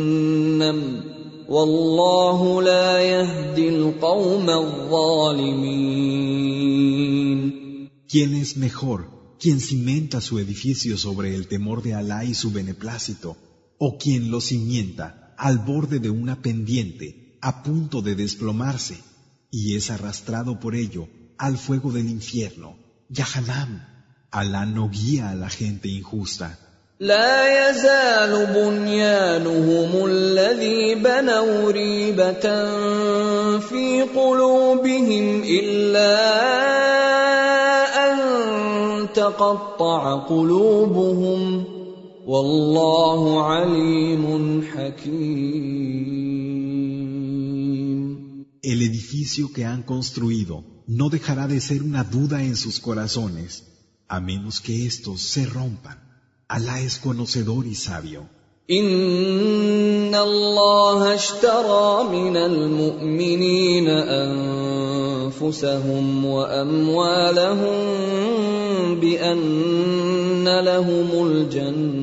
والله 1.49 2.61
لا 2.61 2.99
يهدي 3.01 3.69
القوم 3.69 4.49
الظالمين 4.49 6.19
¿Quién 8.11 8.33
es 8.33 8.57
mejor 8.57 8.99
quien 9.39 9.59
cimenta 9.61 10.19
su 10.19 10.37
edificio 10.37 10.97
sobre 10.97 11.33
el 11.35 11.47
temor 11.47 11.81
de 11.81 11.93
Alá 11.93 12.25
y 12.25 12.33
su 12.33 12.51
beneplácito, 12.51 13.37
o 13.77 13.97
quien 13.97 14.31
lo 14.31 14.41
cimienta 14.41 15.33
al 15.37 15.59
borde 15.59 15.99
de 15.99 16.09
una 16.09 16.41
pendiente 16.41 17.37
a 17.41 17.63
punto 17.63 18.01
de 18.01 18.15
desplomarse, 18.15 18.97
y 19.53 19.75
es 19.75 19.89
arrastrado 19.91 20.59
por 20.59 20.75
ello 20.75 21.07
al 21.37 21.57
fuego 21.57 21.91
del 21.91 22.09
infierno, 22.09 22.75
Yahanam. 23.09 23.85
Alá 24.31 24.65
no 24.65 24.89
guía 24.89 25.31
a 25.31 25.35
la 25.35 25.49
gente 25.49 25.87
injusta. 25.89 26.57
لا 26.99 27.69
يزال 27.69 28.45
بنيانهم 28.45 30.05
الذي 30.05 30.95
بنوا 30.95 31.71
ريبة 31.71 32.45
في 33.59 34.01
قلوبهم 34.15 35.43
إلا 35.43 36.15
أن 38.05 38.17
تقطع 39.13 40.15
قلوبهم 40.27 41.63
والله 42.27 43.43
عليم 43.43 44.63
حكيم 44.75 46.12
El 48.63 48.81
edificio 48.81 49.51
que 49.53 49.65
han 49.65 49.83
construido 49.83 50.63
no 50.87 51.09
dejará 51.09 51.47
de 51.47 51.61
ser 51.61 51.83
una 51.83 52.03
duda 52.03 52.43
en 52.43 52.55
sus 52.55 52.79
corazones, 52.79 53.63
a 54.07 54.19
menos 54.19 54.59
que 54.59 54.85
estos 54.85 55.21
se 55.21 55.45
rompan. 55.45 55.97
Alá 56.47 56.81
es 56.81 56.97
conocedor 56.97 57.67
y 57.67 57.75
sabio. 57.75 58.27
إن 58.69 60.15
الله 60.15 61.13
اشترى 61.13 62.03
من 62.03 62.37
المؤمنين 62.37 63.87
أنفسهم 65.29 66.25
وأموالهم 66.25 67.75
بأن 68.99 70.59
لهم 70.59 71.27
الجنة 71.27 72.02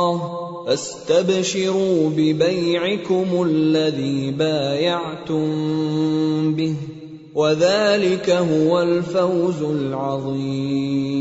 فاستبشروا 0.70 2.10
ببيعكم 2.10 3.42
الذي 3.42 4.30
بايعتم 4.30 5.46
به 6.54 6.76
وذلك 7.34 8.30
هو 8.30 8.82
الفوز 8.82 9.62
العظيم 9.62 11.16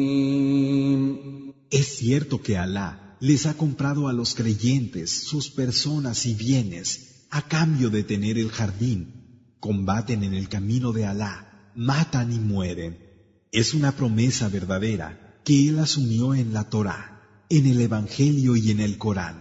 Es 1.69 1.87
cierto 1.97 2.41
que 2.41 2.57
Alá 2.57 3.17
les 3.19 3.45
ha 3.47 3.55
comprado 3.55 4.07
a 4.07 4.13
los 4.13 4.35
creyentes 4.35 5.09
sus 5.11 5.49
personas 5.49 6.25
y 6.25 6.33
bienes 6.33 6.87
a 7.31 7.41
cambio 7.41 7.89
de 7.89 8.03
tener 8.03 8.37
el 8.37 8.49
jardín. 8.49 8.99
Combaten 9.59 10.23
en 10.23 10.33
el 10.33 10.47
camino 10.47 10.93
de 10.93 11.05
Alá, 11.05 11.71
matan 11.75 12.31
y 12.31 12.39
mueren. 12.39 12.97
Es 13.51 13.73
una 13.73 13.91
promesa 13.93 14.47
verdadera 14.47 15.41
que 15.43 15.67
Él 15.67 15.79
asumió 15.79 16.33
en 16.33 16.53
la 16.53 16.69
Torá, 16.69 16.99
en 17.49 17.65
el 17.65 17.81
Evangelio 17.81 18.55
y 18.55 18.71
en 18.71 18.79
el 18.79 18.97
Corán. 18.97 19.38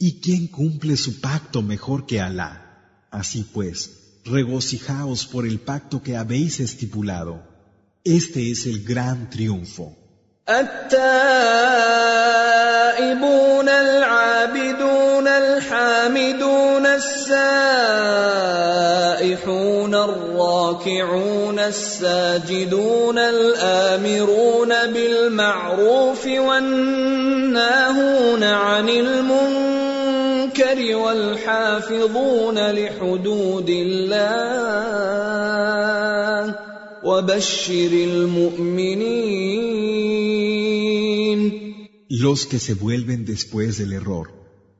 ¿Y 0.00 0.20
quién 0.20 0.46
cumple 0.48 0.96
su 0.96 1.20
pacto 1.20 1.62
mejor 1.62 2.06
que 2.06 2.20
Alá? 2.20 3.06
Así 3.10 3.46
pues, 3.54 4.20
regocijaos 4.24 5.26
por 5.26 5.46
el 5.46 5.58
pacto 5.60 6.02
que 6.02 6.16
habéis 6.16 6.60
estipulado. 6.60 7.42
Este 8.04 8.50
es 8.50 8.66
el 8.66 8.84
gran 8.84 9.30
triunfo. 9.30 9.96
التائبون 10.48 11.28
العابدون 13.68 15.26
الحامدون 15.28 16.86
السائحون 16.86 17.54
الراكعون 19.94 21.58
الساجدون 21.58 23.18
الامرون 23.18 24.68
بالمعروف 24.68 26.26
والناهون 26.26 27.24
عن 28.44 28.88
المنكر 28.88 29.39
والحافظون 31.10 32.58
لحدود 32.58 33.70
الله 33.70 35.16
وبشر 37.04 37.92
المؤمنين 37.92 39.46
Los 42.08 42.46
que 42.46 42.58
se 42.58 42.74
vuelven 42.74 43.24
después 43.24 43.78
del 43.78 43.92
error, 43.92 44.26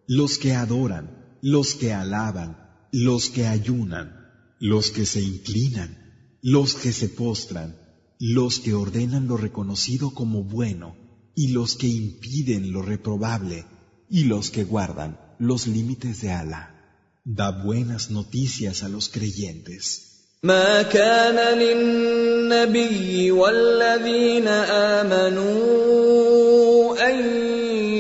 los 0.07 0.39
que 0.39 0.55
adoran, 0.55 1.39
los 1.43 1.75
que 1.75 1.93
alaban, 1.93 2.57
los 2.93 3.29
que 3.29 3.47
ayunan, 3.47 4.09
los 4.61 4.91
que 4.91 5.05
se 5.05 5.21
inclinan, 5.21 5.91
los 6.41 6.75
que 6.75 6.93
se 6.93 7.09
postran, 7.09 7.77
los 8.19 8.61
que 8.61 8.75
ordenan 8.75 9.27
lo 9.27 9.37
reconocido 9.37 10.15
como 10.15 10.45
bueno 10.45 10.97
y 11.35 11.49
los 11.49 11.77
que 11.77 11.89
impiden 11.89 12.73
lo 12.73 12.81
reprobable 12.83 13.67
y 14.09 14.25
los 14.25 14.51
que 14.51 14.65
guardan 14.65 15.19
los 15.41 15.67
límites 15.67 16.21
de 16.23 16.31
Alá. 16.31 16.75
Da 17.25 17.51
buenas 17.51 18.11
noticias 18.11 18.83
a 18.83 18.89
los 18.89 19.09
creyentes. 19.09 20.03
ما 20.43 20.83
كان 20.83 21.59
للنبي 21.59 23.31
والذين 23.31 24.49
امنوا 24.49 26.17
ان 27.09 27.25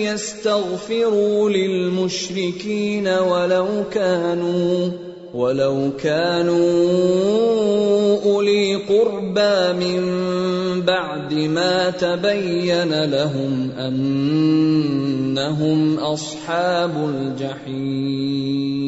يستغفروا 0.02 1.50
للمشركين 1.50 3.08
ولو 3.08 3.84
كانوا 3.92 4.90
ولو 5.34 5.90
كانوا 6.02 6.66
اولي 8.24 8.74
قربى 8.74 9.72
من 9.72 10.02
بعد 10.02 10.29
ما 11.40 11.90
تبين 11.90 13.04
لهم 13.04 13.70
انهم 13.70 15.98
اصحاب 15.98 17.08
الجحيم 17.08 18.86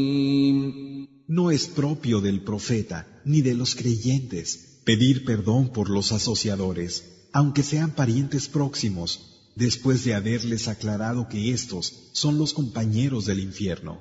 No 1.29 1.51
es 1.51 1.69
propio 1.69 2.21
del 2.21 2.43
profeta 2.43 3.07
ni 3.25 3.43
de 3.43 3.55
los 3.55 3.75
creyentes 3.75 4.81
pedir 4.85 5.25
perdón 5.25 5.69
por 5.69 5.91
los 5.91 6.13
asociadores, 6.13 7.05
aunque 7.33 7.63
sean 7.63 7.91
parientes 7.91 8.49
próximos, 8.49 9.51
después 9.55 10.05
de 10.05 10.15
haberles 10.15 10.69
aclarado 10.69 11.29
que 11.29 11.53
estos 11.53 12.11
son 12.13 12.39
los 12.39 12.55
compañeros 12.55 13.27
del 13.27 13.41
infierno. 13.41 14.01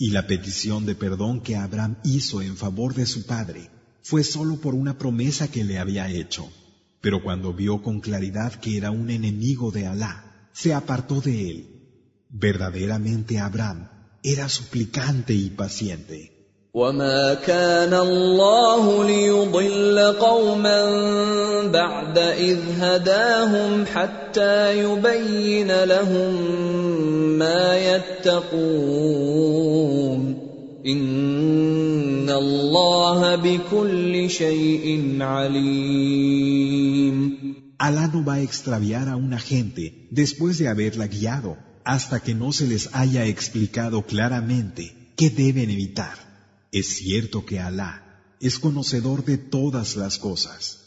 Y 0.00 0.10
la 0.10 0.28
petición 0.28 0.86
de 0.86 0.94
perdón 0.94 1.40
que 1.40 1.56
Abraham 1.56 1.96
hizo 2.04 2.40
en 2.40 2.56
favor 2.56 2.94
de 2.94 3.04
su 3.04 3.26
padre 3.26 3.68
fue 4.00 4.22
solo 4.22 4.60
por 4.60 4.76
una 4.76 4.96
promesa 4.96 5.50
que 5.50 5.64
le 5.64 5.78
había 5.78 6.08
hecho. 6.08 6.48
Pero 7.00 7.20
cuando 7.22 7.52
vio 7.52 7.82
con 7.82 8.00
claridad 8.00 8.52
que 8.54 8.76
era 8.76 8.92
un 8.92 9.10
enemigo 9.10 9.72
de 9.72 9.88
Alá, 9.88 10.50
se 10.52 10.72
apartó 10.72 11.20
de 11.20 11.50
él. 11.50 11.66
Verdaderamente 12.30 13.40
Abraham 13.40 13.88
era 14.22 14.48
suplicante 14.48 15.34
y 15.34 15.50
paciente. 15.50 16.37
وما 16.74 17.34
كان 17.34 17.94
الله 17.94 19.04
ليضل 19.04 19.98
قوما 20.20 20.84
بعد 21.72 22.18
اذ 22.18 22.58
هداهم 22.80 23.86
حتى 23.86 24.78
يبين 24.78 25.84
لهم 25.84 26.32
ما 27.38 27.78
يتقون 27.78 29.38
ان 30.86 32.30
الله 32.30 33.36
بكل 33.36 34.30
شيء 34.30 35.16
عليم 35.20 36.78
Alá 37.80 38.08
no 38.12 38.24
va 38.24 38.34
a 38.34 38.42
extraviar 38.42 39.08
a 39.08 39.14
una 39.14 39.38
gente 39.38 40.08
después 40.10 40.58
de 40.58 40.66
haberla 40.66 41.06
guiado 41.06 41.56
hasta 41.84 42.18
que 42.18 42.34
no 42.34 42.50
se 42.52 42.66
les 42.66 42.90
haya 42.92 43.24
explicado 43.24 44.02
claramente 44.02 45.12
qué 45.16 45.30
deben 45.30 45.70
evitar. 45.70 46.27
Es 46.70 46.86
cierto 46.98 47.46
que 47.46 47.60
Alá 47.60 48.22
es 48.40 48.58
conocedor 48.58 49.24
de 49.24 49.38
todas 49.38 49.96
las 49.96 50.18
cosas. 50.18 50.80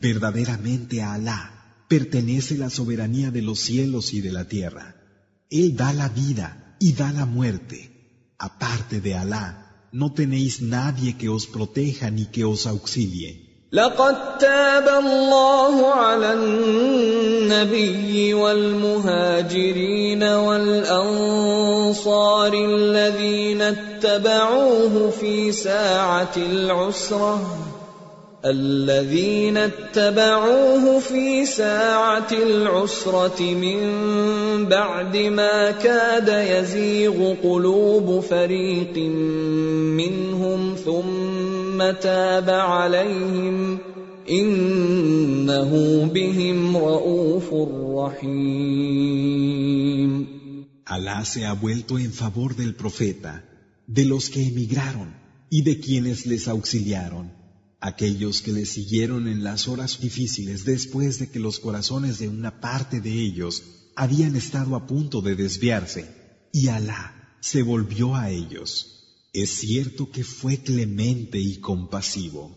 Verdaderamente 0.00 1.02
a 1.02 1.14
Alá 1.14 1.51
pertenece 1.91 2.57
la 2.57 2.69
soberanía 2.69 3.31
de 3.31 3.41
los 3.41 3.59
cielos 3.59 4.13
y 4.13 4.21
de 4.21 4.31
la 4.31 4.45
tierra. 4.45 4.95
Él 5.49 5.75
da 5.75 5.93
la 5.93 6.09
vida 6.09 6.75
y 6.79 6.93
da 6.93 7.11
la 7.11 7.25
muerte. 7.25 7.89
Aparte 8.37 9.01
de 9.01 9.15
Alá, 9.15 9.87
no 9.91 10.13
tenéis 10.13 10.61
nadie 10.61 11.17
que 11.17 11.29
os 11.29 11.47
proteja 11.47 12.11
ni 12.11 12.25
que 12.25 12.45
os 12.45 12.67
auxilie. 12.67 13.47
لقد 13.71 14.37
تاب 14.37 14.87
الله 14.87 15.93
على 15.93 16.33
النبي 16.33 18.33
والمهاجرين 18.33 20.23
والانصار 20.23 21.73
الذين 22.53 23.61
اتبعوه 23.61 25.09
في 25.09 25.51
ساعه 25.51 26.31
العسره 26.37 27.70
الذين 28.44 29.56
اتبعوه 29.56 31.00
في 31.00 31.46
ساعة 31.46 32.26
العسرة 32.32 33.42
من 33.54 33.78
بعد 34.66 35.16
ما 35.16 35.70
كاد 35.70 36.28
يزيغ 36.28 37.34
قلوب 37.42 38.20
فريق 38.20 38.96
منهم 39.96 40.74
ثم 40.74 41.90
تاب 42.00 42.50
عليهم 42.50 43.78
إنه 44.30 46.04
بهم 46.14 46.76
رؤوف 46.76 47.54
رحيم 47.96 49.42
Alá 50.84 51.24
se 51.24 51.46
ha 51.46 51.54
vuelto 51.54 51.96
en 51.98 52.12
favor 52.12 52.54
del 52.54 52.74
profeta, 52.74 53.44
de 53.86 54.04
los 54.04 54.28
que 54.28 54.42
emigraron 54.48 55.14
y 55.48 55.62
de 55.62 55.80
quienes 55.80 56.26
les 56.26 56.48
auxiliaron. 56.48 57.41
Aquellos 57.82 58.40
que 58.42 58.52
le 58.52 58.64
siguieron 58.64 59.26
en 59.26 59.42
las 59.42 59.66
horas 59.66 60.00
difíciles 60.00 60.64
después 60.64 61.18
de 61.18 61.30
que 61.30 61.40
los 61.40 61.58
corazones 61.58 62.20
de 62.20 62.28
una 62.28 62.60
parte 62.60 63.00
de 63.00 63.10
ellos 63.10 63.64
habían 63.96 64.36
estado 64.36 64.76
a 64.76 64.86
punto 64.86 65.20
de 65.20 65.34
desviarse, 65.34 66.06
y 66.52 66.68
Alá 66.68 67.36
se 67.40 67.62
volvió 67.62 68.14
a 68.14 68.30
ellos. 68.30 68.86
Es 69.32 69.50
cierto 69.50 70.10
que 70.10 70.22
fue 70.22 70.58
clemente 70.58 71.38
y 71.38 71.56
compasivo. 71.56 72.56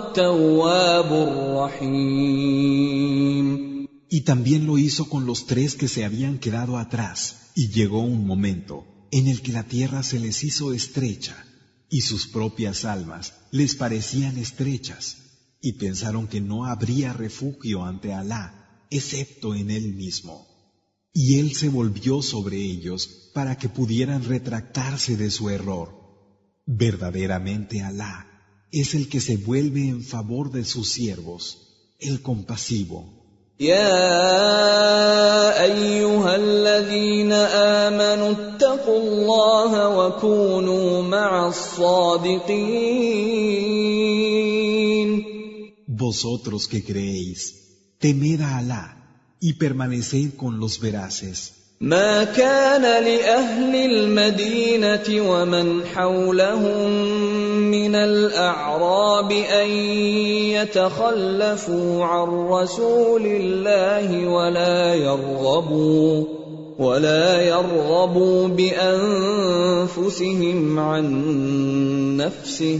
Y 4.09 4.21
también 4.21 4.65
lo 4.65 4.77
hizo 4.77 5.09
con 5.09 5.25
los 5.25 5.45
tres 5.45 5.75
que 5.75 5.87
se 5.87 6.03
habían 6.05 6.37
quedado 6.37 6.77
atrás, 6.77 7.51
y 7.55 7.69
llegó 7.69 7.99
un 8.01 8.25
momento 8.27 8.85
en 9.11 9.27
el 9.27 9.41
que 9.41 9.51
la 9.51 9.63
tierra 9.63 10.03
se 10.03 10.19
les 10.19 10.43
hizo 10.43 10.73
estrecha, 10.73 11.45
y 11.89 12.01
sus 12.01 12.27
propias 12.27 12.85
almas 12.85 13.33
les 13.51 13.75
parecían 13.75 14.37
estrechas, 14.37 15.17
y 15.61 15.73
pensaron 15.73 16.27
que 16.27 16.41
no 16.41 16.65
habría 16.65 17.13
refugio 17.13 17.83
ante 17.83 18.13
Alá, 18.13 18.85
excepto 18.89 19.55
en 19.55 19.71
Él 19.71 19.93
mismo. 19.93 20.47
Y 21.13 21.39
Él 21.39 21.55
se 21.55 21.69
volvió 21.69 22.21
sobre 22.21 22.57
ellos 22.57 23.31
para 23.33 23.57
que 23.57 23.69
pudieran 23.69 24.23
retractarse 24.23 25.17
de 25.17 25.29
su 25.29 25.49
error. 25.49 25.99
Verdaderamente 26.65 27.81
Alá 27.81 28.30
es 28.72 28.94
el 28.94 29.08
que 29.08 29.20
se 29.20 29.36
vuelve 29.36 29.88
en 29.88 30.02
favor 30.02 30.50
de 30.50 30.64
sus 30.64 30.90
siervos, 30.90 31.58
el 32.00 32.20
compasivo. 32.22 33.04
يا 33.60 35.62
ايها 35.64 36.36
الذين 36.36 37.32
امنوا 37.32 38.32
اتقوا 38.32 38.98
الله 39.00 39.88
وكونوا 39.88 41.02
مع 41.02 41.48
الصادقين 41.48 42.56
Vosotros 45.88 46.68
que 46.68 46.84
creéis, 46.84 47.54
temed 47.98 48.42
a 48.42 48.58
Alá 48.58 48.84
y 49.40 49.54
permaneced 49.54 50.36
con 50.36 50.60
los 50.60 50.78
veraces. 50.78 51.52
ما 51.80 52.24
كان 52.24 52.82
لاهل 52.82 53.74
المدينه 53.76 55.20
ومن 55.30 55.84
حولهم 55.86 57.29
من 57.71 57.95
الأعراب 57.95 59.31
أن 59.31 59.69
يتخلفوا 60.59 62.05
عن 62.05 62.27
رسول 62.27 63.25
الله 63.25 64.27
ولا 64.27 64.95
يرغبوا 64.95 66.23
ولا 66.79 67.41
يرغبوا 67.41 68.47
بأنفسهم 68.47 70.19
عن 70.79 71.07
نفسه. 72.17 72.79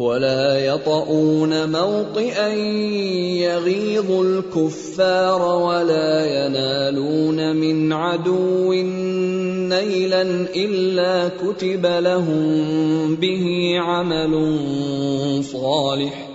ولا 0.00 0.58
يطؤون 0.58 1.52
موطئا 1.72 2.48
يغيظ 3.44 4.10
الكفار 4.10 5.42
ولا 5.42 6.26
ينالون 6.26 7.56
من 7.56 7.92
عدو 7.92 8.72
نيلا 9.68 10.22
إلا 10.56 11.28
كتب 11.28 11.86
لهم 11.86 13.14
به 13.14 13.74
عمل 13.78 14.32
صالح. 15.44 16.28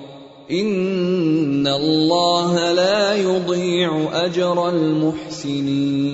إن 0.51 1.67
الله 1.67 2.71
لا 2.71 3.15
يضيع 3.15 4.09
أجر 4.25 4.69
المحسنين. 4.69 6.05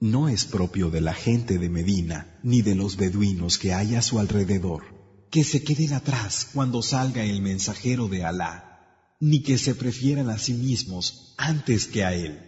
No 0.00 0.30
es 0.30 0.46
propio 0.46 0.88
de 0.90 1.02
la 1.02 1.12
gente 1.12 1.58
de 1.58 1.68
Medina 1.68 2.38
ni 2.42 2.62
de 2.62 2.74
los 2.74 2.96
beduinos 2.96 3.58
que 3.58 3.74
hay 3.74 3.94
a 3.96 4.02
su 4.02 4.18
alrededor. 4.18 4.99
Que 5.30 5.44
se 5.44 5.62
queden 5.62 5.92
atrás 5.92 6.48
cuando 6.52 6.82
salga 6.82 7.24
el 7.24 7.40
mensajero 7.40 8.08
de 8.08 8.24
Alá, 8.24 9.16
ni 9.20 9.42
que 9.42 9.58
se 9.58 9.74
prefieran 9.74 10.28
a 10.28 10.38
sí 10.38 10.54
mismos 10.54 11.34
antes 11.36 11.86
que 11.86 12.04
a 12.04 12.14
él. 12.14 12.40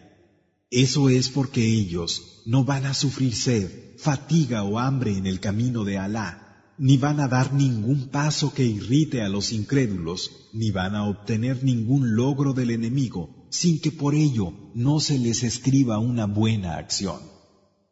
Eso 0.71 1.09
es 1.09 1.29
porque 1.29 1.65
ellos 1.65 2.43
no 2.45 2.65
van 2.65 2.87
a 2.87 2.95
sufrir 2.95 3.35
sed, 3.35 3.71
fatiga 3.99 4.65
o 4.65 4.79
hambre 4.79 5.17
en 5.17 5.27
el 5.27 5.39
camino 5.39 5.85
de 5.85 5.99
Alá, 5.99 6.75
ni 6.79 6.97
van 6.97 7.21
a 7.21 7.29
dar 7.29 7.53
ningún 7.53 8.09
paso 8.09 8.53
que 8.53 8.65
irrite 8.65 9.23
a 9.23 9.29
los 9.29 9.53
incrédulos, 9.53 10.49
ni 10.53 10.73
van 10.73 10.97
a 10.97 11.05
obtener 11.05 11.63
ningún 11.63 12.17
logro 12.17 12.53
del 12.53 12.71
enemigo, 12.71 13.47
sin 13.51 13.81
que 13.81 13.93
por 13.93 14.15
ello 14.15 14.55
no 14.75 14.99
se 14.99 15.19
les 15.19 15.45
escriba 15.45 15.99
una 15.99 16.27
buena 16.27 16.79
acción. 16.79 17.21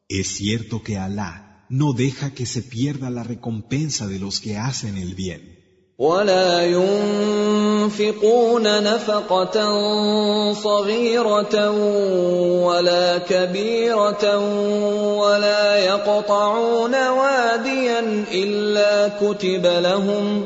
Es 0.08 0.28
cierto 0.28 0.82
que 0.82 0.98
Alá 0.98 1.49
no 1.70 1.92
deja 1.92 2.34
que 2.34 2.46
se 2.46 2.62
pierda 2.62 3.10
la 3.10 3.22
recompensa 3.22 4.08
de 4.08 4.18
los 4.18 4.40
que 4.40 4.56
hacen 4.58 4.96
el 4.96 5.14
bien. 5.14 5.60
ولا 6.00 6.64
ينفقون 7.86 8.62
نفقة 8.82 9.56
صغيرة 10.52 11.70
ولا 12.64 13.18
كبيرة 13.18 14.38
ولا 15.16 15.76
يقطعون 15.76 17.08
واديا 17.08 18.24
إلا 18.32 19.08
كتب 19.08 19.66
لهم 19.66 20.44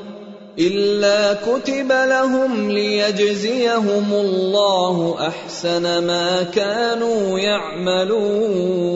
إلا 0.59 1.35
كتب 1.35 1.93
لهم 1.93 2.71
ليجزيهم 2.71 4.13
الله 4.13 5.17
أحسن 5.29 5.83
ما 6.07 6.43
كانوا 6.43 7.39
يعملون 7.39 8.95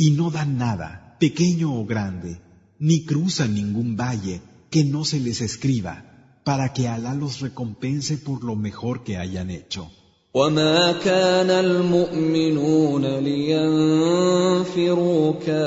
Y 0.00 0.10
no 0.12 0.30
dan 0.30 0.58
nada, 0.58 1.16
pequeño 1.18 1.74
o 1.78 1.84
grande, 1.86 2.40
ni 2.78 3.04
cruzan 3.04 3.54
ningún 3.54 3.96
valle 3.96 4.40
que 4.70 4.84
no 4.84 5.04
se 5.04 5.20
les 5.20 5.40
escriba, 5.40 5.94
para 6.44 6.72
que 6.72 6.88
Alá 6.88 7.14
los 7.14 7.40
recompense 7.40 8.18
por 8.18 8.44
lo 8.44 8.54
mejor 8.56 9.04
que 9.04 9.16
hayan 9.16 9.50
hecho. 9.50 9.90
وما 10.36 10.92
كان 10.92 11.50
المؤمنون 11.50 13.04
لينفروا 13.18 14.62
كافه 15.32 15.66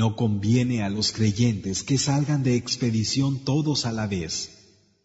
No 0.00 0.14
conviene 0.14 0.84
a 0.84 0.90
los 0.90 1.10
creyentes 1.10 1.82
que 1.82 1.98
salgan 1.98 2.44
de 2.44 2.54
expedición 2.54 3.40
todos 3.42 3.84
a 3.84 3.90
la 3.90 4.06
vez. 4.06 4.32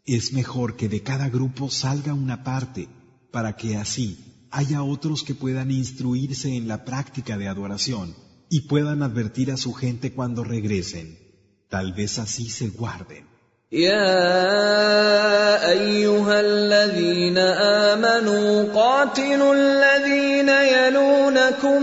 Es 0.05 0.33
mejor 0.33 0.75
que 0.75 0.87
de 0.87 1.01
cada 1.01 1.29
grupo 1.29 1.71
salga 1.71 2.13
una 2.13 2.43
parte, 2.43 2.87
para 3.31 3.57
que 3.57 3.75
así 3.75 4.47
haya 4.51 4.83
otros 4.83 5.23
que 5.23 5.33
puedan 5.33 5.71
instruirse 5.71 6.55
en 6.55 6.67
la 6.67 6.85
práctica 6.85 7.39
de 7.39 7.47
adoración 7.47 8.15
y 8.51 8.67
puedan 8.67 9.01
advertir 9.01 9.49
a 9.49 9.57
su 9.57 9.73
gente 9.73 10.13
cuando 10.13 10.43
regresen. 10.43 11.17
Tal 11.71 11.93
vez 11.93 12.19
así 12.19 12.51
se 12.51 12.69
guarden. 12.69 13.32
يا 13.73 15.69
أيها 15.69 16.39
الذين 16.39 17.37
آمنوا 17.37 18.73
قاتلوا 18.73 19.53
الذين 19.55 20.49
يلونكم 20.49 21.81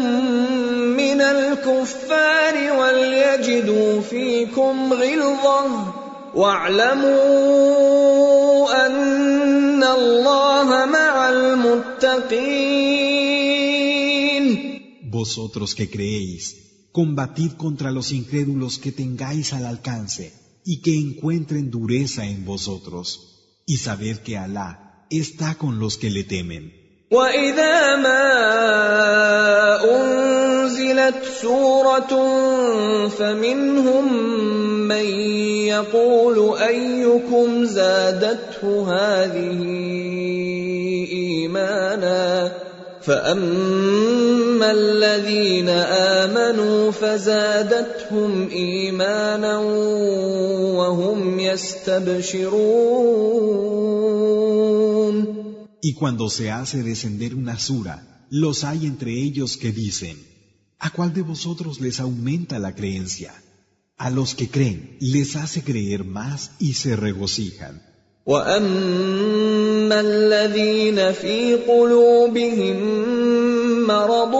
من 0.96 1.20
الكفار 1.20 2.54
وليجدوا 2.78 4.00
فيكم 4.00 4.92
غلظة. 4.92 5.94
واعلموا 6.34 7.16
أن 8.86 9.84
الله 9.84 10.86
مع 10.86 11.28
المتقين. 11.28 12.50
Vosotros 15.10 15.74
que 15.74 15.90
creéis, 15.90 16.54
combatid 16.92 17.56
contra 17.56 17.90
los 17.90 18.12
incrédulos 18.12 18.78
que 18.78 18.92
tengáis 18.92 19.52
al 19.52 19.66
alcance. 19.66 20.49
y 20.63 20.81
que 20.81 20.97
encuentren 20.97 21.69
dureza 21.69 22.25
en 22.25 22.45
vosotros, 22.45 23.05
y 23.65 23.77
sabed 23.77 24.17
que 24.17 24.37
Alá 24.37 25.05
está 25.09 25.55
con 25.55 25.79
los 25.79 25.97
que 25.97 26.09
le 26.09 26.23
temen. 26.23 26.85
واذا 27.11 27.95
ما 27.95 28.25
انزلت 29.83 31.23
سوره 31.41 32.11
فمنهم 33.09 34.13
من 34.87 35.05
يقول 35.67 36.57
ايكم 36.57 37.65
زادته 37.65 38.87
هذه 38.93 39.61
ايمانا 41.11 42.58
فاما 43.05 44.71
الذين 44.71 45.69
امنوا 45.69 46.91
فزادتهم 46.91 48.49
ايمانا 48.49 49.57
وهم 50.77 51.39
يستبشرون 51.39 52.95
Y 55.87 55.93
cuando 55.93 56.29
se 56.31 56.49
hace 56.49 56.81
descender 56.81 57.35
una 57.35 57.59
sura, 57.59 57.95
los 58.31 58.63
hay 58.63 58.87
entre 58.87 59.11
ellos 59.21 59.55
que 59.55 59.71
dicen, 59.71 60.17
¿a 60.79 60.89
cuál 60.89 61.13
de 61.13 61.21
vosotros 61.21 61.79
les 61.79 61.99
aumenta 61.99 62.57
la 62.57 62.73
creencia? 62.73 63.31
A 63.95 64.09
los 64.09 64.33
que 64.33 64.49
creen 64.49 64.97
les 64.99 65.35
hace 65.35 65.61
creer 65.63 66.03
más 66.03 66.51
y 66.57 66.73
se 66.73 66.95
regocijan. 66.95 67.83
واما 69.89 69.99
الذين 69.99 71.11
في 71.11 71.55
قلوبهم 71.55 72.77
مرض 73.87 74.33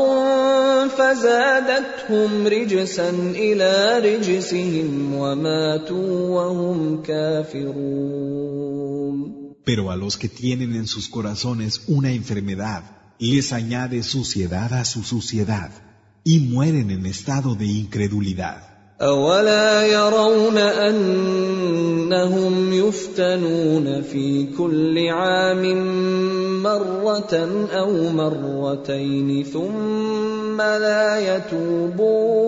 فزادتهم 0.98 2.48
رجسا 2.48 3.10
الى 3.10 3.99
رجسهم 3.99 5.15
وماتوا 5.15 6.30
وهم 6.30 7.02
كافرون 7.02 8.65
Pero 9.65 9.90
a 9.90 9.95
los 9.95 10.15
que 10.15 10.30
tienen 10.30 10.76
en 10.76 10.86
sus 10.86 11.10
corazones 11.10 11.82
una 11.88 12.11
enfermedad, 12.11 12.84
les 13.18 13.52
añade 13.52 14.03
suciedad 14.03 14.72
a 14.73 14.86
su 14.86 15.02
suciedad, 15.02 15.72
y 16.23 16.38
mueren 16.53 16.91
en 16.91 17.07
estado 17.07 17.56
de 17.56 17.65
incredulidad. 17.65 18.69
أولا 19.02 19.86
يرون 19.86 20.59
أنهم 20.59 22.52
يفتنون 22.72 24.02
في 24.02 24.47
كل 24.59 25.09
عام 25.09 25.62
مرة 26.62 27.66
أو 27.72 28.09
مرتين 28.12 29.44
ثم 29.44 30.60
لا 30.60 31.36
يتوبون 31.36 32.40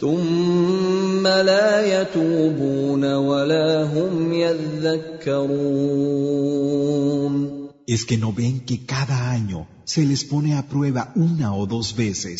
ثم 0.00 1.26
لا 1.26 2.00
يتوبون 2.00 3.14
ولا 3.14 3.84
هم 3.84 4.32
يذكرون 4.32 5.74
Es 7.86 8.06
que 8.06 8.16
no 8.16 8.32
ven 8.32 8.64
que 8.64 8.86
cada 8.86 9.30
año 9.30 9.66
se 9.84 10.06
les 10.06 10.24
pone 10.24 10.54
a 10.54 10.68
prueba 10.68 11.12
una 11.16 11.54
o 11.54 11.66
dos 11.66 11.94
veces, 11.96 12.38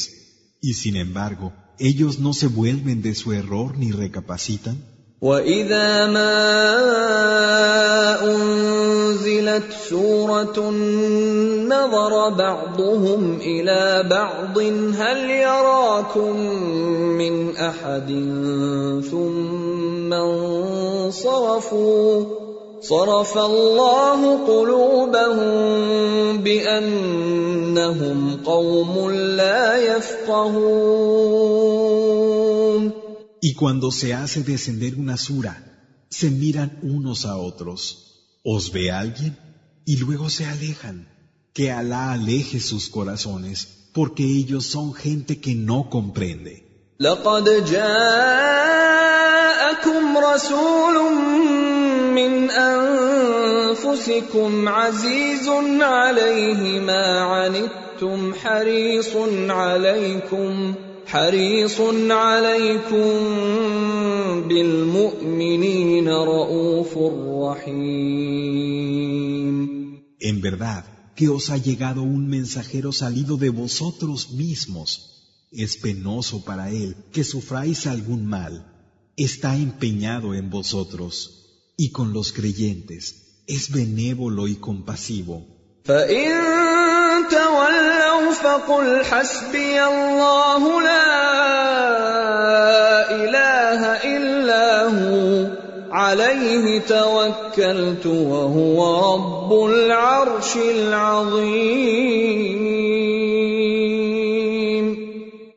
y 0.63 0.73
sin 0.73 0.97
embargo, 0.97 1.53
ellos 1.79 2.19
no 2.19 2.33
se 2.33 2.47
vuelven 2.47 3.03
de 3.03 3.15
su 3.15 3.33
error 3.33 3.77
ni 3.77 3.93
recapacitan. 3.93 4.77
واذا 5.25 6.07
ما 6.07 6.37
انزلت 8.23 9.73
سوره 9.89 10.71
نظر 11.69 12.29
بعضهم 12.29 13.39
إلى 13.41 14.09
بعض 14.11 14.59
هل 14.99 15.31
يراكم 15.31 16.37
من 17.21 17.57
احد 17.57 18.09
ثم 19.11 20.13
انصرفوا 20.13 21.65
صرف 22.84 23.38
الله 23.38 24.48
قلوبهم 24.48 26.38
بانهم 26.44 28.20
قوم 28.44 29.12
لا 29.12 29.78
يفقهون 29.78 31.50
Y 33.42 33.54
cuando 33.54 33.90
se 33.92 34.14
hace 34.14 34.44
descender 34.44 34.96
una 34.96 35.18
sura, 35.18 35.54
se 36.10 36.30
miran 36.30 36.78
unos 36.82 37.26
a 37.26 37.38
otros. 37.38 37.80
¿Os 38.44 38.72
ve 38.74 38.92
alguien? 38.92 39.38
Y 39.86 39.96
luego 39.98 40.30
se 40.30 40.46
alejan. 40.46 41.08
Que 41.54 41.72
Alá 41.72 42.12
aleje 42.12 42.60
sus 42.60 42.90
corazones, 42.90 43.58
porque 43.94 44.24
ellos 44.24 44.66
son 44.66 44.94
gente 44.94 45.40
que 45.40 45.56
no 45.56 45.90
comprende. 45.90 46.66
لقد 47.00 47.66
جاءكم 47.66 47.88
رسول 50.18 50.96
من 52.24 52.52
انفسكم 52.52 54.70
عزيز 54.70 55.50
عليه 55.82 56.80
ما 56.80 57.20
عنتم 57.20 58.34
حريص 58.34 59.16
عليكم 59.50 60.74
حريص 61.06 61.82
عليكم 62.10 63.12
بالمؤمنين 64.48 66.10
رءوف 66.10 66.98
رحيم 67.44 69.20
En 70.22 70.42
verdad 70.42 70.84
que 71.16 71.30
os 71.30 71.50
ha 71.50 71.58
llegado 71.58 72.04
un 72.04 72.28
mensajero 72.28 72.92
salido 72.92 73.38
de 73.38 73.50
vosotros 73.50 74.32
mismos, 74.32 74.90
es 75.52 75.78
penoso 75.78 76.44
para 76.46 76.72
él 76.72 76.96
que 77.14 77.24
sufráis 77.24 77.88
algún 77.88 78.26
mal, 78.26 78.66
está 79.16 79.56
empeñado 79.56 80.34
en 80.34 80.50
vosotros, 80.50 81.43
y 81.77 81.91
con 81.91 82.13
los 82.13 82.33
creyentes 82.33 83.43
es 83.47 83.71
benévolo 83.71 84.49
y 84.49 84.57
compasivo. 84.57 85.47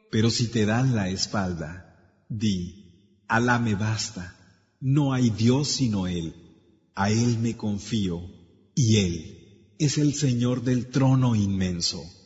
Pero 0.09 0.29
si 0.31 0.47
te 0.51 0.65
dan 0.65 0.95
la 0.95 1.09
espalda, 1.09 1.95
di, 2.27 2.87
Alá 3.27 3.59
me 3.59 3.75
basta 3.75 4.36
no 4.79 5.13
hay 5.13 5.29
Dios 5.29 5.67
sino 5.67 6.07
Él, 6.07 6.33
a 6.95 7.11
Él 7.11 7.37
me 7.39 7.55
confío, 7.55 8.21
y 8.75 8.97
Él 8.97 9.75
es 9.79 9.97
el 9.97 10.13
Señor 10.13 10.63
del 10.63 10.89
trono 10.89 11.35
inmenso. 11.35 12.16